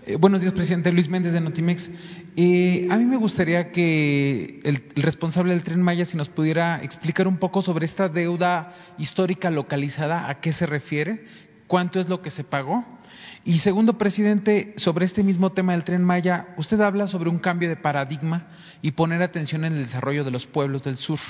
[0.07, 1.89] Eh, buenos días, presidente Luis Méndez de Notimex.
[2.37, 7.29] Eh, a mí me gustaría que el, responsable del tren Maya, si nos pudiera explicar
[7.29, 11.27] un poco sobre esta deuda histórica localizada, a qué se refiere,
[11.67, 12.85] cuánto es lo que se pagó.
[13.45, 17.69] Y segundo, presidente, sobre este mismo tema del tren Maya, usted habla sobre un cambio
[17.69, 18.49] de paradigma
[18.83, 21.21] y poner atención en el desarrollo de los pueblos del sur.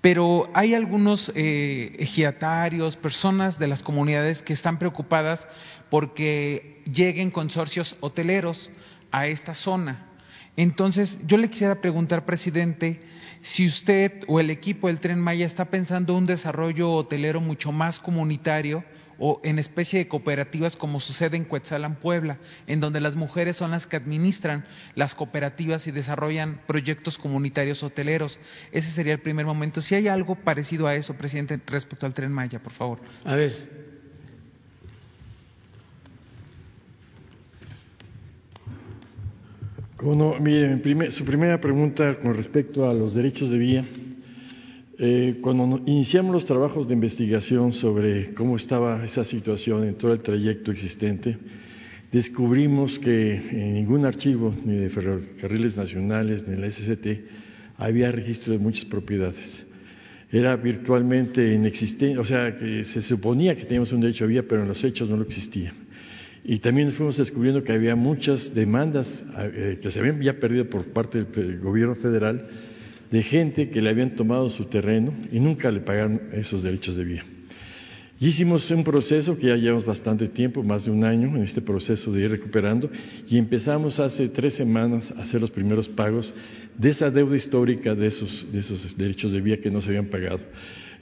[0.00, 5.46] Pero hay algunos eh, ejidatarios, personas de las comunidades que están preocupadas
[5.90, 8.70] porque lleguen consorcios hoteleros
[9.10, 10.10] a esta zona.
[10.56, 13.00] Entonces, yo le quisiera preguntar, presidente,
[13.42, 17.98] si usted o el equipo del Tren Maya está pensando un desarrollo hotelero mucho más
[17.98, 18.84] comunitario
[19.18, 23.70] o en especie de cooperativas como sucede en Cuetzalan, Puebla, en donde las mujeres son
[23.70, 24.64] las que administran
[24.94, 28.38] las cooperativas y desarrollan proyectos comunitarios hoteleros.
[28.72, 29.80] Ese sería el primer momento.
[29.80, 32.98] Si hay algo parecido a eso, presidente, respecto al tren Maya, por favor.
[33.24, 33.84] A ver.
[40.02, 43.86] Bueno, mire, su primera pregunta con respecto a los derechos de vía
[44.96, 50.20] Eh, cuando iniciamos los trabajos de investigación sobre cómo estaba esa situación en todo el
[50.20, 51.36] trayecto existente,
[52.12, 57.06] descubrimos que en ningún archivo, ni de ferrocarriles nacionales, ni de la SCT,
[57.76, 59.66] había registro de muchas propiedades.
[60.30, 64.62] Era virtualmente inexistente, o sea, que se suponía que teníamos un derecho a vía, pero
[64.62, 65.74] en los hechos no lo existía.
[66.44, 70.84] Y también fuimos descubriendo que había muchas demandas eh, que se habían ya perdido por
[70.84, 72.46] parte del gobierno federal
[73.14, 77.04] de gente que le habían tomado su terreno y nunca le pagaron esos derechos de
[77.04, 77.24] vía.
[78.18, 82.10] Hicimos un proceso que ya llevamos bastante tiempo, más de un año, en este proceso
[82.10, 82.90] de ir recuperando,
[83.30, 86.34] y empezamos hace tres semanas a hacer los primeros pagos
[86.76, 90.06] de esa deuda histórica de esos, de esos derechos de vía que no se habían
[90.06, 90.40] pagado.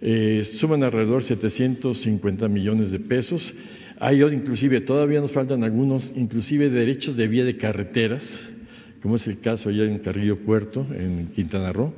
[0.03, 3.55] Eh, suman alrededor de 750 millones de pesos.
[3.99, 8.52] Hay inclusive, todavía nos faltan algunos, inclusive derechos de vía de carreteras,
[9.03, 11.93] como es el caso allá en Carrillo Puerto, en Quintana Roo,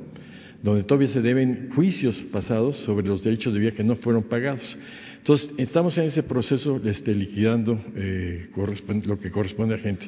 [0.63, 4.75] donde todavía se deben juicios pasados sobre los derechos de vía que no fueron pagados.
[5.17, 8.47] Entonces, estamos en ese proceso este, liquidando eh,
[9.05, 10.07] lo que corresponde a gente.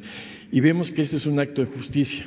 [0.51, 2.25] Y vemos que este es un acto de justicia.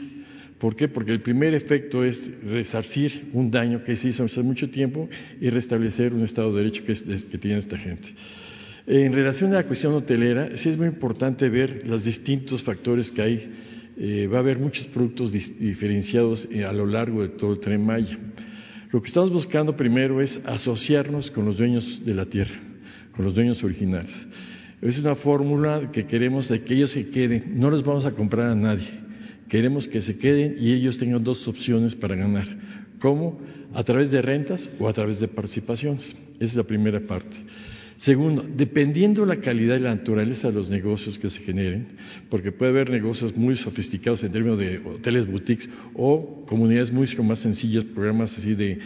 [0.59, 0.88] ¿Por qué?
[0.88, 5.09] Porque el primer efecto es resarcir un daño que se hizo hace mucho tiempo
[5.40, 8.09] y restablecer un Estado de Derecho que, que tiene esta gente.
[8.86, 13.22] En relación a la cuestión hotelera, sí es muy importante ver los distintos factores que
[13.22, 13.51] hay
[14.02, 17.85] eh, va a haber muchos productos diferenciados eh, a lo largo de todo el tren
[17.85, 18.18] Maya.
[18.90, 22.59] Lo que estamos buscando primero es asociarnos con los dueños de la tierra,
[23.14, 24.27] con los dueños originales.
[24.81, 28.48] Es una fórmula que queremos de que ellos se queden, no les vamos a comprar
[28.48, 28.89] a nadie,
[29.51, 32.48] queremos que se queden y ellos tengan dos opciones para ganar.
[33.01, 33.39] ¿Cómo?
[33.74, 36.16] A través de rentas o a través de participaciones.
[36.36, 37.36] Esa es la primera parte.
[38.01, 41.86] Segundo, dependiendo la calidad y la naturaleza de los negocios que se generen,
[42.31, 47.40] porque puede haber negocios muy sofisticados en términos de hoteles boutiques o comunidades muy más
[47.40, 48.78] sencillas, programas así de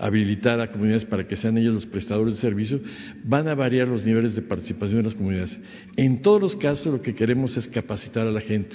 [0.00, 2.80] habilitar a comunidades para que sean ellos los prestadores de servicio,
[3.24, 5.60] van a variar los niveles de participación de las comunidades.
[5.98, 8.74] En todos los casos lo que queremos es capacitar a la gente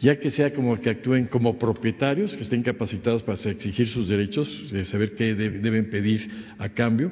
[0.00, 4.70] ya que sea como que actúen como propietarios, que estén capacitados para exigir sus derechos,
[4.70, 6.28] de saber qué deben pedir
[6.58, 7.10] a cambio,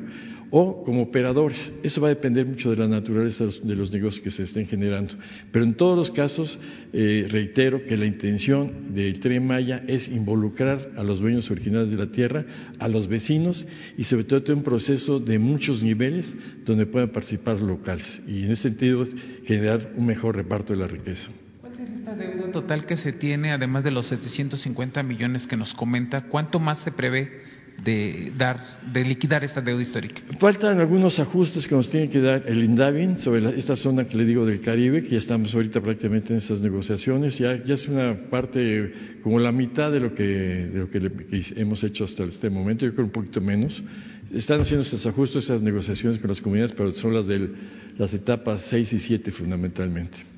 [0.55, 1.73] o como operadores.
[1.83, 5.15] Eso va a depender mucho de la naturaleza de los negocios que se estén generando.
[5.51, 6.59] Pero en todos los casos,
[6.93, 11.97] eh, reitero que la intención del Tren Maya es involucrar a los dueños originales de
[11.97, 12.45] la tierra,
[12.79, 13.67] a los vecinos
[13.97, 18.21] y sobre todo un proceso de muchos niveles donde puedan participar locales.
[18.29, 19.07] Y en ese sentido,
[19.47, 21.29] generar un mejor reparto de la riqueza.
[21.63, 25.73] ¿Cuál sería esta deuda total que se tiene, además de los 750 millones que nos
[25.73, 26.25] comenta?
[26.25, 27.41] ¿Cuánto más se prevé?
[27.85, 30.23] De dar, de liquidar esta deuda histórica.
[30.39, 34.25] Faltan algunos ajustes que nos tiene que dar el INDAVIN sobre esta zona que le
[34.25, 38.15] digo del Caribe, que ya estamos ahorita prácticamente en esas negociaciones, ya, ya es una
[38.31, 42.87] parte como la mitad de lo que, de lo que, hemos hecho hasta este momento,
[42.87, 43.83] yo creo un poquito menos.
[44.33, 47.51] Están haciendo esos ajustes, esas negociaciones con las comunidades, pero son las de
[47.99, 50.32] las etapas 6 y 7 fundamentalmente.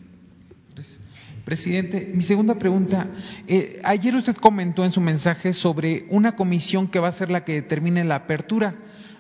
[1.44, 3.06] Presidente, mi segunda pregunta.
[3.46, 7.44] Eh, ayer usted comentó en su mensaje sobre una comisión que va a ser la
[7.44, 8.74] que determine la apertura.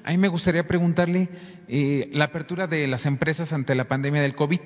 [0.06, 1.30] A mí me gustaría preguntarle
[1.66, 4.60] eh, la apertura de las empresas ante la pandemia del COVID.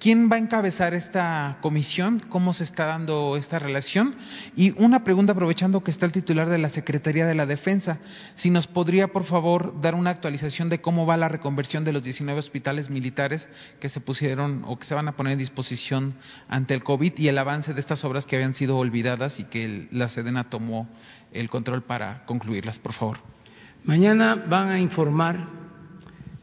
[0.00, 2.18] ¿Quién va a encabezar esta comisión?
[2.28, 4.16] ¿Cómo se está dando esta relación?
[4.56, 8.00] Y una pregunta aprovechando que está el titular de la Secretaría de la Defensa.
[8.34, 12.02] Si nos podría, por favor, dar una actualización de cómo va la reconversión de los
[12.02, 13.48] 19 hospitales militares
[13.78, 16.14] que se pusieron o que se van a poner en disposición
[16.48, 19.86] ante el COVID y el avance de estas obras que habían sido olvidadas y que
[19.92, 20.88] la Sedena tomó
[21.32, 23.39] el control para concluirlas, por favor.
[23.84, 25.48] Mañana van a informar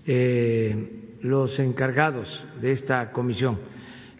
[0.06, 3.60] eh, los encargados de esta comisión.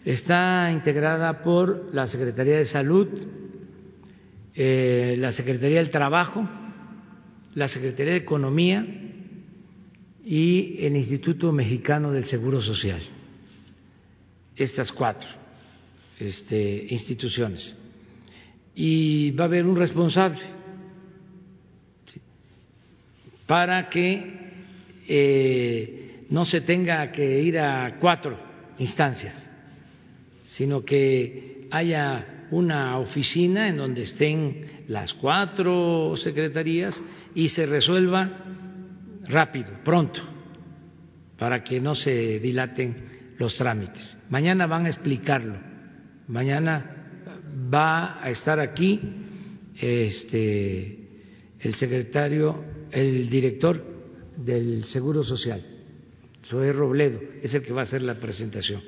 [0.04, 3.08] Está integrada por la Secretaría de Salud,
[4.54, 6.48] eh, la Secretaría del Trabajo,
[7.54, 8.86] la Secretaría de Economía
[10.24, 13.00] y el Instituto Mexicano del Seguro Social.
[14.54, 15.28] Estas cuatro
[16.18, 17.76] este, instituciones.
[18.74, 20.57] Y va a haber un responsable
[23.48, 24.52] para que
[25.08, 28.38] eh, no se tenga que ir a cuatro
[28.78, 29.44] instancias,
[30.44, 37.02] sino que haya una oficina en donde estén las cuatro secretarías
[37.34, 38.44] y se resuelva
[39.26, 40.20] rápido, pronto,
[41.38, 44.18] para que no se dilaten los trámites.
[44.28, 45.56] Mañana van a explicarlo.
[46.26, 46.84] Mañana
[47.72, 49.00] va a estar aquí
[49.80, 50.98] este,
[51.60, 53.82] el secretario el director
[54.36, 55.62] del Seguro Social,
[56.44, 58.82] Zoé Robledo, es el que va a hacer la presentación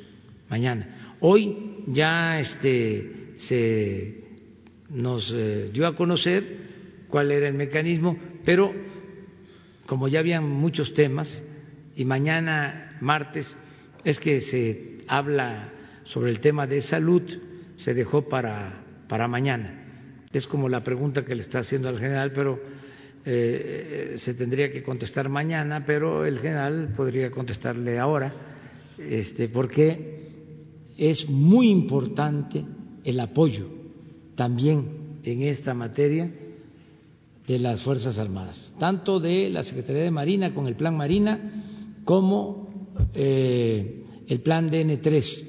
[0.49, 1.17] mañana.
[1.21, 4.25] Hoy ya este, se
[4.91, 6.59] nos eh, dio a conocer
[7.09, 8.73] cuál era el mecanismo, pero
[9.87, 11.43] como ya habían muchos temas,
[11.97, 13.57] y mañana, martes,
[14.05, 15.73] es que se habla
[16.05, 17.23] sobre el tema de salud,
[17.77, 20.25] se dejó para, para mañana.
[20.33, 22.61] Es como la pregunta que le está haciendo al general, pero
[23.25, 28.33] eh, se tendría que contestar mañana, pero el general podría contestarle ahora,
[28.99, 30.21] este, porque
[30.97, 32.65] es muy importante
[33.05, 33.67] el apoyo
[34.35, 36.31] también en esta materia
[37.47, 42.95] de las Fuerzas Armadas, tanto de la Secretaría de Marina con el Plan Marina como
[43.15, 45.49] eh, el Plan DN3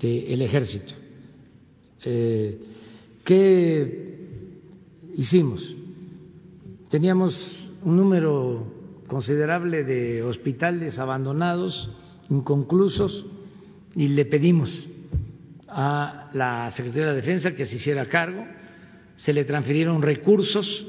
[0.00, 0.92] del Ejército.
[2.04, 2.58] Eh,
[3.24, 4.18] ¿Qué
[5.16, 5.74] hicimos?
[6.96, 8.72] Teníamos un número
[9.06, 11.90] considerable de hospitales abandonados,
[12.30, 13.26] inconclusos,
[13.94, 14.88] y le pedimos
[15.68, 18.46] a la Secretaría de Defensa que se hiciera cargo.
[19.16, 20.86] Se le transfirieron recursos,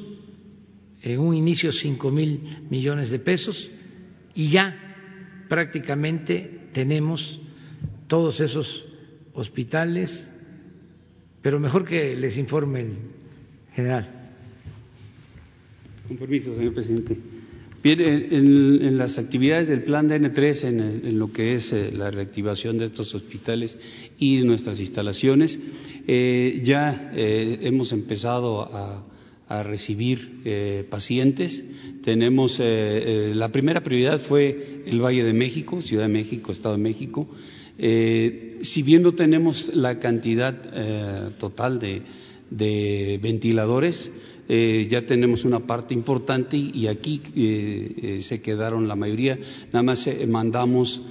[1.01, 3.69] en un inicio cinco mil millones de pesos,
[4.33, 4.77] y ya
[5.49, 7.37] prácticamente tenemos
[8.07, 8.85] todos esos
[9.33, 10.31] hospitales,
[11.41, 12.97] pero mejor que les informen,
[13.73, 14.16] general.
[16.07, 17.17] Con permiso, señor presidente.
[17.83, 22.77] Bien, en, las actividades del plan DN3, en, en lo que es eh, la reactivación
[22.77, 23.77] de estos hospitales
[24.17, 25.59] y nuestras instalaciones,
[26.07, 29.03] eh, ya eh, hemos empezado a,
[29.63, 31.63] recibir pacientes.
[32.03, 37.29] Tenemos la primera prioridad fue el Valle de México, Ciudad de México, Estado de México.
[37.77, 44.11] si bien no tenemos la cantidad total de ventiladores,
[44.49, 49.37] eh, ya tenemos una parte importante y aquí eh, eh, se quedaron la mayoría.
[49.73, 51.01] Nada más mandamos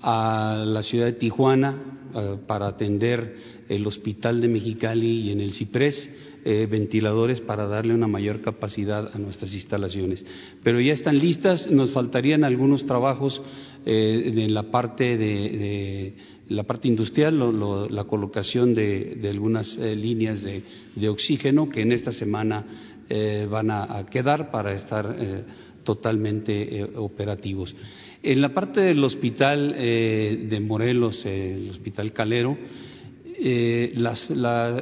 [0.00, 1.76] a la ciudad de Tijuana
[2.46, 3.36] para atender
[3.68, 6.10] el hospital de Mexicali y en el Ciprés.
[6.44, 10.22] ventiladores para darle una mayor capacidad a nuestras instalaciones.
[10.62, 13.40] Pero ya están listas, nos faltarían algunos trabajos
[13.86, 16.14] en la parte de,
[16.48, 17.38] la parte industrial,
[17.90, 22.64] la colocación de, algunas líneas de, oxígeno que en esta semana
[23.08, 25.42] eh, van a, quedar para estar eh,
[25.82, 27.74] totalmente eh, operativos.
[28.22, 32.56] En la parte del hospital de Morelos, el hospital Calero,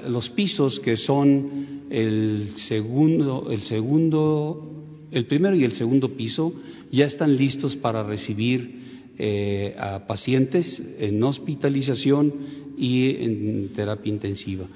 [0.06, 6.54] los pisos que son el segundo, el segundo, el primero y el segundo piso
[6.92, 8.81] ya están listos para recibir
[9.78, 12.32] a pacientes en hospitalización
[12.76, 14.66] y en terapia intensiva.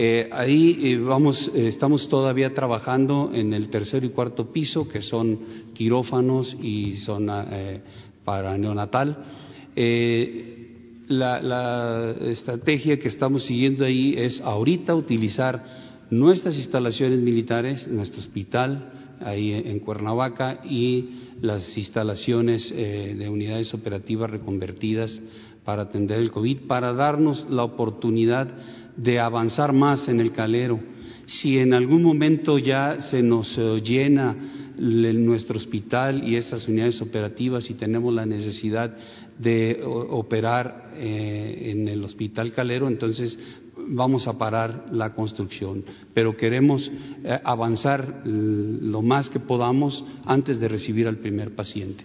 [0.00, 5.02] Eh, ahí eh, vamos, eh, estamos todavía trabajando en el tercer y cuarto piso, que
[5.02, 5.40] son
[5.74, 7.44] quirófanos y zona
[8.24, 9.16] para neonatal.
[11.08, 15.64] La, la, estrategia que estamos siguiendo ahí es ahorita utilizar
[16.10, 25.20] nuestras instalaciones militares, nuestro hospital ahí en Cuernavaca y las instalaciones de unidades operativas reconvertidas
[25.64, 28.48] para atender el COVID, para darnos la oportunidad
[28.96, 30.80] de avanzar más en el calero.
[31.26, 34.34] Si en algún momento ya se nos eh, llena
[34.78, 38.96] nuestro hospital y esas unidades operativas y tenemos la necesidad
[39.38, 43.38] de operar eh, en el hospital calero, entonces
[43.88, 45.84] vamos a parar la construcción.
[46.14, 46.90] Pero queremos
[47.24, 52.04] eh, avanzar lo más que podamos antes de recibir al primer paciente.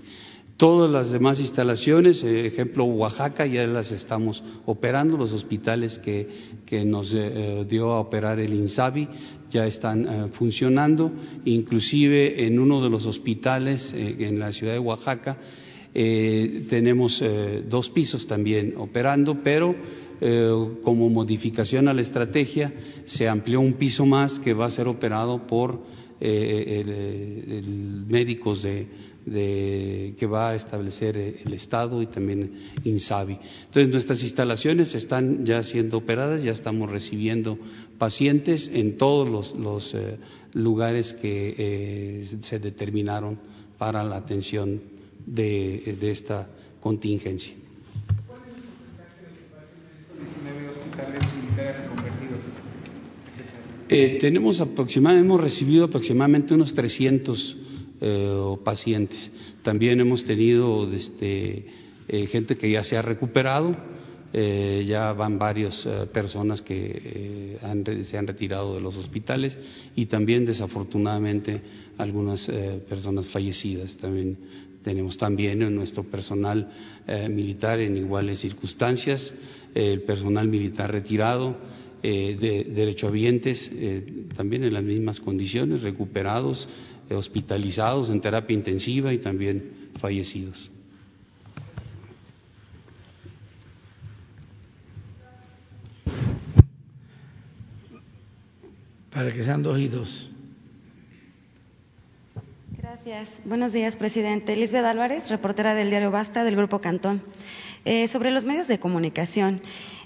[0.55, 6.29] Todas las demás instalaciones, eh, ejemplo Oaxaca, ya las estamos operando, los hospitales que,
[6.65, 9.07] que nos eh, dio a operar el INSABI
[9.49, 11.11] ya están funcionando,
[11.45, 15.37] inclusive en uno de los hospitales en la ciudad de Oaxaca
[15.93, 17.23] tenemos
[17.69, 19.75] dos pisos también operando, pero
[20.83, 22.73] como modificación a la estrategia
[23.05, 25.81] se amplió un piso más que va a ser operado por
[28.07, 28.87] médicos de
[29.25, 33.37] que va a establecer eh, el Estado y también INSABI.
[33.65, 37.57] Entonces, nuestras instalaciones están ya siendo operadas, ya estamos recibiendo
[37.97, 40.17] pacientes en todos los, eh,
[40.53, 43.39] lugares que eh, se determinaron
[43.77, 44.81] para la atención
[45.25, 46.47] de, esta
[46.79, 47.53] contingencia.
[54.19, 57.57] Tenemos aproximadamente, hemos recibido aproximadamente unos 300
[58.01, 59.31] eh, pacientes.
[59.61, 61.65] También hemos tenido este,
[62.07, 63.75] eh, gente que ya se ha recuperado,
[64.33, 67.57] eh, ya van varias personas que
[68.03, 69.57] se han retirado de los hospitales
[69.95, 71.61] y también desafortunadamente
[71.97, 72.49] algunas
[72.89, 73.95] personas fallecidas.
[73.97, 74.37] También
[74.83, 76.67] tenemos también nuestro personal
[77.29, 79.33] militar en iguales circunstancias,
[79.73, 81.57] el personal militar retirado,
[82.01, 83.71] de derechohabientes
[84.35, 86.67] también en las mismas condiciones, recuperados
[87.09, 90.69] hospitalizados en terapia intensiva y también fallecidos.
[99.11, 100.32] Para que sean dos y dos.
[103.43, 104.55] Buenos días, presidente.
[104.55, 107.21] Lisbeth Álvarez, reportera del diario Basta del Grupo Cantón.
[107.83, 109.61] Eh, sobre los medios de comunicación.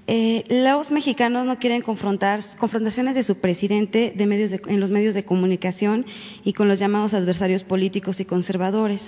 [0.08, 5.26] Eh, los mexicanos no quieren confrontaciones de su presidente de medios en los medios de
[5.26, 6.08] comunicación
[6.44, 9.02] y con los llamados adversarios políticos y conservadores.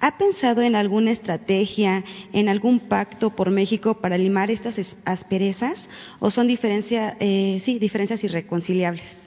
[0.00, 5.90] ¿Ha pensado en alguna estrategia, en algún pacto por México para limar estas asperezas
[6.20, 9.25] o son diferencia, eh, sí, diferencias irreconciliables?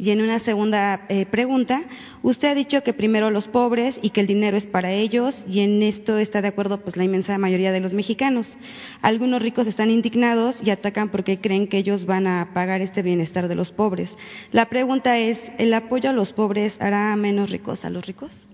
[0.00, 1.82] Y en una segunda eh, pregunta,
[2.22, 5.58] usted ha dicho que primero los pobres y que el dinero es para ellos, y
[5.58, 8.56] en esto está de acuerdo pues la inmensa mayoría de los mexicanos.
[9.02, 13.48] Algunos ricos están indignados y atacan porque creen que ellos van a pagar este bienestar
[13.48, 14.16] de los pobres.
[14.52, 18.46] La pregunta es, ¿el apoyo a los pobres hará menos ricos a los ricos?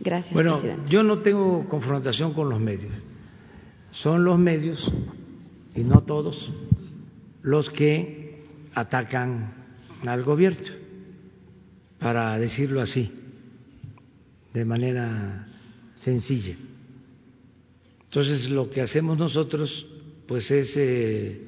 [0.00, 0.34] Gracias.
[0.34, 0.58] Bueno,
[0.88, 3.04] yo no tengo confrontación con los medios.
[3.92, 4.92] Son los medios,
[5.76, 6.52] y no todos,
[7.42, 8.42] los que
[8.74, 9.59] atacan
[10.04, 10.72] al gobierno,
[11.98, 13.10] para decirlo así,
[14.52, 15.46] de manera
[15.94, 16.56] sencilla.
[18.04, 19.86] Entonces, lo que hacemos nosotros,
[20.26, 21.40] pues es eh,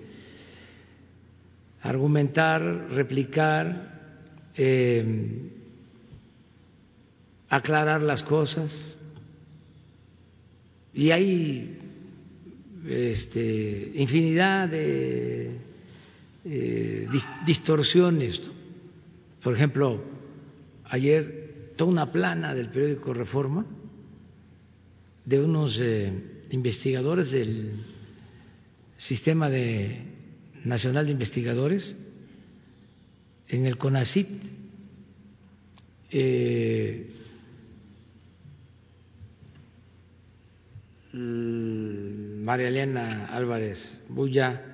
[1.82, 5.50] argumentar, replicar, eh,
[7.48, 8.98] aclarar las cosas.
[10.94, 11.78] Y hay
[12.86, 15.71] este, infinidad de
[16.44, 17.08] eh,
[17.46, 18.50] distorsiones.
[19.42, 20.02] Por ejemplo,
[20.84, 23.64] ayer toda una plana del periódico Reforma
[25.24, 26.12] de unos eh,
[26.50, 27.72] investigadores del
[28.96, 30.02] Sistema de,
[30.64, 31.96] Nacional de Investigadores
[33.48, 34.28] en el CONACIT.
[36.10, 37.08] Eh,
[41.14, 44.71] María Elena Álvarez Bulla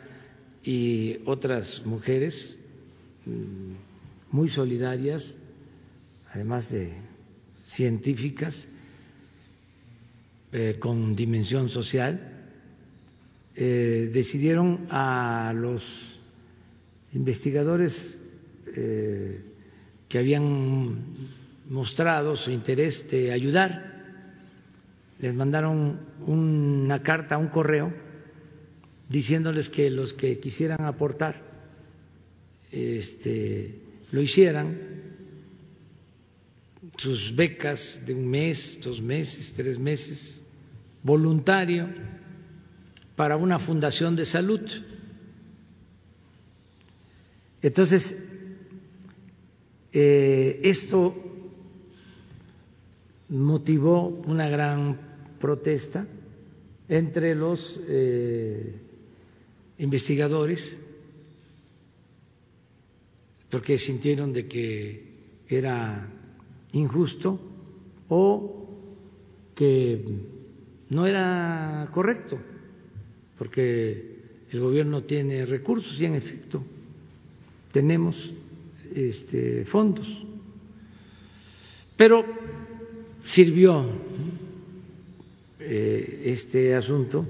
[0.69, 2.55] y otras mujeres
[3.25, 3.73] mm,
[4.37, 5.35] muy solidarias,
[6.31, 6.93] además de
[7.69, 8.55] científicas,
[10.53, 12.21] eh, con dimensión social,
[13.57, 16.21] eh, decidieron a los
[17.15, 18.21] investigadores
[18.67, 19.41] eh,
[20.07, 20.99] que habían
[21.71, 24.05] mostrado su interés de ayudar,
[25.19, 27.91] les mandaron una carta, un correo,
[29.09, 31.43] diciéndoles que los que quisieran aportar
[32.71, 33.75] este,
[34.13, 34.99] lo hicieran,
[36.97, 40.43] sus becas de un mes, dos meses, tres meses,
[41.03, 41.89] voluntario,
[43.17, 44.61] para una fundación de salud.
[47.63, 48.17] Entonces,
[49.93, 51.15] eh, esto
[53.29, 54.99] motivó una gran
[55.39, 56.07] protesta
[56.89, 58.88] entre los eh,
[59.79, 60.77] investigadores
[63.51, 65.03] porque sintieron de que
[65.49, 66.07] era
[66.73, 67.41] injusto
[68.09, 68.69] o
[69.55, 70.05] que
[70.91, 72.39] no era correcto,
[73.37, 74.19] porque
[74.51, 76.63] el gobierno tiene recursos y en efecto
[77.73, 78.33] tenemos
[78.95, 80.25] este, fondos.
[81.97, 82.25] Pero
[83.27, 83.85] sirvió
[85.61, 87.27] eh, este asunto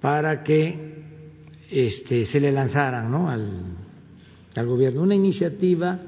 [0.00, 0.89] para que
[1.70, 3.30] este, se le lanzaran ¿no?
[3.30, 3.48] al,
[4.56, 5.02] al gobierno.
[5.02, 5.98] Una iniciativa,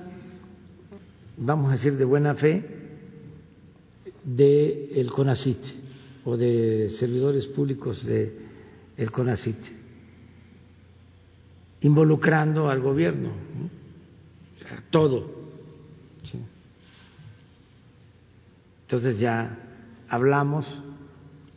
[1.36, 2.64] vamos a decir, de buena fe
[4.24, 5.58] del el CONACIT
[6.24, 8.32] o de servidores públicos del
[8.96, 9.56] el CONACIT,
[11.80, 13.32] involucrando al gobierno,
[14.90, 15.42] todo.
[18.82, 19.58] Entonces ya
[20.08, 20.82] hablamos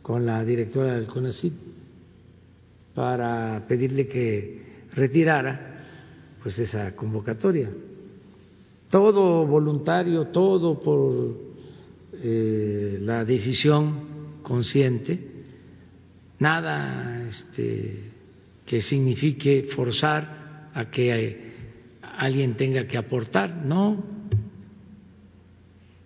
[0.00, 1.52] con la directora del CONACIT
[2.96, 4.62] para pedirle que
[4.94, 5.84] retirara
[6.42, 7.70] pues esa convocatoria.
[8.90, 11.36] Todo voluntario, todo por
[12.14, 15.20] eh, la decisión consciente,
[16.38, 18.12] nada este,
[18.64, 21.52] que signifique forzar a que
[22.16, 24.02] alguien tenga que aportar, no,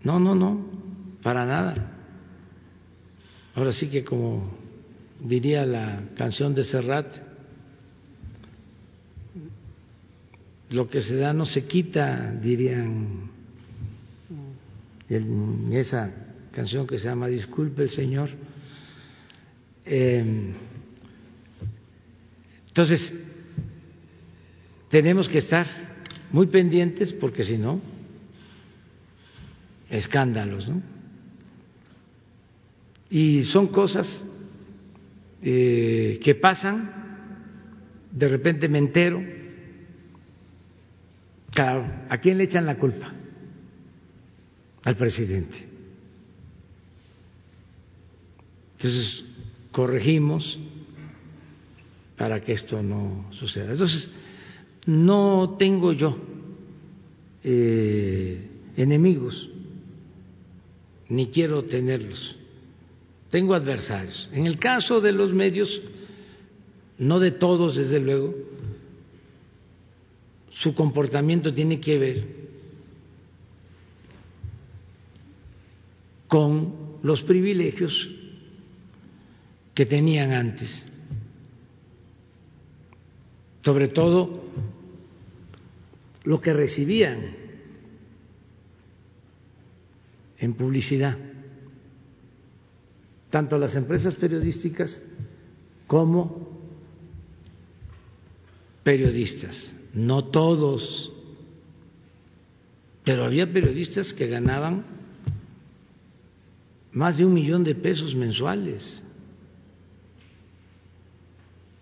[0.02, 0.66] no, no, no,
[1.22, 1.92] para nada.
[3.54, 4.59] Ahora sí que como
[5.22, 7.06] diría la canción de Serrat,
[10.70, 13.30] lo que se da no se quita, dirían
[15.72, 16.12] esa
[16.52, 18.30] canción que se llama Disculpe el Señor.
[19.84, 20.52] Em,
[22.68, 23.12] entonces,
[24.88, 25.66] tenemos que estar
[26.30, 27.80] muy pendientes porque si no,
[29.88, 30.80] escándalos, ¿no?
[33.10, 34.24] Y son cosas
[35.42, 36.90] eh, que pasan,
[38.10, 39.22] de repente me entero,
[41.50, 43.12] claro, ¿a quién le echan la culpa?
[44.84, 45.68] Al presidente.
[48.76, 49.24] Entonces,
[49.72, 50.58] corregimos
[52.16, 53.72] para que esto no suceda.
[53.72, 54.10] Entonces,
[54.86, 56.18] no tengo yo
[57.44, 58.46] eh,
[58.76, 59.50] enemigos,
[61.08, 62.39] ni quiero tenerlos.
[63.30, 64.28] Tengo adversarios.
[64.32, 65.80] En el caso de los medios,
[66.98, 68.34] no de todos, desde luego,
[70.50, 72.26] su comportamiento tiene que ver
[76.26, 78.08] con los privilegios
[79.74, 80.86] que tenían antes.
[83.62, 84.44] Sobre todo
[86.24, 87.36] lo que recibían
[90.38, 91.16] en publicidad,
[93.30, 95.00] tanto las empresas periodísticas
[95.86, 96.48] como
[98.82, 101.12] periodistas, no todos,
[103.04, 104.84] pero había periodistas que ganaban
[106.92, 109.00] más de un millón de pesos mensuales.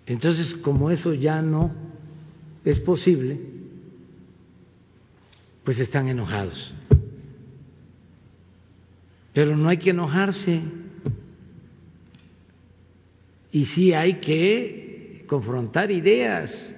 [0.06, 1.70] Entonces, como eso ya no
[2.64, 3.38] es posible,
[5.64, 6.72] pues están enojados.
[9.34, 10.62] Pero no hay que enojarse.
[13.52, 16.74] Y sí hay que confrontar ideas.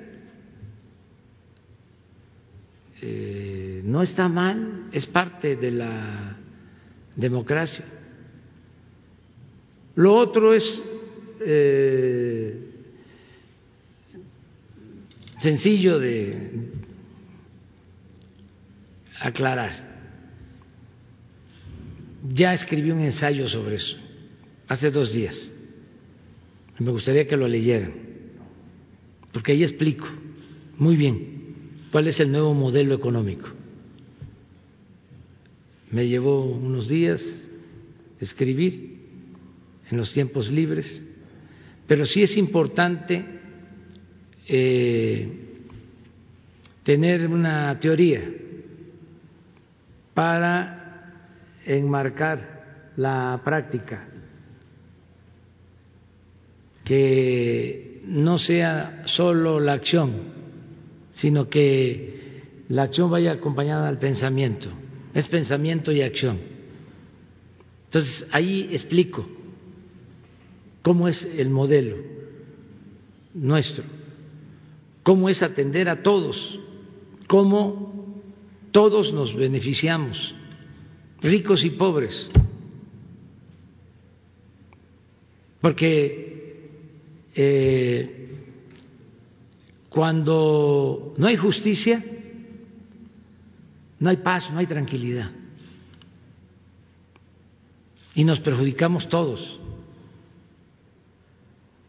[3.03, 6.37] Eh, no está mal, es parte de la
[7.17, 7.85] democracia.
[9.97, 10.83] Lo otro es
[11.41, 12.71] eh,
[15.39, 16.51] sencillo de
[19.19, 19.89] aclarar.
[22.33, 23.97] Ya escribí un ensayo sobre eso
[24.69, 25.51] hace dos días.
[26.81, 27.93] Me gustaría que lo leyeran,
[29.33, 30.07] porque ahí explico
[30.79, 31.55] muy bien
[31.93, 33.49] cuál es el nuevo modelo económico.
[35.91, 37.23] Me llevó unos días
[38.19, 38.99] escribir
[39.91, 41.01] en los tiempos libres,
[41.87, 43.27] pero sí es importante
[44.49, 45.29] eh,
[46.83, 48.23] tener una teoría
[50.15, 51.13] para
[51.67, 54.09] enmarcar la práctica,
[56.91, 60.11] que no sea solo la acción,
[61.15, 64.69] sino que la acción vaya acompañada al pensamiento,
[65.15, 66.37] es pensamiento y acción.
[67.85, 69.25] Entonces, ahí explico
[70.83, 71.97] cómo es el modelo
[73.35, 73.85] nuestro
[75.05, 76.59] cómo es atender a todos,
[77.29, 78.21] cómo
[78.73, 80.35] todos nos beneficiamos,
[81.23, 82.29] ricos y pobres.
[85.61, 86.30] Porque
[87.43, 88.29] eh,
[89.89, 92.05] cuando no hay justicia,
[93.99, 95.31] no hay paz, no hay tranquilidad.
[98.15, 99.59] Y nos perjudicamos todos.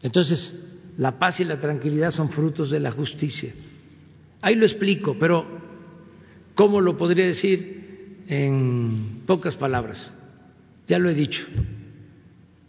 [0.00, 0.54] Entonces,
[0.96, 3.52] la paz y la tranquilidad son frutos de la justicia.
[4.40, 5.46] Ahí lo explico, pero
[6.54, 10.10] ¿cómo lo podría decir en pocas palabras?
[10.88, 11.44] Ya lo he dicho.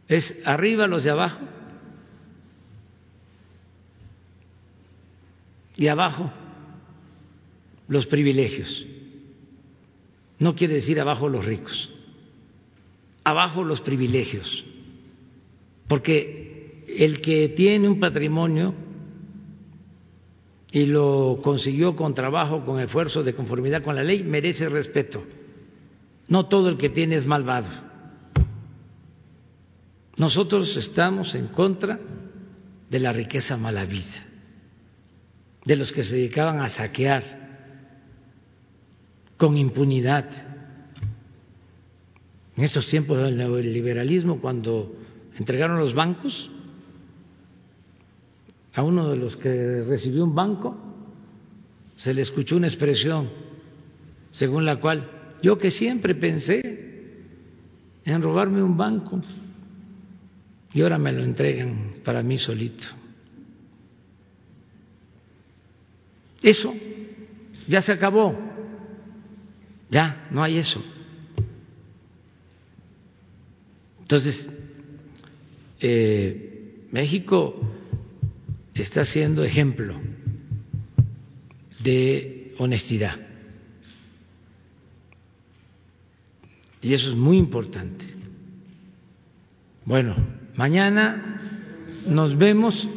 [0.09, 1.39] Es arriba los de abajo
[5.75, 6.31] y abajo
[7.87, 8.85] los privilegios.
[10.39, 11.91] No quiere decir abajo los ricos,
[13.23, 14.65] abajo los privilegios.
[15.87, 18.73] Porque el que tiene un patrimonio
[20.71, 25.23] y lo consiguió con trabajo, con esfuerzo, de conformidad con la ley, merece respeto.
[26.27, 27.69] No todo el que tiene es malvado.
[30.17, 31.99] Nosotros estamos en contra
[32.89, 34.25] de la riqueza mala vida,
[35.65, 37.43] de los que se dedicaban a saquear
[39.37, 40.29] con impunidad.
[42.55, 44.95] En estos tiempos del neoliberalismo, cuando
[45.37, 46.51] entregaron los bancos,
[48.75, 50.77] a uno de los que recibió un banco,
[51.95, 53.29] se le escuchó una expresión
[54.31, 55.09] según la cual
[55.41, 57.21] yo que siempre pensé
[58.03, 59.21] en robarme un banco
[60.73, 62.87] y ahora me lo entregan para mí solito.
[66.43, 66.75] Eso
[67.67, 68.37] ya se acabó,
[69.89, 70.83] ya no hay eso.
[74.01, 74.47] Entonces,
[75.79, 77.55] eh, México
[78.73, 79.99] está siendo ejemplo
[81.79, 83.19] de honestidad.
[86.81, 88.05] Y eso es muy importante.
[89.85, 90.15] Bueno,
[90.55, 91.41] mañana
[92.05, 92.87] nos vemos.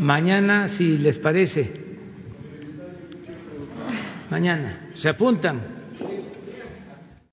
[0.00, 1.70] Mañana, si les parece.
[4.30, 4.90] Mañana.
[4.94, 5.79] ¿Se apuntan?